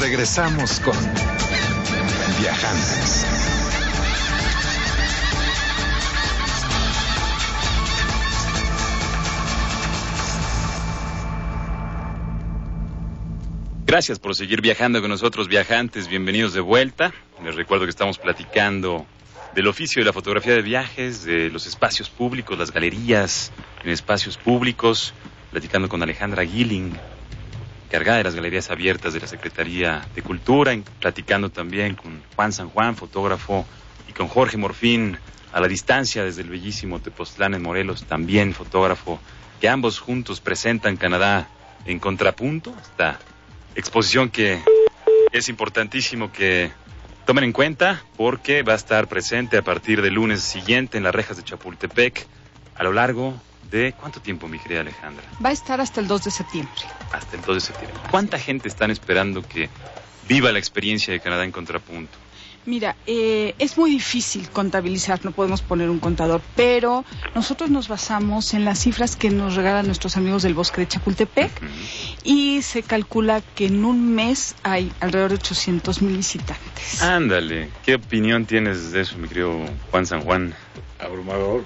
Regresamos 0.00 0.78
con 0.80 0.96
Viajantes. 2.40 3.19
Gracias 14.00 14.18
por 14.18 14.34
seguir 14.34 14.62
viajando 14.62 15.02
con 15.02 15.10
nosotros, 15.10 15.46
viajantes. 15.46 16.08
Bienvenidos 16.08 16.54
de 16.54 16.62
vuelta. 16.62 17.12
Les 17.44 17.54
recuerdo 17.54 17.84
que 17.84 17.90
estamos 17.90 18.16
platicando 18.16 19.04
del 19.54 19.66
oficio 19.66 20.00
de 20.00 20.06
la 20.06 20.14
fotografía 20.14 20.54
de 20.54 20.62
viajes, 20.62 21.22
de 21.22 21.50
los 21.50 21.66
espacios 21.66 22.08
públicos, 22.08 22.58
las 22.58 22.72
galerías 22.72 23.52
en 23.84 23.90
espacios 23.90 24.38
públicos, 24.38 25.12
platicando 25.50 25.90
con 25.90 26.02
Alejandra 26.02 26.46
Gilling, 26.46 26.94
encargada 27.88 28.16
de 28.16 28.24
las 28.24 28.34
galerías 28.34 28.70
abiertas 28.70 29.12
de 29.12 29.20
la 29.20 29.26
Secretaría 29.26 30.08
de 30.14 30.22
Cultura, 30.22 30.74
platicando 30.98 31.50
también 31.50 31.94
con 31.94 32.22
Juan 32.34 32.54
San 32.54 32.70
Juan, 32.70 32.96
fotógrafo, 32.96 33.66
y 34.08 34.12
con 34.12 34.28
Jorge 34.28 34.56
Morfín, 34.56 35.18
a 35.52 35.60
la 35.60 35.68
distancia 35.68 36.24
desde 36.24 36.40
el 36.40 36.48
bellísimo 36.48 37.00
Tepoztlán 37.00 37.52
en 37.52 37.60
Morelos, 37.60 38.04
también 38.04 38.54
fotógrafo, 38.54 39.20
que 39.60 39.68
ambos 39.68 39.98
juntos 39.98 40.40
presentan 40.40 40.96
Canadá 40.96 41.50
en 41.84 41.98
contrapunto, 41.98 42.74
esta 42.80 43.18
exposición 43.74 44.30
que 44.30 44.60
es 45.32 45.48
importantísimo 45.48 46.32
que 46.32 46.70
tomen 47.26 47.44
en 47.44 47.52
cuenta 47.52 48.02
porque 48.16 48.62
va 48.62 48.72
a 48.72 48.76
estar 48.76 49.06
presente 49.08 49.56
a 49.56 49.62
partir 49.62 50.02
del 50.02 50.14
lunes 50.14 50.42
siguiente 50.42 50.98
en 50.98 51.04
las 51.04 51.14
rejas 51.14 51.36
de 51.36 51.44
Chapultepec 51.44 52.26
a 52.74 52.82
lo 52.84 52.92
largo 52.92 53.40
de 53.70 53.92
cuánto 53.92 54.20
tiempo, 54.20 54.48
mi 54.48 54.58
querida 54.58 54.80
Alejandra, 54.80 55.22
Va 55.44 55.50
a 55.50 55.52
estar 55.52 55.80
hasta 55.80 56.00
el 56.00 56.08
2 56.08 56.24
de 56.24 56.30
septiembre. 56.32 56.74
hasta 57.12 57.36
el 57.36 57.42
2 57.42 57.54
de 57.54 57.60
septiembre. 57.60 57.98
¿Cuánta 58.10 58.38
gente 58.38 58.66
están 58.68 58.90
esperando 58.90 59.42
que 59.46 59.68
viva 60.26 60.50
la 60.50 60.58
experiencia 60.58 61.12
de 61.12 61.20
Canadá 61.20 61.44
en 61.44 61.52
contrapunto? 61.52 62.18
Mira, 62.66 62.96
eh, 63.06 63.54
es 63.58 63.78
muy 63.78 63.90
difícil 63.90 64.48
contabilizar, 64.50 65.24
no 65.24 65.32
podemos 65.32 65.62
poner 65.62 65.88
un 65.88 65.98
contador, 65.98 66.42
pero 66.56 67.04
nosotros 67.34 67.70
nos 67.70 67.88
basamos 67.88 68.52
en 68.54 68.64
las 68.64 68.80
cifras 68.80 69.16
que 69.16 69.30
nos 69.30 69.54
regalan 69.54 69.86
nuestros 69.86 70.16
amigos 70.16 70.42
del 70.42 70.54
bosque 70.54 70.82
de 70.82 70.88
Chapultepec 70.88 71.50
y 72.22 72.62
se 72.62 72.82
calcula 72.82 73.40
que 73.54 73.66
en 73.66 73.84
un 73.84 74.14
mes 74.14 74.54
hay 74.62 74.92
alrededor 75.00 75.30
de 75.30 75.36
800 75.36 76.02
mil 76.02 76.16
visitantes. 76.16 77.02
Ándale, 77.02 77.70
¿qué 77.84 77.94
opinión 77.94 78.44
tienes 78.44 78.92
de 78.92 79.00
eso, 79.00 79.16
mi 79.16 79.28
querido 79.28 79.58
Juan 79.90 80.06
San 80.06 80.22
Juan? 80.22 80.54
abrumador, 81.00 81.64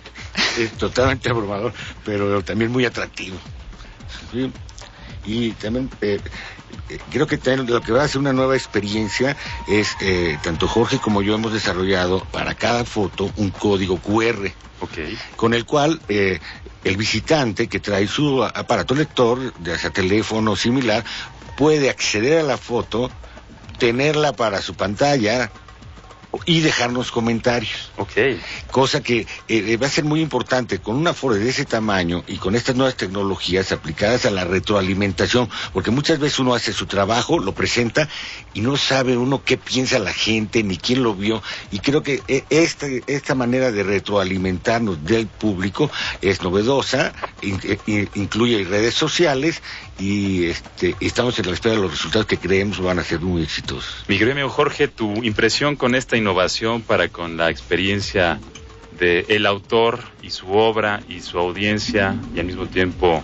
es 0.58 0.72
totalmente 0.78 1.30
abrumador, 1.30 1.72
pero 2.04 2.42
también 2.42 2.70
muy 2.70 2.84
atractivo. 2.84 3.36
¿sí? 4.32 4.50
Y 5.24 5.52
también 5.52 5.90
eh, 6.00 6.20
eh, 6.88 6.98
creo 7.10 7.26
que 7.26 7.38
lo 7.56 7.80
que 7.80 7.92
va 7.92 8.04
a 8.04 8.08
ser 8.08 8.20
una 8.20 8.32
nueva 8.32 8.56
experiencia 8.56 9.36
es, 9.66 9.96
eh, 10.00 10.38
tanto 10.42 10.68
Jorge 10.68 10.98
como 10.98 11.22
yo 11.22 11.34
hemos 11.34 11.52
desarrollado 11.52 12.26
para 12.30 12.54
cada 12.54 12.84
foto 12.84 13.30
un 13.36 13.50
código 13.50 13.98
QR, 13.98 14.50
con 15.36 15.54
el 15.54 15.64
cual 15.64 16.00
eh, 16.08 16.40
el 16.82 16.96
visitante 16.96 17.68
que 17.68 17.80
trae 17.80 18.06
su 18.06 18.44
aparato 18.44 18.94
lector, 18.94 19.54
ya 19.62 19.78
sea 19.78 19.90
teléfono 19.90 20.52
o 20.52 20.56
similar, 20.56 21.04
puede 21.56 21.88
acceder 21.88 22.40
a 22.40 22.42
la 22.42 22.58
foto, 22.58 23.10
tenerla 23.78 24.34
para 24.34 24.60
su 24.60 24.74
pantalla 24.74 25.50
y 26.46 26.60
dejarnos 26.60 27.10
comentarios. 27.10 27.92
Ok. 27.96 28.12
cosa 28.70 29.02
que 29.02 29.26
eh, 29.48 29.76
va 29.76 29.86
a 29.86 29.90
ser 29.90 30.04
muy 30.04 30.20
importante. 30.20 30.78
Con 30.80 30.96
una 30.96 31.10
Afore 31.10 31.38
de 31.38 31.48
ese 31.50 31.64
tamaño 31.64 32.24
y 32.26 32.36
con 32.38 32.54
estas 32.54 32.74
nuevas 32.76 32.96
tecnologías 32.96 33.70
aplicadas 33.72 34.26
a 34.26 34.30
la 34.30 34.44
retroalimentación, 34.44 35.48
porque 35.72 35.90
muchas 35.90 36.18
veces 36.18 36.38
uno 36.40 36.54
hace 36.54 36.72
su 36.72 36.86
trabajo, 36.86 37.38
lo 37.38 37.54
presenta 37.54 38.08
y 38.52 38.60
no 38.60 38.76
sabe 38.76 39.16
uno 39.16 39.42
qué 39.44 39.56
piensa 39.56 39.98
la 39.98 40.12
gente 40.12 40.62
ni 40.62 40.76
quién 40.78 41.02
lo 41.02 41.14
vio. 41.14 41.42
Y 41.70 41.78
creo 41.80 42.02
que 42.02 42.22
eh, 42.28 42.44
esta, 42.50 42.86
esta 43.06 43.34
manera 43.34 43.70
de 43.70 43.82
retroalimentarnos 43.82 45.04
del 45.04 45.28
público 45.28 45.90
es 46.20 46.42
novedosa, 46.42 47.12
in- 47.42 47.60
eh, 47.64 47.78
in- 47.86 48.10
incluye 48.14 48.64
redes 48.64 48.94
sociales 48.94 49.62
y 49.98 50.46
este, 50.46 50.96
estamos 51.00 51.38
en 51.38 51.46
la 51.46 51.52
espera 51.52 51.76
de 51.76 51.80
los 51.80 51.90
resultados 51.90 52.26
que 52.26 52.38
creemos 52.38 52.80
van 52.80 52.98
a 52.98 53.04
ser 53.04 53.20
muy 53.20 53.42
exitosos. 53.42 54.04
Mi 54.08 54.16
querido 54.16 54.32
amigo 54.32 54.48
Jorge, 54.48 54.88
tu 54.88 55.22
impresión 55.22 55.76
con 55.76 55.94
esta 55.94 56.16
innovación 56.16 56.82
para 56.82 57.08
con 57.08 57.36
la 57.36 57.50
experiencia 57.50 58.40
de 58.98 59.24
el 59.28 59.46
autor 59.46 60.00
y 60.22 60.30
su 60.30 60.52
obra 60.52 61.00
y 61.08 61.20
su 61.20 61.38
audiencia 61.38 62.16
y 62.34 62.40
al 62.40 62.46
mismo 62.46 62.66
tiempo 62.66 63.22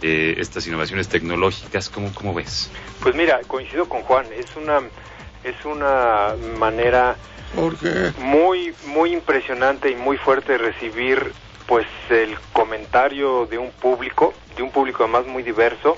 eh, 0.00 0.34
estas 0.38 0.66
innovaciones 0.66 1.08
tecnológicas, 1.08 1.88
¿cómo, 1.88 2.12
¿cómo 2.14 2.34
ves? 2.34 2.70
Pues 3.00 3.14
mira, 3.14 3.40
coincido 3.46 3.88
con 3.88 4.02
Juan, 4.02 4.26
es 4.36 4.46
una 4.56 4.80
es 5.44 5.64
una 5.64 6.34
manera 6.58 7.16
muy 8.18 8.72
muy 8.86 9.12
impresionante 9.12 9.90
y 9.90 9.96
muy 9.96 10.16
fuerte 10.16 10.52
de 10.52 10.58
recibir 10.58 11.32
pues 11.66 11.86
el 12.10 12.36
comentario 12.52 13.46
de 13.46 13.58
un 13.58 13.70
público, 13.70 14.34
de 14.56 14.62
un 14.62 14.70
público 14.70 15.04
además 15.04 15.26
muy 15.26 15.42
diverso 15.42 15.96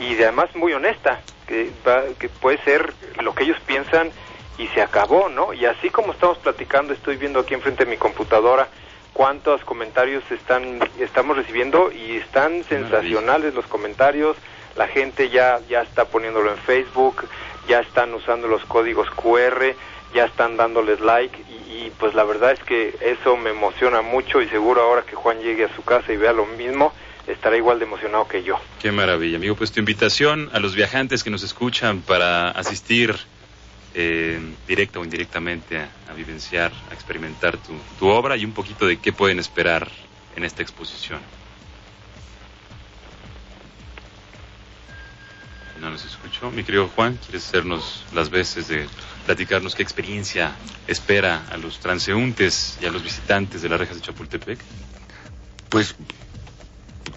y 0.00 0.14
de 0.14 0.24
además 0.24 0.48
muy 0.54 0.72
honesta, 0.72 1.20
que 1.46 1.70
va- 1.86 2.04
que 2.18 2.28
puede 2.28 2.58
ser 2.64 2.94
lo 3.22 3.34
que 3.34 3.44
ellos 3.44 3.58
piensan 3.66 4.10
y 4.58 4.66
se 4.68 4.82
acabó, 4.82 5.28
¿no? 5.28 5.52
Y 5.52 5.64
así 5.66 5.90
como 5.90 6.12
estamos 6.12 6.38
platicando, 6.38 6.92
estoy 6.92 7.16
viendo 7.16 7.40
aquí 7.40 7.54
enfrente 7.54 7.84
de 7.84 7.90
mi 7.90 7.96
computadora 7.96 8.68
cuántos 9.12 9.62
comentarios 9.64 10.22
están 10.30 10.80
estamos 10.98 11.36
recibiendo 11.36 11.90
y 11.92 12.16
están 12.16 12.64
sensacionales 12.68 13.54
los 13.54 13.66
comentarios. 13.66 14.36
La 14.76 14.86
gente 14.88 15.28
ya 15.30 15.60
ya 15.68 15.82
está 15.82 16.04
poniéndolo 16.06 16.50
en 16.52 16.58
Facebook, 16.58 17.28
ya 17.66 17.80
están 17.80 18.14
usando 18.14 18.46
los 18.48 18.64
códigos 18.66 19.10
QR, 19.10 19.74
ya 20.14 20.24
están 20.26 20.56
dándoles 20.56 21.00
like 21.00 21.36
y, 21.48 21.86
y, 21.86 21.92
pues 21.98 22.14
la 22.14 22.24
verdad 22.24 22.52
es 22.52 22.62
que 22.64 22.96
eso 23.00 23.36
me 23.36 23.50
emociona 23.50 24.00
mucho 24.02 24.40
y 24.40 24.48
seguro 24.48 24.82
ahora 24.82 25.02
que 25.02 25.16
Juan 25.16 25.40
llegue 25.40 25.64
a 25.64 25.74
su 25.74 25.82
casa 25.84 26.12
y 26.12 26.16
vea 26.16 26.32
lo 26.32 26.46
mismo 26.46 26.92
estará 27.26 27.56
igual 27.56 27.78
de 27.78 27.84
emocionado 27.84 28.26
que 28.26 28.42
yo. 28.42 28.58
Qué 28.80 28.92
maravilla, 28.92 29.36
amigo. 29.36 29.54
Pues 29.56 29.72
tu 29.72 29.80
invitación 29.80 30.50
a 30.52 30.60
los 30.60 30.74
viajantes 30.74 31.22
que 31.22 31.30
nos 31.30 31.42
escuchan 31.42 32.00
para 32.00 32.50
asistir 32.50 33.16
eh, 33.94 34.40
directa 34.68 35.00
o 35.00 35.04
indirectamente 35.04 35.78
a, 35.78 35.88
a 36.10 36.14
vivenciar, 36.14 36.72
a 36.90 36.94
experimentar 36.94 37.56
tu, 37.56 37.72
tu 37.98 38.08
obra 38.08 38.36
y 38.36 38.44
un 38.44 38.52
poquito 38.52 38.86
de 38.86 38.98
qué 38.98 39.12
pueden 39.12 39.38
esperar 39.38 39.88
en 40.36 40.44
esta 40.44 40.62
exposición. 40.62 41.20
No 45.80 45.90
nos 45.90 46.04
escuchó. 46.04 46.50
Mi 46.50 46.62
querido 46.62 46.88
Juan, 46.88 47.18
¿quieres 47.24 47.48
hacernos 47.48 48.04
las 48.12 48.28
veces 48.28 48.68
de 48.68 48.86
platicarnos 49.24 49.74
qué 49.74 49.82
experiencia 49.82 50.52
espera 50.86 51.46
a 51.50 51.56
los 51.56 51.78
transeúntes 51.80 52.78
y 52.82 52.86
a 52.86 52.90
los 52.90 53.02
visitantes 53.02 53.62
de 53.62 53.70
las 53.70 53.80
rejas 53.80 53.96
de 53.96 54.02
Chapultepec? 54.02 54.58
Pues 55.70 55.94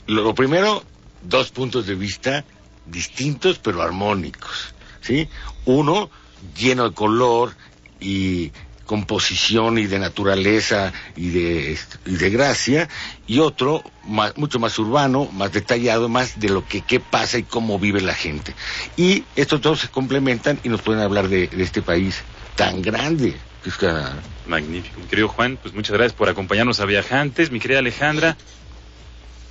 lo 0.07 0.35
primero, 0.35 0.83
dos 1.21 1.51
puntos 1.51 1.85
de 1.87 1.95
vista 1.95 2.45
distintos 2.85 3.59
pero 3.59 3.81
armónicos, 3.81 4.73
¿sí? 5.01 5.29
Uno 5.65 6.09
lleno 6.57 6.89
de 6.89 6.95
color 6.95 7.55
y 7.99 8.51
composición 8.85 9.77
y 9.77 9.87
de 9.87 9.97
naturaleza 9.97 10.91
y 11.15 11.29
de, 11.29 11.77
y 12.05 12.15
de 12.15 12.29
gracia, 12.29 12.89
y 13.25 13.39
otro 13.39 13.81
más- 14.05 14.37
mucho 14.37 14.59
más 14.59 14.77
urbano, 14.77 15.29
más 15.31 15.53
detallado, 15.53 16.09
más 16.09 16.39
de 16.39 16.49
lo 16.49 16.67
que 16.67 16.81
qué 16.81 16.99
pasa 16.99 17.37
y 17.37 17.43
cómo 17.43 17.79
vive 17.79 18.01
la 18.01 18.13
gente. 18.13 18.53
Y 18.97 19.23
estos 19.35 19.61
dos 19.61 19.79
se 19.79 19.87
complementan 19.87 20.59
y 20.63 20.69
nos 20.69 20.81
pueden 20.81 21.01
hablar 21.01 21.29
de, 21.29 21.49
este 21.57 21.81
país 21.81 22.21
tan 22.55 22.81
grande 22.81 23.35
que 23.63 23.69
es 23.69 23.77
Canadá. 23.77 24.21
Magnífico. 24.45 24.99
Mi 24.99 25.07
querido 25.07 25.29
Juan, 25.29 25.57
pues 25.61 25.73
muchas 25.73 25.93
gracias 25.93 26.13
por 26.13 26.27
acompañarnos 26.27 26.81
a 26.81 26.85
Viajantes. 26.85 27.49
Mi 27.49 27.61
querida 27.61 27.79
Alejandra, 27.79 28.35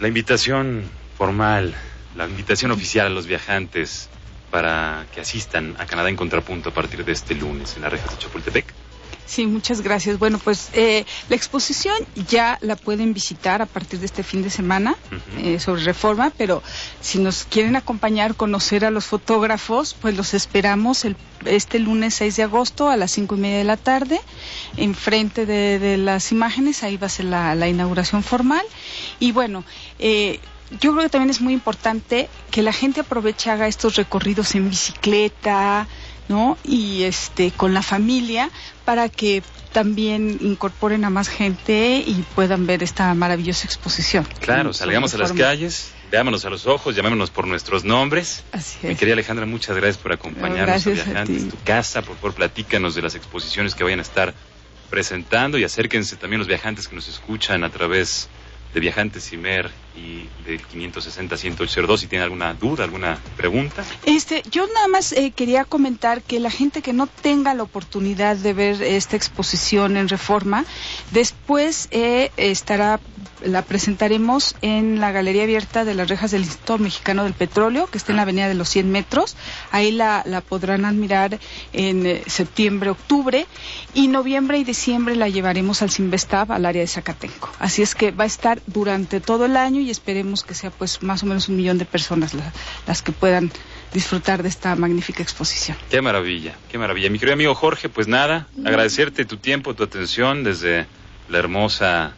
la 0.02 0.08
invitación 0.08 0.82
formal, 1.16 1.72
la 2.16 2.26
invitación 2.26 2.72
oficial 2.72 3.06
a 3.06 3.10
los 3.10 3.28
viajantes 3.28 4.08
para 4.50 5.06
que 5.14 5.20
asistan 5.20 5.76
a 5.78 5.86
Canadá 5.86 6.08
en 6.08 6.16
Contrapunto 6.16 6.70
a 6.70 6.74
partir 6.74 7.04
de 7.04 7.12
este 7.12 7.36
lunes 7.36 7.76
en 7.76 7.82
las 7.82 7.92
rejas 7.92 8.10
de 8.10 8.18
Chapultepec. 8.18 8.66
Sí, 9.24 9.46
muchas 9.46 9.80
gracias. 9.80 10.18
Bueno, 10.18 10.40
pues 10.42 10.70
eh, 10.74 11.06
la 11.28 11.36
exposición 11.36 11.94
ya 12.28 12.58
la 12.60 12.74
pueden 12.74 13.14
visitar 13.14 13.62
a 13.62 13.66
partir 13.66 14.00
de 14.00 14.06
este 14.06 14.24
fin 14.24 14.42
de 14.42 14.50
semana 14.50 14.96
eh, 15.38 15.60
sobre 15.60 15.84
reforma, 15.84 16.32
pero 16.36 16.62
si 17.00 17.18
nos 17.18 17.44
quieren 17.44 17.76
acompañar, 17.76 18.34
conocer 18.34 18.84
a 18.84 18.90
los 18.90 19.06
fotógrafos, 19.06 19.94
pues 19.94 20.16
los 20.16 20.34
esperamos 20.34 21.04
el, 21.04 21.16
este 21.46 21.78
lunes 21.78 22.14
6 22.16 22.36
de 22.36 22.42
agosto 22.42 22.90
a 22.90 22.96
las 22.96 23.12
cinco 23.12 23.36
y 23.36 23.38
media 23.38 23.58
de 23.58 23.64
la 23.64 23.76
tarde, 23.76 24.20
enfrente 24.76 25.46
de, 25.46 25.78
de 25.78 25.96
las 25.96 26.32
imágenes, 26.32 26.82
ahí 26.82 26.96
va 26.96 27.06
a 27.06 27.10
ser 27.10 27.26
la, 27.26 27.54
la 27.54 27.68
inauguración 27.68 28.22
formal. 28.22 28.66
Y 29.20 29.32
bueno, 29.32 29.64
eh, 29.98 30.40
yo 30.80 30.92
creo 30.92 31.02
que 31.04 31.08
también 31.10 31.30
es 31.30 31.40
muy 31.40 31.52
importante 31.52 32.28
que 32.50 32.62
la 32.62 32.72
gente 32.72 33.00
aproveche, 33.00 33.50
haga 33.50 33.66
estos 33.68 33.96
recorridos 33.96 34.54
en 34.54 34.70
bicicleta, 34.70 35.86
¿no? 36.28 36.56
Y 36.64 37.02
este, 37.02 37.50
con 37.50 37.74
la 37.74 37.82
familia, 37.82 38.50
para 38.84 39.08
que 39.08 39.42
también 39.72 40.38
incorporen 40.40 41.04
a 41.04 41.10
más 41.10 41.28
gente 41.28 42.02
y 42.06 42.24
puedan 42.34 42.66
ver 42.66 42.82
esta 42.82 43.12
maravillosa 43.14 43.66
exposición. 43.66 44.26
Claro, 44.40 44.72
salgamos 44.72 45.14
a 45.14 45.18
las 45.18 45.32
calles, 45.32 45.92
veámonos 46.10 46.44
a 46.44 46.50
los 46.50 46.66
ojos, 46.66 46.94
llamémonos 46.94 47.30
por 47.30 47.46
nuestros 47.46 47.84
nombres. 47.84 48.44
Así 48.52 48.78
es. 48.82 48.88
Mi 48.90 48.96
querida 48.96 49.14
Alejandra, 49.14 49.46
muchas 49.46 49.76
gracias 49.76 49.96
por 49.96 50.12
acompañarnos 50.12 50.66
Gracias 50.66 50.98
a 50.98 51.02
a 51.02 51.04
Viajantes, 51.04 51.44
ti. 51.44 51.50
tu 51.50 51.56
casa, 51.64 52.02
por 52.02 52.16
favor, 52.16 52.34
platícanos 52.34 52.94
de 52.94 53.02
las 53.02 53.14
exposiciones 53.14 53.74
que 53.74 53.82
vayan 53.84 53.98
a 54.00 54.02
estar 54.02 54.34
presentando 54.90 55.56
y 55.56 55.64
acérquense 55.64 56.16
también 56.16 56.38
los 56.38 56.48
viajantes 56.48 56.86
que 56.86 56.94
nos 56.94 57.08
escuchan 57.08 57.64
a 57.64 57.70
través 57.70 58.28
de 58.28 58.41
Viajantes 58.80 59.32
Imer 59.32 59.70
y 59.96 60.26
del 60.46 60.60
560-10802 60.66 61.98
si 61.98 62.06
tienen 62.06 62.24
alguna 62.24 62.54
duda, 62.54 62.84
alguna 62.84 63.18
pregunta. 63.36 63.84
Este, 64.06 64.42
yo 64.50 64.66
nada 64.66 64.88
más 64.88 65.12
eh, 65.12 65.32
quería 65.34 65.64
comentar 65.64 66.22
que 66.22 66.40
la 66.40 66.50
gente 66.50 66.82
que 66.82 66.92
no 66.92 67.06
tenga 67.06 67.54
la 67.54 67.62
oportunidad 67.62 68.36
de 68.36 68.52
ver 68.52 68.82
esta 68.82 69.16
exposición 69.16 69.96
en 69.96 70.08
Reforma, 70.08 70.64
después 71.10 71.88
eh, 71.90 72.30
estará, 72.36 73.00
la 73.44 73.62
presentaremos 73.62 74.56
en 74.62 75.00
la 75.00 75.12
Galería 75.12 75.42
Abierta 75.42 75.84
de 75.84 75.94
las 75.94 76.08
Rejas 76.08 76.30
del 76.30 76.42
Instituto 76.42 76.78
Mexicano 76.78 77.24
del 77.24 77.34
Petróleo, 77.34 77.86
que 77.86 77.98
está 77.98 78.12
en 78.12 78.16
la 78.16 78.22
Avenida 78.22 78.48
de 78.48 78.54
los 78.54 78.68
100 78.70 78.90
metros. 78.90 79.36
Ahí 79.70 79.92
la, 79.92 80.22
la 80.26 80.40
podrán 80.40 80.84
admirar 80.84 81.38
en 81.72 82.06
eh, 82.06 82.22
septiembre, 82.26 82.90
octubre, 82.90 83.46
y 83.94 84.08
noviembre 84.08 84.58
y 84.58 84.64
diciembre 84.64 85.16
la 85.16 85.28
llevaremos 85.28 85.82
al 85.82 85.90
Sinvestab, 85.90 86.52
al 86.52 86.64
área 86.64 86.80
de 86.80 86.88
Zacatenco. 86.88 87.50
Así 87.58 87.82
es 87.82 87.94
que 87.94 88.10
va 88.10 88.24
a 88.24 88.26
estar 88.26 88.62
durante 88.66 89.20
todo 89.20 89.44
el 89.44 89.56
año 89.56 89.81
y 89.82 89.90
esperemos 89.90 90.42
que 90.44 90.54
sea 90.54 90.70
pues 90.70 91.02
más 91.02 91.22
o 91.22 91.26
menos 91.26 91.48
un 91.48 91.56
millón 91.56 91.78
de 91.78 91.84
personas 91.84 92.34
la- 92.34 92.52
las 92.86 93.02
que 93.02 93.12
puedan 93.12 93.50
disfrutar 93.92 94.42
de 94.42 94.48
esta 94.48 94.74
magnífica 94.76 95.22
exposición. 95.22 95.76
Qué 95.90 96.00
maravilla, 96.00 96.54
qué 96.70 96.78
maravilla. 96.78 97.10
Mi 97.10 97.18
querido 97.18 97.34
amigo 97.34 97.54
Jorge, 97.54 97.88
pues 97.88 98.08
nada, 98.08 98.48
agradecerte 98.64 99.24
tu 99.24 99.36
tiempo, 99.36 99.74
tu 99.74 99.82
atención 99.84 100.44
desde 100.44 100.86
la 101.28 101.38
hermosa 101.38 102.14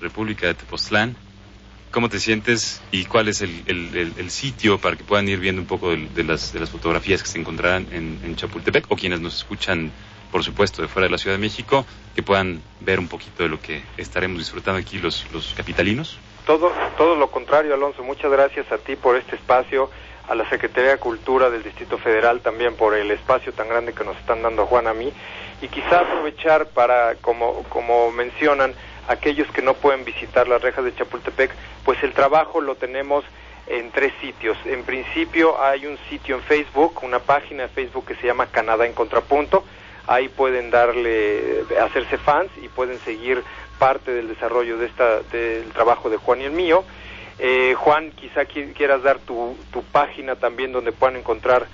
República 0.00 0.46
de 0.46 0.54
Tepoztlán. 0.54 1.16
¿Cómo 1.90 2.08
te 2.08 2.18
sientes 2.18 2.82
y 2.90 3.04
cuál 3.04 3.28
es 3.28 3.40
el, 3.40 3.62
el- 3.66 3.96
el- 3.96 4.12
el 4.18 4.30
sitio 4.30 4.78
para 4.78 4.96
que 4.96 5.04
puedan 5.04 5.28
ir 5.28 5.38
viendo 5.38 5.62
un 5.62 5.68
poco 5.68 5.92
de, 5.92 6.24
las, 6.24 6.52
de 6.52 6.58
las 6.60 6.70
fotografías 6.70 7.22
que 7.22 7.28
se 7.28 7.38
encontrarán 7.38 7.86
en, 7.92 8.18
en 8.24 8.34
Chapultepec 8.36 8.86
o 8.90 8.96
quienes 8.96 9.20
nos 9.20 9.36
escuchan, 9.36 9.92
por 10.32 10.42
supuesto, 10.42 10.82
de 10.82 10.88
fuera 10.88 11.06
de 11.06 11.12
la 11.12 11.18
Ciudad 11.18 11.36
de 11.36 11.40
México, 11.40 11.86
que 12.16 12.22
puedan 12.24 12.60
ver 12.80 12.98
un 12.98 13.06
poquito 13.06 13.44
de 13.44 13.48
lo 13.48 13.62
que 13.62 13.82
estaremos 13.96 14.38
disfrutando 14.38 14.80
aquí 14.80 14.98
los, 14.98 15.24
los 15.32 15.54
capitalinos? 15.56 16.18
Todo, 16.46 16.70
todo 16.98 17.16
lo 17.16 17.30
contrario, 17.30 17.72
Alonso. 17.72 18.02
Muchas 18.02 18.30
gracias 18.30 18.70
a 18.70 18.76
ti 18.76 18.96
por 18.96 19.16
este 19.16 19.36
espacio, 19.36 19.88
a 20.28 20.34
la 20.34 20.48
Secretaría 20.50 20.90
de 20.90 20.98
Cultura 20.98 21.48
del 21.48 21.62
Distrito 21.62 21.96
Federal 21.96 22.40
también 22.40 22.76
por 22.76 22.94
el 22.94 23.10
espacio 23.10 23.52
tan 23.52 23.68
grande 23.68 23.94
que 23.94 24.04
nos 24.04 24.16
están 24.18 24.42
dando 24.42 24.66
Juan 24.66 24.86
a 24.86 24.92
mí. 24.94 25.10
Y 25.62 25.68
quizá 25.68 26.00
aprovechar 26.00 26.66
para, 26.66 27.14
como, 27.22 27.62
como 27.70 28.10
mencionan, 28.10 28.74
aquellos 29.08 29.50
que 29.52 29.62
no 29.62 29.74
pueden 29.74 30.04
visitar 30.04 30.46
las 30.46 30.60
rejas 30.60 30.84
de 30.84 30.94
Chapultepec, 30.94 31.50
pues 31.84 32.02
el 32.02 32.12
trabajo 32.12 32.60
lo 32.60 32.74
tenemos 32.74 33.24
en 33.66 33.90
tres 33.90 34.12
sitios. 34.20 34.58
En 34.66 34.82
principio 34.84 35.62
hay 35.62 35.86
un 35.86 35.96
sitio 36.10 36.36
en 36.36 36.42
Facebook, 36.42 37.00
una 37.02 37.20
página 37.20 37.64
de 37.64 37.68
Facebook 37.70 38.06
que 38.06 38.16
se 38.16 38.26
llama 38.26 38.46
Canadá 38.46 38.84
en 38.84 38.92
Contrapunto. 38.92 39.64
Ahí 40.06 40.28
pueden 40.28 40.70
darle, 40.70 41.64
hacerse 41.80 42.18
fans 42.18 42.50
y 42.62 42.68
pueden 42.68 42.98
seguir 43.00 43.42
parte 43.78 44.12
del 44.12 44.28
desarrollo 44.28 44.78
de 44.78 44.86
esta, 44.86 45.20
del 45.32 45.64
trabajo 45.72 46.08
de 46.10 46.16
Juan 46.16 46.40
y 46.40 46.44
el 46.44 46.52
mío. 46.52 46.84
Eh, 47.38 47.74
Juan, 47.76 48.10
quizá 48.12 48.44
qui- 48.46 48.72
quieras 48.74 49.02
dar 49.02 49.18
tu, 49.18 49.56
tu 49.72 49.82
página 49.82 50.36
también 50.36 50.72
donde 50.72 50.92
puedan 50.92 51.16
encontrar 51.16 51.66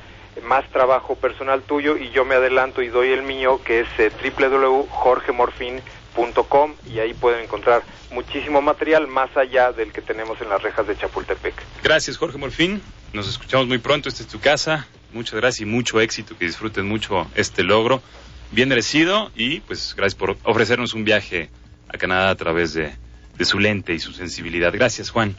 más 0.44 0.64
trabajo 0.70 1.16
personal 1.16 1.60
tuyo 1.62 1.96
y 1.98 2.10
yo 2.10 2.24
me 2.24 2.36
adelanto 2.36 2.82
y 2.82 2.88
doy 2.88 3.10
el 3.10 3.22
mío 3.22 3.60
que 3.64 3.80
es 3.80 3.88
eh, 3.98 4.10
www.jorgemorfin.com 4.38 6.74
y 6.92 6.98
ahí 6.98 7.14
pueden 7.14 7.44
encontrar 7.44 7.82
muchísimo 8.10 8.60
material 8.62 9.06
más 9.06 9.34
allá 9.36 9.72
del 9.72 9.92
que 9.92 10.00
tenemos 10.02 10.40
en 10.40 10.48
las 10.48 10.62
rejas 10.62 10.86
de 10.86 10.96
Chapultepec. 10.96 11.54
Gracias, 11.82 12.16
Jorge 12.16 12.38
Morfín. 12.38 12.80
Nos 13.12 13.28
escuchamos 13.28 13.66
muy 13.66 13.78
pronto. 13.78 14.08
Esta 14.08 14.22
es 14.22 14.28
tu 14.28 14.40
casa. 14.40 14.86
Muchas 15.12 15.34
gracias 15.34 15.60
y 15.62 15.66
mucho 15.66 16.00
éxito. 16.00 16.36
Que 16.38 16.46
disfruten 16.46 16.86
mucho 16.86 17.26
este 17.34 17.62
logro. 17.62 18.02
Bien 18.52 18.68
merecido 18.68 19.30
y 19.36 19.60
pues 19.60 19.94
gracias 19.96 20.18
por 20.18 20.36
ofrecernos 20.44 20.94
un 20.94 21.04
viaje 21.04 21.50
a 21.92 21.98
Canadá 21.98 22.30
a 22.30 22.34
través 22.36 22.72
de, 22.74 22.92
de 23.36 23.44
su 23.44 23.58
lente 23.58 23.92
y 23.94 23.98
su 23.98 24.12
sensibilidad. 24.12 24.72
Gracias, 24.72 25.10
Juan. 25.10 25.36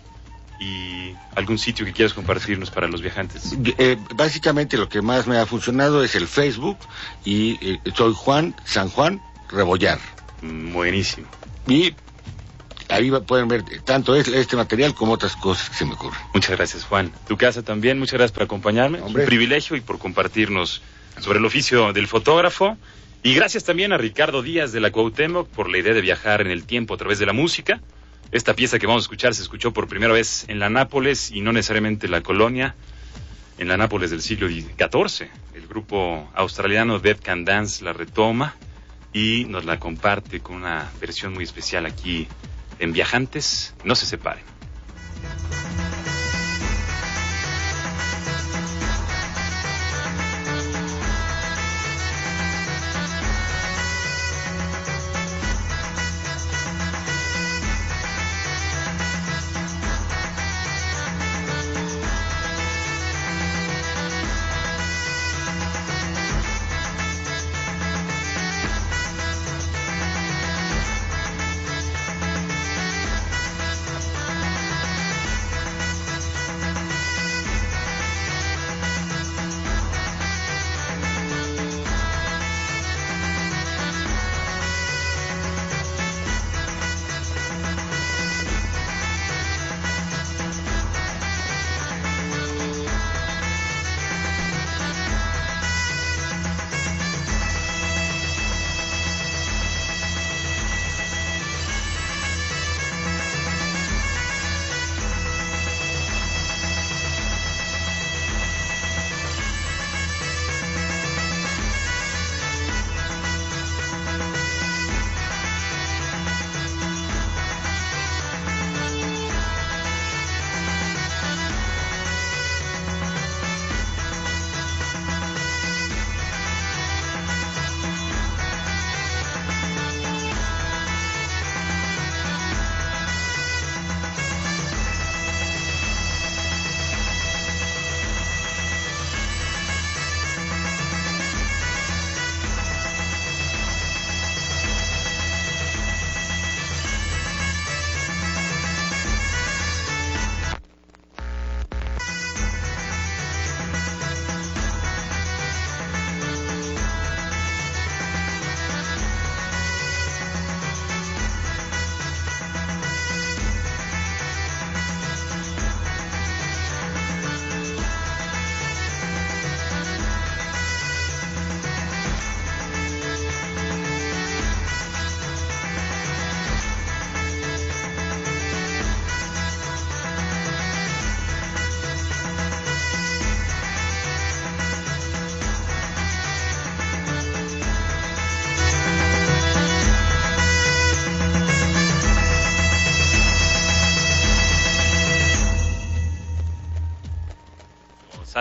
¿Y 0.59 1.13
algún 1.35 1.57
sitio 1.57 1.85
que 1.85 1.91
quieras 1.93 2.13
compartirnos 2.13 2.69
para 2.69 2.87
los 2.87 3.01
viajantes? 3.01 3.55
Eh, 3.79 3.97
básicamente 4.15 4.77
lo 4.77 4.87
que 4.89 5.01
más 5.01 5.25
me 5.25 5.37
ha 5.39 5.45
funcionado 5.47 6.03
es 6.03 6.13
el 6.13 6.27
Facebook 6.27 6.77
y 7.25 7.57
eh, 7.61 7.79
soy 7.95 8.13
Juan 8.15 8.55
San 8.63 8.89
Juan 8.89 9.19
Rebollar. 9.49 9.97
Mm, 10.43 10.71
Buenísimo. 10.73 11.27
Y 11.67 11.95
ahí 12.89 13.09
pueden 13.25 13.47
ver 13.47 13.63
tanto 13.85 14.13
es- 14.15 14.27
este 14.27 14.55
material 14.55 14.93
como 14.93 15.13
otras 15.13 15.35
cosas 15.35 15.69
que 15.71 15.75
se 15.77 15.85
me 15.85 15.93
ocurren. 15.93 16.19
Muchas 16.33 16.55
gracias, 16.57 16.83
Juan. 16.83 17.11
Tu 17.27 17.37
casa 17.37 17.63
también. 17.63 17.97
Muchas 17.97 18.13
gracias 18.19 18.31
por 18.33 18.43
acompañarme. 18.43 18.99
Es. 18.99 19.03
Un 19.05 19.13
privilegio 19.13 19.75
y 19.75 19.81
por 19.81 19.97
compartirnos 19.97 20.83
sobre 21.21 21.39
el 21.39 21.45
oficio 21.45 21.91
del 21.91 22.07
fotógrafo. 22.07 22.77
Y 23.23 23.35
gracias 23.35 23.63
también 23.63 23.93
a 23.93 23.97
Ricardo 23.97 24.41
Díaz 24.41 24.71
de 24.71 24.79
la 24.79 24.91
Cuauhtémoc 24.91 25.47
por 25.49 25.69
la 25.69 25.77
idea 25.77 25.93
de 25.93 26.01
viajar 26.01 26.41
en 26.41 26.49
el 26.49 26.65
tiempo 26.65 26.95
a 26.95 26.97
través 26.97 27.19
de 27.19 27.27
la 27.27 27.33
música. 27.33 27.79
Esta 28.31 28.55
pieza 28.55 28.79
que 28.79 28.87
vamos 28.87 29.03
a 29.03 29.05
escuchar 29.05 29.35
se 29.35 29.43
escuchó 29.43 29.71
por 29.73 29.87
primera 29.87 30.11
vez 30.11 30.45
en 30.47 30.57
la 30.57 30.69
Nápoles 30.69 31.29
y 31.29 31.41
no 31.41 31.53
necesariamente 31.53 32.07
en 32.07 32.13
la 32.13 32.23
colonia, 32.23 32.75
en 33.59 33.67
la 33.67 33.77
Nápoles 33.77 34.09
del 34.09 34.23
siglo 34.23 34.47
XIV. 34.47 35.29
El 35.53 35.67
grupo 35.67 36.31
australiano 36.33 36.97
Dead 36.97 37.19
Can 37.21 37.45
Dance 37.45 37.83
la 37.83 37.93
retoma 37.93 38.55
y 39.13 39.45
nos 39.45 39.65
la 39.65 39.79
comparte 39.79 40.39
con 40.39 40.55
una 40.55 40.89
versión 40.99 41.33
muy 41.33 41.43
especial 41.43 41.85
aquí 41.85 42.27
en 42.79 42.91
Viajantes. 42.91 43.75
No 43.83 43.93
se 43.93 44.07
separen. 44.07 44.43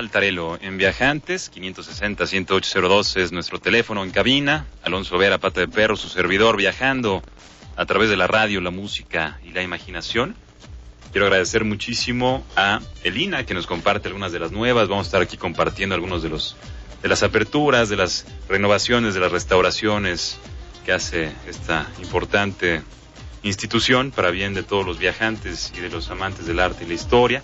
Saltarelo 0.01 0.59
en 0.63 0.79
Viajantes, 0.79 1.53
560-10802 1.53 3.21
es 3.21 3.33
nuestro 3.33 3.59
teléfono 3.59 4.03
en 4.03 4.11
cabina. 4.13 4.65
Alonso 4.83 5.19
Vera, 5.19 5.37
Pata 5.37 5.61
de 5.61 5.69
Perro, 5.69 5.95
su 5.95 6.09
servidor, 6.09 6.57
viajando 6.57 7.23
a 7.77 7.85
través 7.85 8.09
de 8.09 8.17
la 8.17 8.27
radio, 8.27 8.63
la 8.63 8.71
música 8.71 9.39
y 9.45 9.51
la 9.51 9.61
imaginación. 9.61 10.37
Quiero 11.13 11.27
agradecer 11.27 11.67
muchísimo 11.67 12.47
a 12.57 12.81
Elina 13.05 13.45
que 13.45 13.53
nos 13.53 13.67
comparte 13.67 14.09
algunas 14.09 14.33
de 14.33 14.39
las 14.39 14.53
nuevas. 14.53 14.89
Vamos 14.89 15.05
a 15.05 15.09
estar 15.09 15.21
aquí 15.21 15.37
compartiendo 15.37 15.95
algunos 15.95 16.23
de 16.23 16.31
los 16.31 16.57
de 17.03 17.09
las 17.09 17.23
aperturas, 17.23 17.91
de 17.91 17.97
las 17.97 18.25
renovaciones, 18.49 19.13
de 19.13 19.21
las 19.21 19.33
restauraciones 19.33 20.39
que 20.87 20.93
hace 20.93 21.31
esta 21.47 21.87
importante 21.99 22.81
institución 23.43 24.13
para 24.13 24.31
bien 24.31 24.55
de 24.55 24.63
todos 24.63 24.87
los 24.87 24.99
viajantes 24.99 25.75
y 25.77 25.81
de 25.81 25.91
los 25.91 26.11
amantes 26.11 26.47
del 26.47 26.59
arte 26.59 26.85
y 26.85 26.89
la 26.89 26.95
historia. 26.95 27.43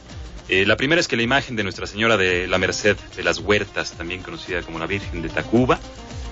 Eh, 0.49 0.65
la 0.65 0.77
primera 0.77 1.01
es 1.01 1.09
que 1.09 1.17
la 1.17 1.23
imagen 1.23 1.57
de 1.57 1.65
Nuestra 1.65 1.87
Señora 1.87 2.17
de 2.17 2.47
la 2.47 2.59
Merced 2.59 2.97
de 3.17 3.25
las 3.25 3.41
Huertas, 3.41 3.93
también 3.93 4.23
conocida 4.23 4.63
como 4.63 4.79
la 4.79 4.87
Virgen 4.87 5.21
de 5.21 5.29
Tacuba, 5.29 5.81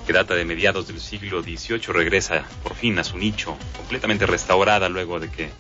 que 0.06 0.12
data 0.12 0.34
de 0.34 0.44
mediados 0.44 0.86
del 0.86 1.00
siglo 1.00 1.42
XVIII, 1.42 1.92
regresa 1.92 2.44
por 2.62 2.74
fin 2.76 2.98
a 2.98 3.04
su 3.04 3.18
nicho, 3.18 3.56
completamente 3.76 4.26
restaurada 4.26 4.88
luego 4.88 5.18
de 5.18 5.30
que 5.30 5.50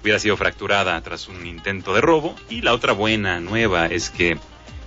hubiera 0.00 0.20
sido 0.20 0.36
fracturada 0.36 1.00
tras 1.00 1.28
un 1.28 1.44
intento 1.44 1.92
de 1.92 2.02
robo. 2.02 2.36
Y 2.48 2.60
la 2.60 2.72
otra 2.72 2.92
buena 2.92 3.40
nueva 3.40 3.86
es 3.86 4.10
que 4.10 4.30
en 4.30 4.38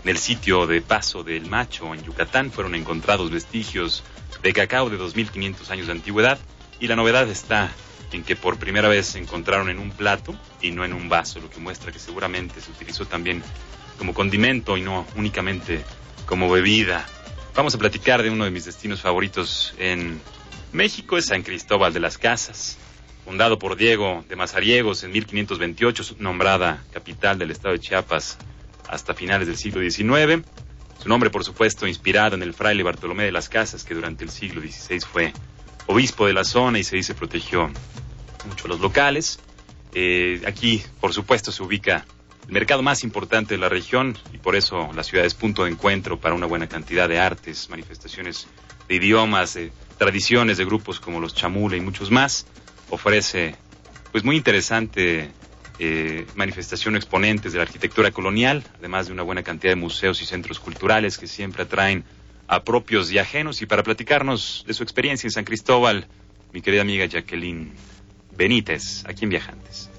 el 0.05 0.17
sitio 0.17 0.65
de 0.65 0.81
Paso 0.81 1.23
del 1.23 1.47
Macho, 1.47 1.93
en 1.93 2.03
Yucatán, 2.03 2.51
fueron 2.51 2.75
encontrados 2.75 3.29
vestigios 3.29 4.03
de 4.41 4.53
cacao 4.53 4.89
de 4.89 4.97
2.500 4.97 5.69
años 5.69 5.87
de 5.87 5.91
antigüedad. 5.91 6.39
Y 6.79 6.87
la 6.87 6.95
novedad 6.95 7.27
está 7.27 7.71
en 8.11 8.23
que 8.23 8.35
por 8.35 8.57
primera 8.57 8.87
vez 8.87 9.07
se 9.07 9.19
encontraron 9.19 9.69
en 9.69 9.79
un 9.79 9.91
plato 9.91 10.35
y 10.61 10.71
no 10.71 10.85
en 10.85 10.93
un 10.93 11.09
vaso, 11.09 11.39
lo 11.39 11.49
que 11.49 11.59
muestra 11.59 11.91
que 11.91 11.99
seguramente 11.99 12.61
se 12.61 12.71
utilizó 12.71 13.05
también 13.05 13.43
como 13.97 14.13
condimento 14.13 14.77
y 14.77 14.81
no 14.81 15.05
únicamente 15.15 15.83
como 16.25 16.49
bebida. 16.49 17.05
Vamos 17.55 17.73
a 17.75 17.77
platicar 17.77 18.21
de 18.21 18.29
uno 18.29 18.45
de 18.45 18.51
mis 18.51 18.65
destinos 18.65 19.01
favoritos 19.01 19.73
en 19.79 20.21
México, 20.71 21.17
es 21.17 21.25
San 21.25 21.43
Cristóbal 21.43 21.93
de 21.93 21.99
las 21.99 22.17
Casas. 22.17 22.77
Fundado 23.25 23.59
por 23.59 23.75
Diego 23.75 24.23
de 24.29 24.35
Mazariegos 24.37 25.03
en 25.03 25.11
1528, 25.11 26.15
nombrada 26.19 26.83
capital 26.91 27.37
del 27.37 27.51
estado 27.51 27.73
de 27.73 27.79
Chiapas 27.79 28.37
hasta 28.87 29.13
finales 29.13 29.47
del 29.47 29.57
siglo 29.57 29.81
XIX. 29.81 30.45
Su 31.01 31.09
nombre, 31.09 31.29
por 31.29 31.43
supuesto, 31.43 31.87
inspirado 31.87 32.35
en 32.35 32.43
el 32.43 32.53
fraile 32.53 32.83
Bartolomé 32.83 33.25
de 33.25 33.31
las 33.31 33.49
Casas, 33.49 33.83
que 33.83 33.95
durante 33.95 34.23
el 34.23 34.29
siglo 34.29 34.61
XVI 34.61 34.99
fue 35.01 35.33
obispo 35.87 36.27
de 36.27 36.33
la 36.33 36.43
zona 36.43 36.79
y 36.79 36.83
se 36.83 36.95
dice 36.95 37.15
protegió 37.15 37.71
mucho 38.47 38.67
los 38.67 38.79
locales. 38.79 39.39
Eh, 39.93 40.41
aquí, 40.45 40.83
por 41.01 41.13
supuesto, 41.13 41.51
se 41.51 41.63
ubica 41.63 42.05
el 42.45 42.53
mercado 42.53 42.81
más 42.81 43.03
importante 43.03 43.55
de 43.55 43.59
la 43.59 43.69
región 43.69 44.17
y 44.33 44.37
por 44.37 44.55
eso 44.55 44.89
la 44.93 45.03
ciudad 45.03 45.25
es 45.25 45.33
punto 45.33 45.63
de 45.63 45.71
encuentro 45.71 46.19
para 46.19 46.35
una 46.35 46.45
buena 46.45 46.67
cantidad 46.67 47.09
de 47.09 47.19
artes, 47.19 47.69
manifestaciones 47.69 48.47
de 48.87 48.95
idiomas, 48.95 49.55
de 49.55 49.71
tradiciones 49.97 50.57
de 50.57 50.65
grupos 50.65 50.99
como 50.99 51.19
los 51.19 51.33
chamule 51.33 51.77
y 51.77 51.81
muchos 51.81 52.11
más. 52.11 52.45
Ofrece, 52.89 53.55
pues, 54.11 54.23
muy 54.23 54.37
interesante 54.37 55.31
eh, 55.79 56.25
manifestación 56.35 56.95
exponentes 56.95 57.51
de 57.51 57.59
la 57.59 57.63
arquitectura 57.63 58.11
colonial, 58.11 58.63
además 58.79 59.07
de 59.07 59.13
una 59.13 59.23
buena 59.23 59.43
cantidad 59.43 59.71
de 59.71 59.75
museos 59.75 60.21
y 60.21 60.25
centros 60.25 60.59
culturales 60.59 61.17
que 61.17 61.27
siempre 61.27 61.63
atraen 61.63 62.03
a 62.47 62.63
propios 62.63 63.11
y 63.11 63.19
ajenos. 63.19 63.61
Y 63.61 63.65
para 63.65 63.83
platicarnos 63.83 64.63
de 64.67 64.73
su 64.73 64.83
experiencia 64.83 65.27
en 65.27 65.31
San 65.31 65.43
Cristóbal, 65.43 66.07
mi 66.53 66.61
querida 66.61 66.81
amiga 66.81 67.05
Jacqueline 67.05 67.73
Benítez, 68.35 69.03
aquí 69.05 69.25
en 69.25 69.29
Viajantes. 69.29 69.89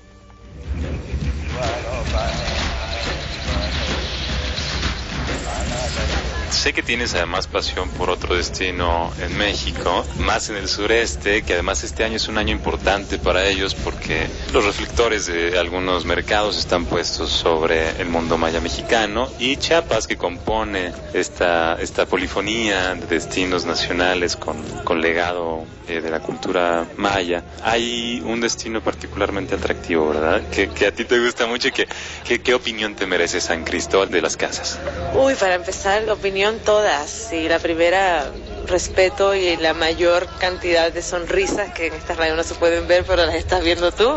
Sé 6.51 6.72
que 6.72 6.82
tienes 6.82 7.14
además 7.14 7.46
pasión 7.46 7.90
por 7.90 8.09
otro 8.09 8.34
destino 8.34 9.12
en 9.20 9.36
México, 9.36 10.05
más 10.18 10.49
en 10.49 10.57
el 10.57 10.66
sureste, 10.66 11.42
que 11.42 11.53
además 11.53 11.84
este 11.84 12.05
año 12.05 12.16
es 12.16 12.26
un 12.28 12.38
año 12.38 12.53
importante 12.53 13.18
para 13.18 13.46
ellos 13.46 13.74
porque 13.74 14.26
los 14.53 14.64
reflectores 14.64 15.26
de 15.26 15.59
algunos 15.59 16.07
mercados 16.07 16.57
están 16.59 16.86
puestos 16.86 17.30
sobre 17.30 18.01
el 18.01 18.09
mundo 18.09 18.38
maya 18.38 18.61
mexicano 18.61 19.28
y 19.38 19.57
Chiapas, 19.57 20.07
que 20.07 20.16
compone 20.16 20.92
esta, 21.12 21.74
esta 21.80 22.07
polifonía 22.07 22.94
de 22.94 23.07
destinos 23.07 23.66
nacionales 23.66 24.36
con, 24.36 24.62
con 24.84 25.01
legado 25.03 25.66
eh, 25.86 26.01
de 26.01 26.11
la 26.11 26.20
cultura 26.20 26.86
maya, 26.96 27.44
hay 27.62 28.22
un 28.24 28.40
destino 28.40 28.80
particularmente 28.80 29.55
atractivo, 29.55 30.09
¿verdad? 30.09 30.42
Que, 30.51 30.68
que 30.68 30.86
a 30.86 30.92
ti 30.92 31.05
te 31.05 31.18
gusta 31.18 31.46
mucho 31.46 31.68
y 31.68 31.72
que, 31.72 31.86
que, 32.24 32.40
¿qué 32.40 32.55
opinión 32.55 32.94
te 32.94 33.07
merece 33.07 33.40
San 33.40 33.64
Cristóbal 33.64 34.11
de 34.11 34.22
las 34.22 34.36
Casas? 34.36 34.78
Uy, 35.14 35.34
para 35.34 35.55
empezar, 35.55 36.09
opinión 36.09 36.38
todas. 36.64 37.32
Y 37.32 37.49
la 37.49 37.59
primera, 37.59 38.32
respeto 38.67 39.35
y 39.35 39.57
la 39.57 39.75
mayor 39.75 40.27
cantidad 40.39 40.93
de 40.93 41.03
sonrisas 41.03 41.73
que 41.73 41.87
en 41.87 41.95
esta 41.95 42.15
radio 42.15 42.37
no 42.37 42.43
se 42.43 42.55
pueden 42.55 42.87
ver, 42.87 43.05
pero 43.05 43.25
las 43.25 43.35
estás 43.35 43.63
viendo 43.63 43.93
tú. 43.93 44.17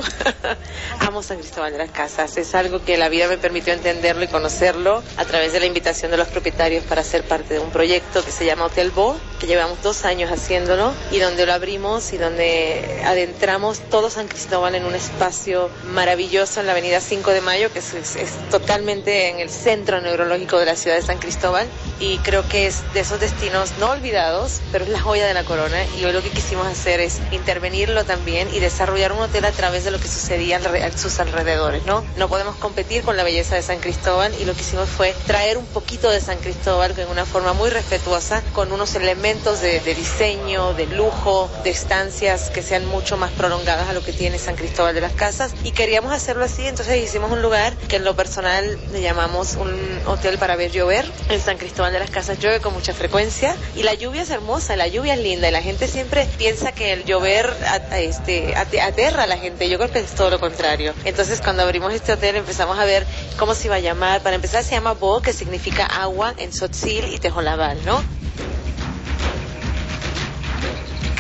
Amo 1.00 1.24
San 1.24 1.38
Cristóbal 1.38 1.72
de 1.72 1.78
las 1.78 1.92
Casas. 1.92 2.38
Es 2.38 2.56
algo 2.56 2.84
que 2.84 2.98
la 2.98 3.10
vida 3.10 3.28
me 3.28 3.38
permitió 3.38 3.74
entenderlo 3.74 4.24
y 4.24 4.28
conocerlo 4.28 5.04
a 5.18 5.26
través 5.26 5.54
de 5.54 5.60
la 5.60 5.66
invitación 5.66 6.12
de 6.12 6.18
los 6.18 6.28
propietarios 6.28 6.84
para 6.86 7.04
ser 7.04 7.24
parte 7.24 7.54
de 7.54 7.60
un 7.60 7.72
proyecto 7.72 8.24
que 8.24 8.32
se 8.32 8.46
llama 8.46 8.66
Hotel 8.66 8.92
Bo, 8.92 9.16
que 9.40 9.48
llevamos 9.48 9.82
dos 9.84 10.06
años 10.06 10.32
haciéndolo 10.32 10.94
y 11.12 11.20
donde 11.20 11.46
lo 11.46 11.54
abrimos 11.54 12.14
y 12.14 12.18
donde 12.18 13.02
adentramos 13.06 13.80
todo 13.90 14.10
San 14.10 14.28
Cristóbal 14.28 14.76
en 14.76 14.86
un 14.86 14.96
espacio 14.96 15.70
maravilloso 15.92 16.60
en 16.60 16.68
la 16.68 16.72
avenida 16.74 17.00
5 17.00 17.32
de 17.32 17.42
Mayo, 17.42 17.72
que 17.72 17.80
es, 17.80 17.94
es, 17.94 18.16
es 18.16 18.32
totalmente 18.50 19.30
en 19.30 19.40
el 19.40 19.50
centro 19.50 20.02
neurológico 20.02 20.58
de 20.58 20.66
la 20.66 20.76
ciudad 20.76 20.96
de 20.96 21.02
San 21.02 21.18
Cristóbal 21.20 21.68
y 22.00 22.18
creo 22.20 22.48
que 22.48 22.68
es 22.68 22.82
de 22.94 23.02
esos 23.02 23.20
destinos 23.20 23.72
no 23.80 23.92
olvidados, 23.92 24.41
pero 24.72 24.86
es 24.86 24.90
la 24.90 25.00
joya 25.00 25.28
de 25.28 25.34
la 25.34 25.44
corona 25.44 25.78
y 26.00 26.06
hoy 26.06 26.14
lo 26.14 26.24
que 26.24 26.30
quisimos 26.30 26.66
hacer 26.66 27.00
es 27.00 27.20
intervenirlo 27.32 28.06
también 28.06 28.48
y 28.54 28.60
desarrollar 28.60 29.12
un 29.12 29.20
hotel 29.20 29.46
a 29.46 29.52
través 29.52 29.84
de 29.84 29.92
lo 29.92 30.00
que 30.00 30.08
sucedía 30.08 30.58
a 30.58 30.98
sus 30.98 31.20
alrededores, 31.20 31.86
¿no? 31.86 32.04
No 32.18 32.28
podemos 32.28 32.56
competir 32.56 33.04
con 33.04 33.18
la 33.18 33.24
belleza 33.24 33.56
de 33.56 33.62
San 33.62 33.80
Cristóbal 33.80 34.34
y 34.40 34.46
lo 34.46 34.54
que 34.54 34.62
hicimos 34.62 34.90
fue 34.90 35.14
traer 35.28 35.58
un 35.58 35.66
poquito 35.66 36.10
de 36.10 36.20
San 36.20 36.40
Cristóbal 36.40 36.98
en 36.98 37.10
una 37.10 37.26
forma 37.26 37.54
muy 37.54 37.70
respetuosa, 37.70 38.42
con 38.54 38.72
unos 38.72 38.96
elementos 38.96 39.62
de, 39.62 39.80
de 39.80 39.96
diseño, 39.96 40.74
de 40.74 40.88
lujo, 40.88 41.50
de 41.64 41.70
estancias 41.70 42.50
que 42.50 42.62
sean 42.62 42.86
mucho 42.86 43.18
más 43.18 43.32
prolongadas 43.32 43.90
a 43.90 43.94
lo 43.94 44.04
que 44.04 44.14
tiene 44.14 44.40
San 44.40 44.56
Cristóbal 44.56 44.96
de 44.96 45.02
las 45.02 45.14
Casas 45.14 45.54
y 45.64 45.72
queríamos 45.72 46.12
hacerlo 46.12 46.46
así, 46.46 46.68
entonces 46.68 47.04
hicimos 47.04 47.32
un 47.32 47.42
lugar 47.42 47.76
que 47.88 47.98
en 47.98 48.04
lo 48.04 48.16
personal 48.16 48.80
le 48.92 49.02
llamamos 49.02 49.56
un 49.56 50.02
hotel 50.06 50.38
para 50.38 50.56
ver 50.56 50.72
llover. 50.72 51.10
En 51.30 51.40
San 51.40 51.58
Cristóbal 51.58 51.94
de 51.94 52.00
las 52.00 52.10
Casas 52.10 52.40
llueve 52.40 52.60
con 52.60 52.74
mucha 52.74 52.94
frecuencia 52.94 53.56
y 53.76 53.84
la 53.84 53.94
lluvia 53.94 54.21
es 54.22 54.30
hermosa, 54.30 54.76
la 54.76 54.88
lluvia 54.88 55.14
es 55.16 55.20
linda 55.20 55.48
y 55.50 55.52
la 55.52 55.62
gente 55.62 55.88
siempre 55.88 56.28
piensa 56.38 56.72
que 56.72 56.94
el 56.94 57.06
llover 57.06 57.54
este, 57.94 58.54
ate- 58.56 58.82
aterra 58.82 59.24
a 59.24 59.28
la 59.28 59.38
gente. 59.38 59.70
Yo 59.70 59.78
creo 59.78 59.92
que 59.92 60.00
es 60.00 60.12
todo 60.16 60.30
lo 60.30 60.40
contrario. 60.40 60.94
Entonces 61.06 61.42
cuando 61.42 61.64
abrimos 61.64 61.94
este 61.94 62.14
hotel 62.14 62.36
empezamos 62.36 62.78
a 62.80 62.86
ver 62.86 63.06
cómo 63.38 63.54
se 63.56 63.68
iba 63.68 63.76
a 63.76 63.80
llamar. 63.80 64.22
Para 64.22 64.36
empezar 64.36 64.64
se 64.64 64.72
llama 64.72 64.94
Bo, 64.94 65.22
que 65.22 65.34
significa 65.34 65.86
agua 65.86 66.34
en 66.38 66.50
Tzotzil 66.52 67.14
y 67.14 67.18
Tejolabal, 67.20 67.78
¿no? 67.86 68.04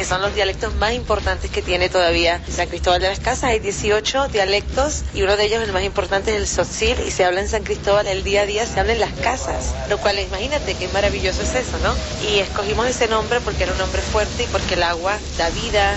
Que 0.01 0.05
son 0.07 0.19
los 0.23 0.33
dialectos 0.33 0.73
más 0.77 0.93
importantes 0.93 1.51
que 1.51 1.61
tiene 1.61 1.87
todavía 1.87 2.41
San 2.51 2.67
Cristóbal 2.67 2.99
de 3.01 3.09
las 3.09 3.19
Casas. 3.19 3.43
Hay 3.51 3.59
18 3.59 4.29
dialectos 4.29 5.03
y 5.13 5.21
uno 5.21 5.37
de 5.37 5.43
ellos, 5.45 5.61
el 5.61 5.71
más 5.73 5.83
importante, 5.83 6.31
es 6.31 6.37
el 6.37 6.45
Tzotzil 6.47 6.99
y 7.05 7.11
se 7.11 7.23
habla 7.23 7.39
en 7.39 7.47
San 7.47 7.61
Cristóbal 7.61 8.07
el 8.07 8.23
día 8.23 8.41
a 8.41 8.45
día, 8.47 8.65
se 8.65 8.79
habla 8.79 8.93
en 8.93 8.99
las 8.99 9.11
casas, 9.13 9.75
lo 9.91 9.99
cual 9.99 10.17
imagínate 10.17 10.73
qué 10.73 10.87
maravilloso 10.87 11.43
es 11.43 11.53
eso, 11.53 11.77
¿no? 11.83 11.93
Y 12.27 12.39
escogimos 12.39 12.87
ese 12.87 13.07
nombre 13.09 13.41
porque 13.41 13.61
era 13.61 13.73
un 13.73 13.77
nombre 13.77 14.01
fuerte 14.01 14.41
y 14.41 14.47
porque 14.47 14.73
el 14.73 14.81
agua 14.81 15.15
da 15.37 15.51
vida, 15.51 15.95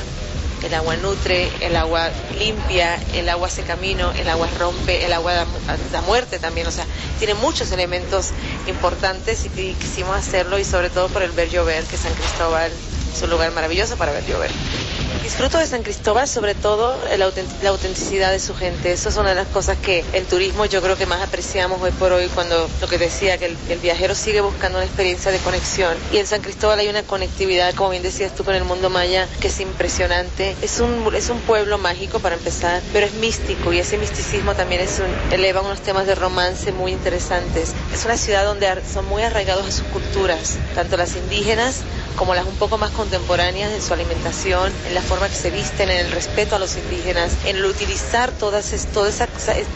el 0.64 0.74
agua 0.74 0.96
nutre, 0.98 1.48
el 1.62 1.74
agua 1.74 2.10
limpia, 2.38 2.98
el 3.14 3.26
agua 3.30 3.46
hace 3.46 3.62
camino, 3.62 4.12
el 4.18 4.28
agua 4.28 4.48
rompe, 4.58 5.06
el 5.06 5.14
agua 5.14 5.32
da, 5.32 5.44
mu- 5.46 5.60
da 5.92 6.02
muerte 6.02 6.38
también, 6.38 6.66
o 6.66 6.70
sea, 6.70 6.84
tiene 7.18 7.32
muchos 7.32 7.72
elementos 7.72 8.32
importantes 8.66 9.46
y 9.46 9.72
quisimos 9.72 10.14
hacerlo 10.14 10.58
y 10.58 10.64
sobre 10.64 10.90
todo 10.90 11.08
por 11.08 11.22
el 11.22 11.30
ver 11.30 11.48
llover, 11.48 11.84
que 11.84 11.96
San 11.96 12.12
Cristóbal 12.12 12.70
es 13.14 13.22
un 13.22 13.30
lugar 13.30 13.52
maravilloso 13.52 13.96
para 13.96 14.10
ver 14.10 14.26
llover. 14.26 14.50
Disfruto 15.24 15.56
de 15.56 15.66
San 15.66 15.82
Cristóbal, 15.82 16.28
sobre 16.28 16.54
todo 16.54 16.94
la 17.16 17.70
autenticidad 17.70 18.30
de 18.30 18.38
su 18.38 18.54
gente. 18.54 18.92
Eso 18.92 19.08
es 19.08 19.16
una 19.16 19.30
de 19.30 19.34
las 19.34 19.48
cosas 19.48 19.78
que 19.78 20.04
el 20.12 20.26
turismo 20.26 20.66
yo 20.66 20.82
creo 20.82 20.98
que 20.98 21.06
más 21.06 21.22
apreciamos 21.22 21.80
hoy 21.80 21.92
por 21.92 22.12
hoy 22.12 22.28
cuando 22.34 22.68
lo 22.82 22.86
que 22.86 22.98
decía, 22.98 23.38
que 23.38 23.46
el, 23.46 23.56
el 23.70 23.78
viajero 23.78 24.14
sigue 24.14 24.42
buscando 24.42 24.76
una 24.76 24.84
experiencia 24.84 25.32
de 25.32 25.38
conexión. 25.38 25.96
Y 26.12 26.18
en 26.18 26.26
San 26.26 26.42
Cristóbal 26.42 26.78
hay 26.78 26.88
una 26.88 27.04
conectividad, 27.04 27.72
como 27.74 27.88
bien 27.88 28.02
decías 28.02 28.34
tú, 28.34 28.44
con 28.44 28.54
el 28.54 28.64
mundo 28.64 28.90
maya 28.90 29.26
que 29.40 29.48
es 29.48 29.60
impresionante. 29.60 30.54
Es 30.60 30.78
un, 30.80 31.10
es 31.14 31.30
un 31.30 31.40
pueblo 31.40 31.78
mágico 31.78 32.18
para 32.18 32.34
empezar, 32.34 32.82
pero 32.92 33.06
es 33.06 33.14
místico 33.14 33.72
y 33.72 33.78
ese 33.78 33.96
misticismo 33.96 34.54
también 34.54 34.82
es 34.82 35.00
un, 35.00 35.32
eleva 35.32 35.62
unos 35.62 35.80
temas 35.80 36.06
de 36.06 36.16
romance 36.16 36.70
muy 36.72 36.92
interesantes. 36.92 37.72
Es 37.94 38.04
una 38.04 38.18
ciudad 38.18 38.44
donde 38.44 38.68
son 38.92 39.06
muy 39.06 39.22
arraigados 39.22 39.66
a 39.66 39.72
sus 39.72 39.86
culturas, 39.86 40.58
tanto 40.74 40.98
las 40.98 41.16
indígenas 41.16 41.76
como 42.16 42.34
las 42.34 42.46
un 42.46 42.54
poco 42.56 42.78
más 42.78 42.90
contemporáneas 42.90 43.72
en 43.72 43.82
su 43.82 43.92
alimentación, 43.92 44.70
en 44.86 44.94
la 44.94 45.00
forma 45.00 45.13
que 45.20 45.34
se 45.36 45.50
visten, 45.50 45.90
en 45.90 46.06
el 46.06 46.12
respeto 46.12 46.56
a 46.56 46.58
los 46.58 46.76
indígenas, 46.76 47.32
en 47.46 47.56
el 47.56 47.64
utilizar 47.64 48.30
todas 48.32 48.70
toda, 48.92 49.08
esa, 49.08 49.26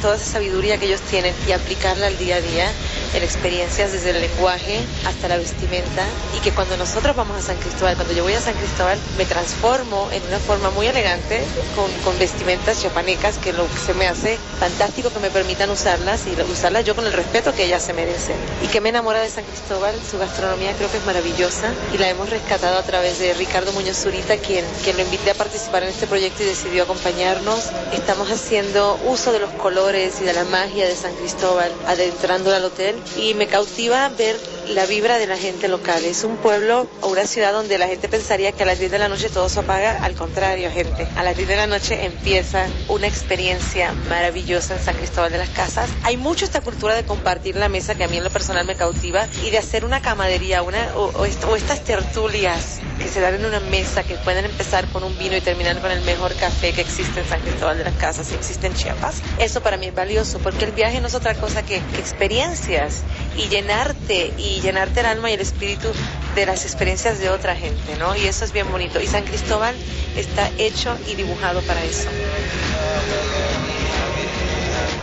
toda 0.03 0.17
esa 0.17 0.25
sabiduría 0.25 0.79
que 0.79 0.87
ellos 0.87 1.01
tienen 1.03 1.35
y 1.47 1.53
aplicarla 1.53 2.07
al 2.09 2.19
día 2.19 2.37
a 2.37 2.41
día. 2.41 2.71
en 3.15 3.23
experiencias 3.23 3.93
desde 3.93 4.11
el 4.11 4.21
lenguaje 4.21 4.81
hasta 5.07 5.29
la 5.29 5.39
vestimenta 5.39 6.05
y 6.37 6.41
que 6.41 6.53
cuando 6.53 6.77
nosotros 6.77 7.17
vamos 7.17 7.39
a 7.39 7.43
San 7.43 7.57
Cristóbal, 7.57 7.95
cuando 7.97 8.13
yo 8.13 8.23
voy 8.23 8.35
a 8.35 8.41
San 8.41 8.55
Cristóbal, 8.55 8.99
me 9.17 9.25
transformo 9.25 10.09
en 10.13 10.23
una 10.29 10.39
forma 10.39 10.71
muy 10.71 10.87
elegante 10.87 11.43
con, 11.75 11.91
con 12.05 12.19
vestimentas 12.19 12.83
chapanecas 12.83 13.39
que 13.39 13.53
lo 13.53 13.67
que 13.67 13.79
se 13.79 13.95
me 13.95 14.07
hace 14.07 14.39
fantástico 14.61 15.11
que 15.11 15.21
me 15.21 15.31
permitan 15.31 15.71
usarlas 15.71 16.23
y 16.27 16.41
usarlas 16.51 16.85
yo 16.85 16.95
con 16.95 17.07
el 17.07 17.13
respeto 17.13 17.55
que 17.55 17.65
ellas 17.65 17.83
se 17.83 17.93
merecen. 17.95 18.37
Y 18.63 18.67
que 18.69 18.81
me 18.81 18.91
enamora 18.91 19.21
de 19.21 19.31
San 19.31 19.45
Cristóbal, 19.45 19.95
su 20.11 20.19
gastronomía 20.19 20.73
creo 20.75 20.91
que 20.91 20.99
es 20.99 21.07
maravillosa 21.07 21.73
y 21.95 21.99
la 21.99 22.09
hemos 22.09 22.29
rescatado 22.29 22.79
a 22.79 22.83
través 22.83 23.19
de 23.19 23.35
Ricardo 23.35 23.73
Muñoz 23.73 23.97
Zurita, 23.97 24.37
quien, 24.37 24.65
quien 24.85 24.97
lo 24.97 25.03
invité 25.03 25.28
a 25.31 25.35
participar 25.35 25.83
en 25.83 25.91
este 25.91 26.07
proyecto 26.07 26.43
y 26.43 26.47
decidió 26.47 26.85
acompañarnos. 26.85 27.67
Estamos 27.93 28.31
haciendo 28.31 28.99
uso 29.05 29.33
de 29.33 29.41
los 29.41 29.51
colores 29.53 30.21
y 30.21 30.25
de 30.25 30.33
la 30.33 30.45
magia 30.45 30.87
de 30.87 30.97
San 30.97 31.15
Cristóbal 31.15 31.73
adentrando 31.87 32.55
al 32.55 32.65
hotel 32.65 32.97
y 33.17 33.35
me 33.35 33.47
cautiva 33.47 34.09
ver 34.11 34.37
la 34.71 34.87
vibra 34.87 35.19
de 35.19 35.27
la 35.27 35.37
gente 35.37 35.69
local. 35.69 36.05
Es 36.05 36.25
un 36.25 36.37
pueblo 36.37 36.89
o 37.01 37.09
una 37.09 37.27
ciudad 37.27 37.53
donde 37.53 37.79
la 37.79 37.89
gente 37.89 38.09
pensaría 38.09 38.53
que 38.53 38.63
a 38.63 38.67
las 38.67 38.79
10 38.79 38.91
de 38.91 38.99
la 38.99 39.09
noche 39.09 39.29
todo 39.29 39.49
se 39.49 39.61
apaga. 39.61 40.05
Al 40.05 40.15
contrario, 40.15 40.71
gente. 40.71 41.07
A 41.17 41.23
las 41.23 41.37
10 41.37 41.49
de 41.49 41.57
la 41.57 41.67
noche 41.67 42.05
empieza 42.05 42.67
una 42.89 43.07
experiencia 43.07 43.93
maravillosa 44.09 44.77
en 44.77 44.83
San 44.83 44.97
Cristóbal 44.97 45.33
de 45.33 45.39
las 45.39 45.49
Casas. 45.51 45.89
Hay 46.03 46.17
mucho 46.17 46.45
esta 46.45 46.61
cultura 46.61 46.95
de 46.95 47.05
compartir 47.05 47.57
la 47.57 47.69
mesa 47.69 47.95
que 47.95 48.05
a 48.05 48.09
mí 48.09 48.19
en 48.19 48.25
lo 48.25 48.31
personal 48.31 48.67
me 48.67 48.77
cautiva 48.77 49.27
y 49.45 49.51
de 49.51 49.59
hacer 49.59 49.85
una 49.85 50.03
camadería 50.03 50.63
una, 50.63 50.95
o, 50.97 51.25
estas 51.57 51.85
tertulias 51.85 52.81
que 52.99 53.09
se 53.09 53.21
dan 53.21 53.35
en 53.35 53.45
una 53.45 53.61
mesa 53.61 54.03
que 54.03 54.17
pueden 54.17 54.45
empezar 54.45 54.87
con 54.89 55.05
un 55.05 55.17
vino 55.19 55.37
y 55.37 55.41
terminar 55.41 55.81
con 55.81 55.91
el 55.91 56.03
mejor 56.03 56.35
café 56.35 56.73
que 56.73 56.81
existe 56.81 57.21
en 57.21 57.29
San 57.29 57.41
Cristóbal 57.41 57.79
de 57.79 57.85
las 57.85 57.95
Casas 57.95 58.31
y 58.33 58.35
existe 58.35 58.67
en 58.67 58.75
Chiapas. 58.75 59.23
Eso 59.39 59.63
para 59.63 59.77
mí 59.77 59.87
es 59.87 59.95
valioso 59.95 60.39
porque 60.39 60.65
el 60.65 60.73
viaje 60.73 61.01
no 61.01 61.07
es 61.07 61.15
otra 61.15 61.35
cosa 61.35 61.63
que, 61.63 61.81
que 61.95 62.01
experiencias 62.01 63.03
y 63.37 63.49
llenarte 63.49 64.33
y 64.37 64.58
llenarte 64.61 65.01
el 65.01 65.07
alma 65.07 65.31
y 65.31 65.35
el 65.35 65.41
espíritu 65.41 65.89
de 66.35 66.47
las 66.47 66.65
experiencias 66.65 67.19
de 67.19 67.31
otra 67.31 67.57
gente, 67.57 67.97
¿no? 67.99 68.17
Y 68.17 68.27
eso 68.27 68.45
es 68.45 68.53
bien 68.53 68.71
bonito. 68.71 69.01
Y 69.01 69.07
San 69.07 69.25
Cristóbal 69.25 69.75
está 70.17 70.51
hecho 70.59 70.97
y 71.09 71.15
dibujado 71.15 71.61
para 71.63 71.83
eso. 71.85 72.09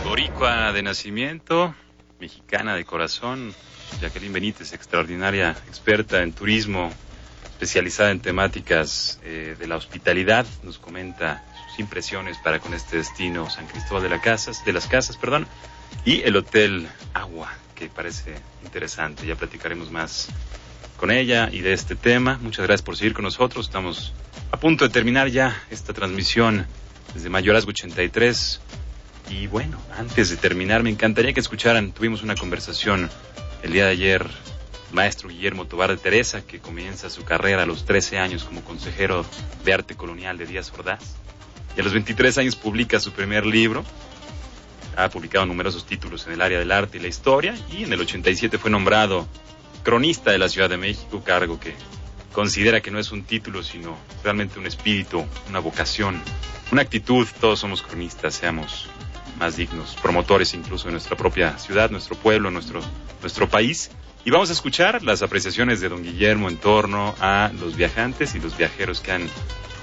Boricua 0.04 0.72
de 0.72 0.82
nacimiento, 0.82 1.74
mexicana 2.18 2.74
de 2.74 2.84
corazón, 2.84 3.54
Jacqueline 4.00 4.32
Benítez, 4.32 4.72
extraordinaria 4.72 5.56
experta 5.68 6.22
en 6.22 6.32
turismo, 6.32 6.90
especializada 7.44 8.10
en 8.10 8.20
temáticas 8.20 9.20
eh, 9.24 9.56
de 9.58 9.66
la 9.66 9.76
hospitalidad, 9.76 10.46
nos 10.62 10.78
comenta 10.78 11.44
sus 11.68 11.80
impresiones 11.80 12.36
para 12.38 12.60
con 12.60 12.74
este 12.74 12.98
destino 12.98 13.48
San 13.48 13.66
Cristóbal 13.66 14.02
de, 14.02 14.10
la 14.10 14.20
Casas, 14.20 14.64
de 14.64 14.72
las 14.72 14.86
Casas, 14.86 15.16
perdón, 15.16 15.46
y 16.04 16.22
el 16.22 16.36
Hotel 16.36 16.88
Agua, 17.14 17.52
que 17.76 17.88
parece 17.88 18.34
interesante. 18.64 19.24
Ya 19.24 19.36
platicaremos 19.36 19.92
más 19.92 20.28
con 20.96 21.12
ella 21.12 21.48
y 21.52 21.60
de 21.60 21.72
este 21.72 21.94
tema. 21.94 22.38
Muchas 22.42 22.66
gracias 22.66 22.82
por 22.82 22.96
seguir 22.96 23.14
con 23.14 23.22
nosotros. 23.22 23.66
Estamos 23.66 24.12
a 24.50 24.56
punto 24.58 24.84
de 24.84 24.90
terminar 24.90 25.28
ya 25.28 25.62
esta 25.70 25.92
transmisión 25.92 26.66
desde 27.14 27.28
Mayorazgo 27.28 27.70
83. 27.70 28.60
Y 29.30 29.46
bueno, 29.46 29.78
antes 29.96 30.30
de 30.30 30.36
terminar, 30.36 30.82
me 30.82 30.90
encantaría 30.90 31.32
que 31.32 31.40
escucharan, 31.40 31.92
tuvimos 31.92 32.22
una 32.22 32.34
conversación 32.34 33.10
el 33.62 33.72
día 33.72 33.86
de 33.86 33.90
ayer, 33.92 34.26
maestro 34.92 35.28
Guillermo 35.28 35.66
Tobar 35.66 35.90
de 35.90 35.96
Teresa, 35.96 36.42
que 36.42 36.60
comienza 36.60 37.10
su 37.10 37.24
carrera 37.24 37.64
a 37.64 37.66
los 37.66 37.84
13 37.84 38.18
años 38.18 38.44
como 38.44 38.62
consejero 38.62 39.26
de 39.64 39.74
arte 39.74 39.96
colonial 39.96 40.38
de 40.38 40.46
Díaz 40.46 40.72
Ordaz. 40.72 41.16
Y 41.76 41.80
a 41.80 41.84
los 41.84 41.92
23 41.92 42.38
años 42.38 42.56
publica 42.56 43.00
su 43.00 43.12
primer 43.12 43.44
libro. 43.44 43.84
Ha 44.96 45.08
publicado 45.10 45.46
numerosos 45.46 45.86
títulos 45.86 46.26
en 46.26 46.32
el 46.32 46.42
área 46.42 46.58
del 46.58 46.72
arte 46.72 46.98
y 46.98 47.00
la 47.00 47.08
historia. 47.08 47.54
Y 47.70 47.84
en 47.84 47.92
el 47.92 48.00
87 48.00 48.58
fue 48.58 48.70
nombrado 48.70 49.28
cronista 49.82 50.32
de 50.32 50.38
la 50.38 50.48
Ciudad 50.48 50.68
de 50.68 50.78
México, 50.78 51.22
cargo 51.24 51.60
que 51.60 51.74
considera 52.32 52.80
que 52.80 52.90
no 52.90 52.98
es 52.98 53.12
un 53.12 53.22
título, 53.22 53.62
sino 53.62 53.96
realmente 54.24 54.58
un 54.58 54.66
espíritu, 54.66 55.24
una 55.48 55.58
vocación, 55.58 56.20
una 56.72 56.82
actitud. 56.82 57.26
Todos 57.40 57.60
somos 57.60 57.82
cronistas, 57.82 58.34
seamos 58.34 58.88
más 59.38 59.56
dignos, 59.56 59.96
promotores 60.02 60.54
incluso 60.54 60.86
de 60.86 60.92
nuestra 60.92 61.16
propia 61.16 61.58
ciudad, 61.58 61.90
nuestro 61.90 62.16
pueblo, 62.16 62.50
nuestro, 62.50 62.80
nuestro 63.20 63.48
país. 63.48 63.90
Y 64.24 64.30
vamos 64.30 64.50
a 64.50 64.54
escuchar 64.54 65.02
las 65.02 65.22
apreciaciones 65.22 65.80
de 65.80 65.88
don 65.88 66.02
Guillermo 66.02 66.48
en 66.48 66.56
torno 66.56 67.14
a 67.20 67.52
los 67.60 67.76
viajantes 67.76 68.34
y 68.34 68.40
los 68.40 68.56
viajeros 68.56 69.00
que 69.00 69.12
han 69.12 69.28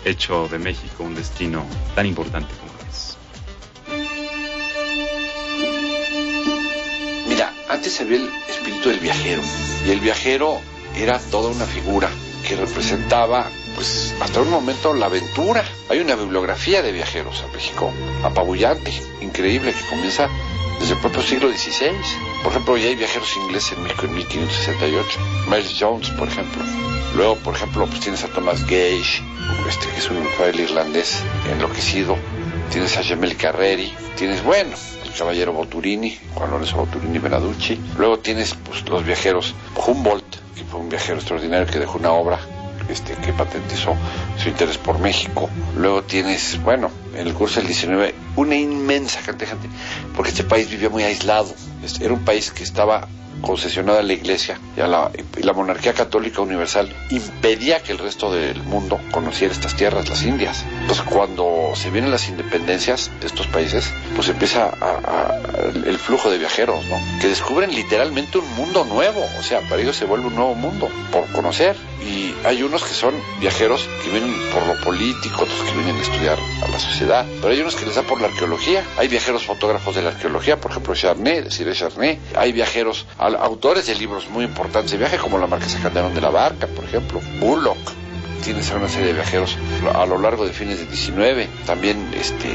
hecho 0.05 0.49
de 0.49 0.59
México 0.59 1.03
un 1.03 1.15
destino 1.15 1.65
tan 1.95 2.05
importante 2.05 2.53
como 2.59 2.73
antes 7.73 7.99
había 8.01 8.17
el 8.17 8.29
espíritu 8.47 8.89
del 8.89 8.99
viajero 8.99 9.41
y 9.85 9.89
el 9.89 9.99
viajero 9.99 10.61
era 10.95 11.19
toda 11.19 11.49
una 11.49 11.65
figura 11.65 12.07
que 12.47 12.55
representaba 12.55 13.49
pues 13.75 14.13
hasta 14.21 14.41
un 14.41 14.51
momento 14.51 14.93
la 14.93 15.07
aventura. 15.07 15.63
Hay 15.89 15.99
una 15.99 16.15
bibliografía 16.15 16.83
de 16.83 16.91
viajeros 16.91 17.41
a 17.41 17.47
México, 17.47 17.91
apabullante, 18.23 18.93
increíble, 19.21 19.73
que 19.73 19.89
comienza 19.89 20.29
desde 20.79 20.93
el 20.93 20.99
propio 21.01 21.23
siglo 21.23 21.49
XVI. 21.49 21.89
Por 22.43 22.51
ejemplo, 22.51 22.77
ya 22.77 22.89
hay 22.89 22.95
viajeros 22.95 23.35
ingleses 23.37 23.71
en 23.71 23.83
México 23.83 24.05
en 24.05 24.13
1568. 24.15 25.19
Miles 25.49 25.75
Jones, 25.79 26.09
por 26.11 26.27
ejemplo. 26.27 26.63
Luego, 27.15 27.37
por 27.37 27.55
ejemplo, 27.55 27.87
pues 27.87 28.01
tienes 28.01 28.23
a 28.23 28.27
Thomas 28.27 28.61
Gage, 28.63 29.23
este, 29.67 29.87
que 29.87 29.97
es 29.97 30.09
un 30.11 30.23
fraile 30.37 30.63
irlandés 30.63 31.23
enloquecido. 31.51 32.17
Tienes 32.71 32.97
a 32.97 33.03
Gemelli 33.03 33.35
Carreri. 33.35 33.93
Tienes, 34.17 34.43
bueno, 34.43 34.75
el 35.05 35.11
caballero 35.13 35.53
Boturini, 35.53 36.17
Juan 36.33 36.51
Lorenzo 36.51 36.77
Boturini 36.77 37.19
Benaducci. 37.19 37.79
Luego 37.97 38.19
tienes 38.19 38.55
pues, 38.55 38.87
los 38.89 39.05
viajeros 39.05 39.53
Humboldt, 39.75 40.37
que 40.55 40.63
fue 40.63 40.79
un 40.79 40.89
viajero 40.89 41.17
extraordinario 41.17 41.67
que 41.67 41.79
dejó 41.79 41.97
una 41.97 42.11
obra 42.11 42.39
este, 42.89 43.13
que 43.15 43.33
patentizó 43.33 43.95
su 44.37 44.49
interés 44.49 44.77
por 44.77 44.99
México. 44.99 45.49
Luego 45.75 46.03
tienes, 46.03 46.61
bueno, 46.61 46.91
en 47.15 47.27
el 47.27 47.33
curso 47.33 47.59
del 47.59 47.67
19, 47.67 48.13
una 48.35 48.55
inmensa 48.55 49.21
cantidad 49.21 49.51
de 49.51 49.61
gente, 49.61 49.77
porque 50.15 50.31
este 50.31 50.43
país 50.43 50.69
vivía 50.69 50.89
muy 50.89 51.03
aislado. 51.03 51.53
Este, 51.83 52.05
era 52.05 52.13
un 52.13 52.25
país 52.25 52.51
que 52.51 52.63
estaba 52.63 53.07
concesionada 53.41 53.99
a 53.99 54.03
la 54.03 54.13
Iglesia 54.13 54.59
y, 54.77 54.81
a 54.81 54.87
la, 54.87 55.11
y 55.37 55.43
la 55.43 55.53
monarquía 55.53 55.93
católica 55.93 56.41
universal 56.41 56.89
impedía 57.09 57.81
que 57.81 57.91
el 57.91 57.97
resto 57.97 58.31
del 58.31 58.61
mundo 58.63 58.99
conociera 59.11 59.53
estas 59.53 59.75
tierras, 59.75 60.09
las 60.09 60.23
Indias. 60.23 60.63
Entonces, 60.81 61.05
cuando 61.05 61.73
se 61.75 61.89
vienen 61.89 62.11
las 62.11 62.27
independencias 62.29 63.11
de 63.19 63.27
estos 63.27 63.47
países, 63.47 63.91
pues 64.15 64.29
empieza 64.29 64.65
a, 64.65 64.71
a, 64.71 65.39
el 65.85 65.97
flujo 65.97 66.29
de 66.29 66.37
viajeros, 66.37 66.85
¿no? 66.85 66.99
Que 67.21 67.27
descubren 67.27 67.73
literalmente 67.73 68.37
un 68.37 68.55
mundo 68.55 68.85
nuevo. 68.85 69.25
O 69.39 69.43
sea, 69.43 69.61
para 69.69 69.81
ellos 69.81 69.95
se 69.95 70.05
vuelve 70.05 70.27
un 70.27 70.35
nuevo 70.35 70.55
mundo 70.55 70.89
por 71.11 71.31
conocer. 71.31 71.75
Y 72.05 72.33
hay 72.45 72.63
unos 72.63 72.83
que 72.83 72.93
son 72.93 73.13
viajeros 73.39 73.87
que 74.03 74.09
vienen 74.09 74.33
por 74.53 74.65
lo 74.67 74.81
político, 74.83 75.43
otros 75.43 75.61
que 75.61 75.71
vienen 75.71 75.95
a 75.95 76.01
estudiar 76.01 76.37
a 76.63 76.67
la 76.67 76.79
sociedad. 76.79 77.25
Pero 77.41 77.53
hay 77.53 77.61
unos 77.61 77.75
que 77.75 77.85
les 77.85 77.95
da 77.95 78.03
por 78.03 78.19
la 78.19 78.27
arqueología. 78.27 78.83
Hay 78.97 79.07
viajeros 79.07 79.43
fotógrafos 79.43 79.95
de 79.95 80.01
la 80.01 80.09
arqueología, 80.09 80.59
por 80.59 80.71
ejemplo, 80.71 80.95
Charnay, 80.95 81.49
Cyril 81.49 81.73
Charnay. 81.73 82.19
Hay 82.35 82.51
viajeros 82.51 83.05
autores 83.23 83.87
de 83.87 83.95
libros 83.95 84.29
muy 84.29 84.43
importantes 84.43 84.91
de 84.91 84.97
viaje, 84.97 85.17
como 85.17 85.37
la 85.37 85.47
Marquesa 85.47 85.79
Calderón 85.81 86.13
de 86.13 86.21
la 86.21 86.29
Barca, 86.29 86.67
por 86.67 86.83
ejemplo, 86.83 87.21
Bullock. 87.39 87.77
Tienes 88.43 88.69
una 88.71 88.89
serie 88.89 89.07
de 89.07 89.13
viajeros 89.13 89.57
a 89.93 90.05
lo 90.05 90.17
largo 90.17 90.45
de 90.45 90.51
fines 90.51 90.79
del 90.79 90.89
19. 90.89 91.47
También 91.65 92.11
este, 92.13 92.49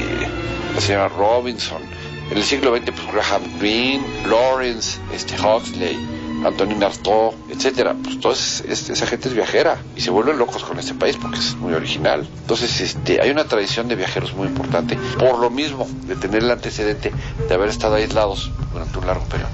la 0.75 0.81
señora 0.81 1.07
Robinson. 1.07 1.81
En 2.29 2.37
el 2.37 2.43
siglo 2.43 2.75
XX, 2.75 2.91
pues 2.91 3.11
Graham 3.11 3.41
Greene, 3.59 4.03
Lawrence, 4.27 4.99
este, 5.11 5.33
Huxley, 5.33 5.97
Antonin 6.45 6.83
Artaud, 6.83 7.33
etcétera. 7.49 7.95
Pues 8.03 8.19
toda 8.19 8.35
esa 8.35 9.07
gente 9.07 9.29
es 9.29 9.33
viajera 9.33 9.79
y 9.95 10.01
se 10.01 10.11
vuelven 10.11 10.37
locos 10.37 10.63
con 10.63 10.77
este 10.77 10.93
país 10.93 11.17
porque 11.19 11.39
es 11.39 11.55
muy 11.55 11.73
original. 11.73 12.27
Entonces, 12.41 12.79
este, 12.81 13.19
hay 13.19 13.31
una 13.31 13.45
tradición 13.45 13.87
de 13.87 13.95
viajeros 13.95 14.35
muy 14.35 14.47
importante 14.47 14.99
por 15.17 15.39
lo 15.39 15.49
mismo 15.49 15.87
de 16.05 16.15
tener 16.15 16.43
el 16.43 16.51
antecedente 16.51 17.11
de 17.47 17.53
haber 17.55 17.69
estado 17.69 17.95
aislados 17.95 18.51
durante 18.71 18.99
un 18.99 19.07
largo 19.07 19.25
periodo. 19.25 19.49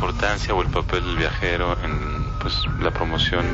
Importancia 0.00 0.54
o 0.54 0.62
el 0.62 0.68
papel 0.68 1.04
del 1.04 1.16
viajero 1.18 1.76
en 1.84 2.24
pues 2.40 2.54
la 2.80 2.90
promoción 2.90 3.44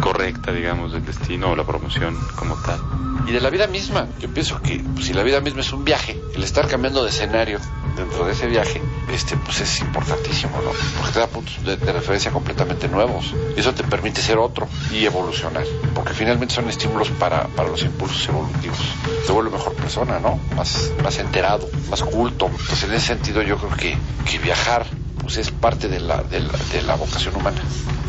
correcta, 0.00 0.52
digamos, 0.52 0.92
del 0.92 1.04
destino 1.04 1.50
o 1.50 1.56
la 1.56 1.64
promoción 1.64 2.16
como 2.36 2.54
tal. 2.62 2.78
Y 3.26 3.32
de 3.32 3.40
la 3.40 3.50
vida 3.50 3.66
misma, 3.66 4.06
yo 4.20 4.32
pienso 4.32 4.62
que 4.62 4.78
pues, 4.94 5.06
si 5.06 5.14
la 5.14 5.24
vida 5.24 5.40
misma 5.40 5.62
es 5.62 5.72
un 5.72 5.84
viaje, 5.84 6.16
el 6.32 6.44
estar 6.44 6.68
cambiando 6.68 7.02
de 7.02 7.10
escenario 7.10 7.58
dentro 7.96 8.24
de 8.24 8.34
ese 8.34 8.46
viaje, 8.46 8.80
este, 9.10 9.36
pues 9.36 9.60
es 9.62 9.80
importantísimo, 9.80 10.56
¿no? 10.62 10.70
Porque 10.96 11.12
te 11.12 11.18
da 11.18 11.26
puntos 11.26 11.64
de, 11.64 11.76
de, 11.76 11.92
referencia 11.92 12.30
completamente 12.30 12.86
nuevos. 12.86 13.34
Y 13.56 13.58
eso 13.58 13.74
te 13.74 13.82
permite 13.82 14.22
ser 14.22 14.38
otro 14.38 14.68
y 14.92 15.06
evolucionar. 15.06 15.64
Porque 15.92 16.12
finalmente 16.12 16.54
son 16.54 16.68
estímulos 16.68 17.10
para, 17.10 17.48
para 17.48 17.68
los 17.68 17.82
impulsos 17.82 18.28
evolutivos. 18.28 18.78
Te 19.26 19.32
vuelve 19.32 19.50
mejor 19.50 19.74
persona, 19.74 20.20
¿no? 20.20 20.38
Más, 20.54 20.92
más 21.02 21.18
enterado, 21.18 21.68
más 21.90 22.04
culto. 22.04 22.46
Entonces, 22.46 22.84
en 22.84 22.94
ese 22.94 23.06
sentido, 23.08 23.42
yo 23.42 23.56
creo 23.58 23.76
que, 23.76 23.98
que 24.30 24.38
viajar 24.38 24.86
pues 25.26 25.38
es 25.38 25.50
parte 25.50 25.88
de 25.88 25.98
la, 25.98 26.22
de 26.22 26.38
la, 26.38 26.52
de 26.72 26.82
la 26.82 26.94
vocación 26.94 27.34
humana. 27.34 27.60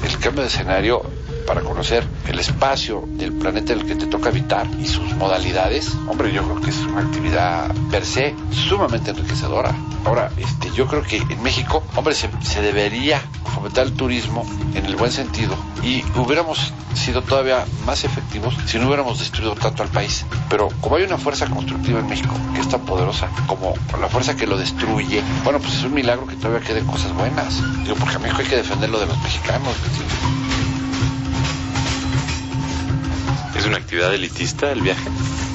El 0.03 0.19
cambio 0.19 0.43
de 0.43 0.49
escenario 0.49 1.01
para 1.47 1.61
conocer 1.61 2.05
el 2.27 2.37
espacio 2.37 3.05
del 3.07 3.33
planeta 3.33 3.73
en 3.73 3.79
el 3.79 3.85
que 3.87 3.95
te 3.95 4.05
toca 4.05 4.29
habitar 4.29 4.67
y 4.79 4.85
sus 4.85 5.15
modalidades, 5.15 5.95
hombre, 6.07 6.31
yo 6.33 6.43
creo 6.43 6.61
que 6.61 6.69
es 6.69 6.77
una 6.79 7.01
actividad 7.01 7.73
per 7.89 8.05
se 8.05 8.35
sumamente 8.51 9.11
enriquecedora. 9.11 9.73
Ahora, 10.05 10.29
este, 10.37 10.69
yo 10.71 10.87
creo 10.87 11.01
que 11.01 11.17
en 11.17 11.41
México, 11.41 11.83
hombre, 11.95 12.13
se, 12.13 12.29
se 12.41 12.61
debería 12.61 13.21
fomentar 13.55 13.87
el 13.87 13.93
turismo 13.93 14.45
en 14.75 14.85
el 14.85 14.95
buen 14.95 15.11
sentido 15.11 15.55
y 15.81 16.03
hubiéramos 16.15 16.73
sido 16.93 17.21
todavía 17.21 17.65
más 17.85 18.03
efectivos 18.03 18.55
si 18.65 18.77
no 18.77 18.87
hubiéramos 18.87 19.19
destruido 19.19 19.55
tanto 19.55 19.83
al 19.83 19.89
país. 19.89 20.25
Pero 20.49 20.69
como 20.81 20.97
hay 20.97 21.03
una 21.03 21.17
fuerza 21.17 21.47
constructiva 21.47 21.99
en 21.99 22.07
México 22.07 22.33
que 22.53 22.61
es 22.61 22.69
tan 22.69 22.81
poderosa 22.81 23.29
como 23.47 23.73
la 23.99 24.09
fuerza 24.09 24.35
que 24.35 24.47
lo 24.47 24.57
destruye, 24.57 25.23
bueno, 25.43 25.59
pues 25.59 25.75
es 25.75 25.83
un 25.83 25.93
milagro 25.93 26.27
que 26.27 26.35
todavía 26.35 26.65
queden 26.65 26.85
cosas 26.85 27.13
buenas. 27.13 27.61
Digo, 27.83 27.95
porque 27.95 28.15
a 28.15 28.19
México 28.19 28.41
hay 28.41 28.47
que 28.47 28.57
defenderlo 28.57 28.99
de 28.99 29.05
los 29.05 29.17
mexicanos. 29.21 29.73
¿Es 33.57 33.65
una 33.65 33.77
actividad 33.77 34.13
elitista 34.13 34.71
el 34.71 34.81
viaje? 34.81 35.09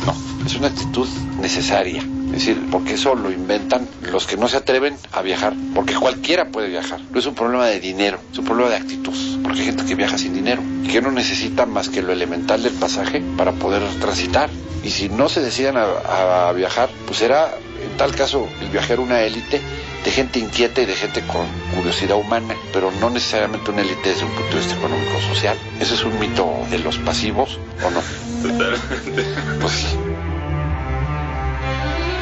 No, 0.05 0.46
es 0.46 0.55
una 0.57 0.68
actitud 0.68 1.09
necesaria. 1.40 2.03
Es 2.26 2.32
decir, 2.32 2.66
porque 2.70 2.94
eso 2.94 3.14
lo 3.14 3.30
inventan 3.30 3.86
los 4.11 4.26
que 4.26 4.36
no 4.36 4.48
se 4.48 4.57
atreven 4.57 4.96
a 5.12 5.22
viajar, 5.22 5.55
porque 5.74 5.94
cualquiera 5.94 6.48
puede 6.48 6.68
viajar. 6.68 7.00
No 7.11 7.18
es 7.18 7.26
un 7.26 7.34
problema 7.34 7.66
de 7.66 7.78
dinero, 7.78 8.18
es 8.32 8.38
un 8.38 8.44
problema 8.44 8.70
de 8.70 8.76
actitud, 8.76 9.14
porque 9.42 9.61
hay 9.61 9.66
gente 9.66 9.84
que 9.84 9.94
viaja 9.94 10.16
sin 10.18 10.34
dinero 10.34 10.62
que 10.90 11.00
no 11.00 11.11
necesita 11.11 11.64
más 11.64 11.88
que 11.88 12.03
lo 12.03 12.12
elemental 12.12 12.62
del 12.62 12.74
pasaje 12.74 13.22
para 13.36 13.53
poder 13.53 13.82
transitar. 14.00 14.50
Y 14.82 14.90
si 14.90 15.09
no 15.09 15.28
se 15.28 15.40
deciden 15.40 15.76
a, 15.76 16.48
a 16.48 16.53
viajar, 16.53 16.90
pues 17.07 17.18
será 17.18 17.50
en 17.82 17.96
tal 17.96 18.14
caso 18.14 18.48
el 18.61 18.68
viajero 18.68 19.03
una 19.03 19.22
élite 19.22 19.61
de 20.05 20.11
gente 20.11 20.38
inquieta 20.38 20.82
y 20.82 20.86
de 20.86 20.94
gente 20.94 21.22
con 21.22 21.46
curiosidad 21.76 22.16
humana, 22.16 22.55
pero 22.72 22.90
no 23.00 23.11
necesariamente 23.11 23.70
una 23.70 23.82
élite 23.82 24.09
desde 24.11 24.24
un 24.24 24.32
punto 24.32 24.50
de 24.50 24.59
vista 24.59 24.74
económico 24.74 25.12
o 25.16 25.34
social. 25.34 25.57
Ese 25.80 25.94
es 25.94 26.05
un 26.05 26.18
mito 26.18 26.48
de 26.70 26.78
los 26.80 26.98
pasivos, 26.98 27.59
¿o 27.84 27.90
no? 27.90 28.00
Totalmente. 28.42 29.24
Pues 29.61 29.72
sí. 29.72 29.86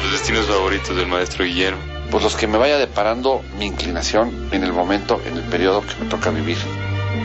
Los 0.03 0.11
destinos 0.11 0.45
favoritos 0.45 0.95
del 0.95 1.07
maestro 1.07 1.45
Guillermo. 1.45 1.81
pues 2.11 2.23
los 2.23 2.35
que 2.35 2.45
me 2.45 2.57
vaya 2.57 2.77
deparando 2.77 3.41
mi 3.57 3.65
inclinación 3.65 4.49
en 4.51 4.63
el 4.63 4.73
momento, 4.73 5.21
en 5.25 5.37
el 5.37 5.43
periodo 5.43 5.81
que 5.81 5.95
me 6.03 6.09
toca 6.09 6.29
vivir. 6.29 6.57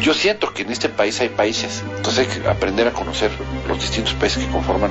Yo 0.00 0.14
siento 0.14 0.52
que 0.54 0.62
en 0.62 0.70
este 0.70 0.88
país 0.88 1.20
hay 1.20 1.28
países, 1.28 1.82
entonces 1.96 2.28
hay 2.28 2.40
que 2.40 2.48
aprender 2.48 2.86
a 2.86 2.92
conocer 2.92 3.30
los 3.66 3.80
distintos 3.80 4.14
países 4.14 4.44
que 4.44 4.50
conforman 4.50 4.90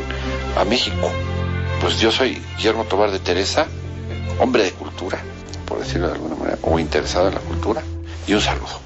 a 0.57 0.65
México. 0.65 1.11
Pues 1.81 1.99
yo 1.99 2.11
soy 2.11 2.41
Guillermo 2.57 2.85
Tobar 2.85 3.11
de 3.11 3.19
Teresa, 3.19 3.67
hombre 4.39 4.63
de 4.63 4.71
cultura, 4.71 5.21
por 5.65 5.79
decirlo 5.79 6.07
de 6.07 6.13
alguna 6.13 6.35
manera, 6.35 6.59
o 6.61 6.79
interesado 6.79 7.27
en 7.27 7.35
la 7.35 7.41
cultura, 7.41 7.83
y 8.27 8.33
un 8.33 8.41
saludo. 8.41 8.81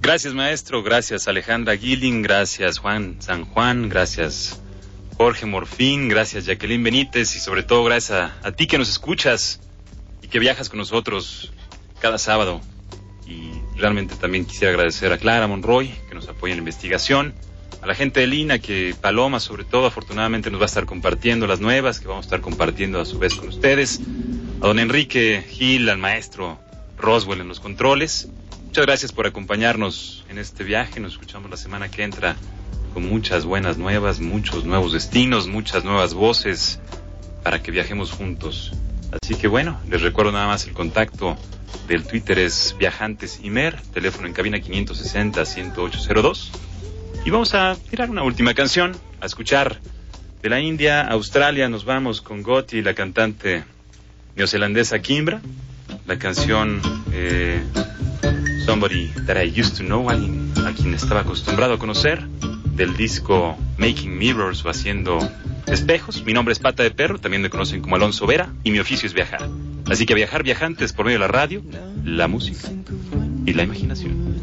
Gracias, 0.00 0.34
maestro. 0.34 0.82
Gracias, 0.82 1.28
Alejandra 1.28 1.78
Gilling. 1.78 2.20
Gracias, 2.20 2.78
Juan 2.78 3.16
San 3.20 3.46
Juan. 3.46 3.88
Gracias, 3.88 4.60
Jorge 5.16 5.46
Morfín. 5.46 6.08
Gracias, 6.08 6.44
Jacqueline 6.44 6.82
Benítez. 6.82 7.34
Y 7.36 7.38
sobre 7.38 7.62
todo, 7.62 7.84
gracias 7.84 8.10
a, 8.20 8.46
a 8.46 8.52
ti 8.52 8.66
que 8.66 8.76
nos 8.76 8.90
escuchas 8.90 9.60
y 10.20 10.28
que 10.28 10.38
viajas 10.38 10.68
con 10.68 10.78
nosotros 10.78 11.52
cada 12.00 12.18
sábado. 12.18 12.60
Y 13.26 13.52
realmente 13.78 14.14
también 14.16 14.44
quisiera 14.44 14.74
agradecer 14.74 15.10
a 15.10 15.16
Clara 15.16 15.46
Monroy, 15.46 15.94
que 16.06 16.14
nos 16.14 16.28
apoya 16.28 16.52
en 16.52 16.58
la 16.58 16.62
investigación. 16.62 17.34
A 17.84 17.86
la 17.86 17.94
gente 17.94 18.20
de 18.20 18.26
Lina, 18.26 18.60
que 18.60 18.96
Paloma, 18.98 19.40
sobre 19.40 19.64
todo, 19.64 19.84
afortunadamente 19.84 20.50
nos 20.50 20.58
va 20.58 20.64
a 20.64 20.72
estar 20.72 20.86
compartiendo 20.86 21.46
las 21.46 21.60
nuevas, 21.60 22.00
que 22.00 22.08
vamos 22.08 22.24
a 22.24 22.28
estar 22.28 22.40
compartiendo 22.40 22.98
a 22.98 23.04
su 23.04 23.18
vez 23.18 23.34
con 23.34 23.48
ustedes. 23.48 24.00
A 24.62 24.68
don 24.68 24.78
Enrique 24.78 25.44
Gil, 25.46 25.90
al 25.90 25.98
maestro 25.98 26.58
Roswell 26.96 27.42
en 27.42 27.48
los 27.48 27.60
controles. 27.60 28.30
Muchas 28.64 28.86
gracias 28.86 29.12
por 29.12 29.26
acompañarnos 29.26 30.24
en 30.30 30.38
este 30.38 30.64
viaje. 30.64 30.98
Nos 30.98 31.12
escuchamos 31.12 31.50
la 31.50 31.58
semana 31.58 31.90
que 31.90 32.04
entra 32.04 32.36
con 32.94 33.06
muchas 33.06 33.44
buenas 33.44 33.76
nuevas, 33.76 34.18
muchos 34.18 34.64
nuevos 34.64 34.94
destinos, 34.94 35.46
muchas 35.46 35.84
nuevas 35.84 36.14
voces 36.14 36.80
para 37.42 37.62
que 37.62 37.70
viajemos 37.70 38.12
juntos. 38.12 38.72
Así 39.22 39.34
que 39.34 39.46
bueno, 39.46 39.78
les 39.90 40.00
recuerdo 40.00 40.32
nada 40.32 40.46
más 40.46 40.66
el 40.66 40.72
contacto 40.72 41.36
del 41.86 42.06
Twitter 42.06 42.38
es 42.38 42.74
Viajantes 42.78 43.40
Imer, 43.42 43.78
teléfono 43.92 44.26
en 44.26 44.32
cabina 44.32 44.56
560-10802. 44.56 46.50
Y 47.24 47.30
vamos 47.30 47.54
a 47.54 47.74
tirar 47.88 48.10
una 48.10 48.22
última 48.22 48.52
canción, 48.52 48.94
a 49.20 49.24
escuchar 49.24 49.80
de 50.42 50.48
la 50.50 50.60
India 50.60 51.00
a 51.00 51.12
Australia. 51.12 51.70
Nos 51.70 51.86
vamos 51.86 52.20
con 52.20 52.42
Gotti, 52.42 52.82
la 52.82 52.92
cantante 52.92 53.64
neozelandesa 54.36 54.98
Kimbra. 54.98 55.40
La 56.06 56.18
canción 56.18 56.82
eh, 57.12 57.62
Somebody 58.66 59.08
That 59.26 59.42
I 59.42 59.58
Used 59.58 59.78
to 59.78 59.84
Know, 59.84 60.10
alguien 60.10 60.52
a 60.66 60.72
quien 60.72 60.92
estaba 60.92 61.20
acostumbrado 61.20 61.74
a 61.74 61.78
conocer, 61.78 62.26
del 62.74 62.94
disco 62.94 63.56
Making 63.78 64.18
Mirrors 64.18 64.62
o 64.66 64.68
Haciendo 64.68 65.18
Espejos. 65.66 66.24
Mi 66.24 66.34
nombre 66.34 66.52
es 66.52 66.58
Pata 66.58 66.82
de 66.82 66.90
Perro, 66.90 67.18
también 67.18 67.40
me 67.40 67.48
conocen 67.48 67.80
como 67.80 67.96
Alonso 67.96 68.26
Vera, 68.26 68.52
y 68.64 68.70
mi 68.70 68.80
oficio 68.80 69.06
es 69.06 69.14
viajar. 69.14 69.48
Así 69.90 70.04
que 70.04 70.14
viajar 70.14 70.42
viajantes 70.42 70.92
por 70.92 71.06
medio 71.06 71.18
de 71.18 71.26
la 71.26 71.28
radio, 71.28 71.62
la 72.04 72.28
música 72.28 72.68
y 73.46 73.54
la 73.54 73.62
imaginación. 73.62 74.42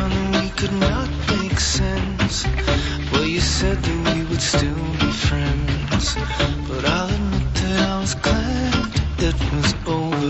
found 0.00 0.34
that 0.34 0.42
we 0.42 0.48
could 0.50 0.72
not 0.88 1.08
make 1.28 1.58
sense, 1.60 2.46
well, 3.12 3.24
you 3.24 3.40
said 3.40 3.78
that 3.82 4.14
we 4.14 4.24
would 4.28 4.40
still 4.40 4.84
be 5.00 5.10
friends. 5.28 6.14
But 6.68 6.84
I'll 6.84 7.08
admit 7.14 7.54
that 7.54 7.88
I 7.88 8.00
was 8.00 8.14
glad 8.14 8.86
it 9.18 9.38
was 9.52 9.74
over. 9.86 10.29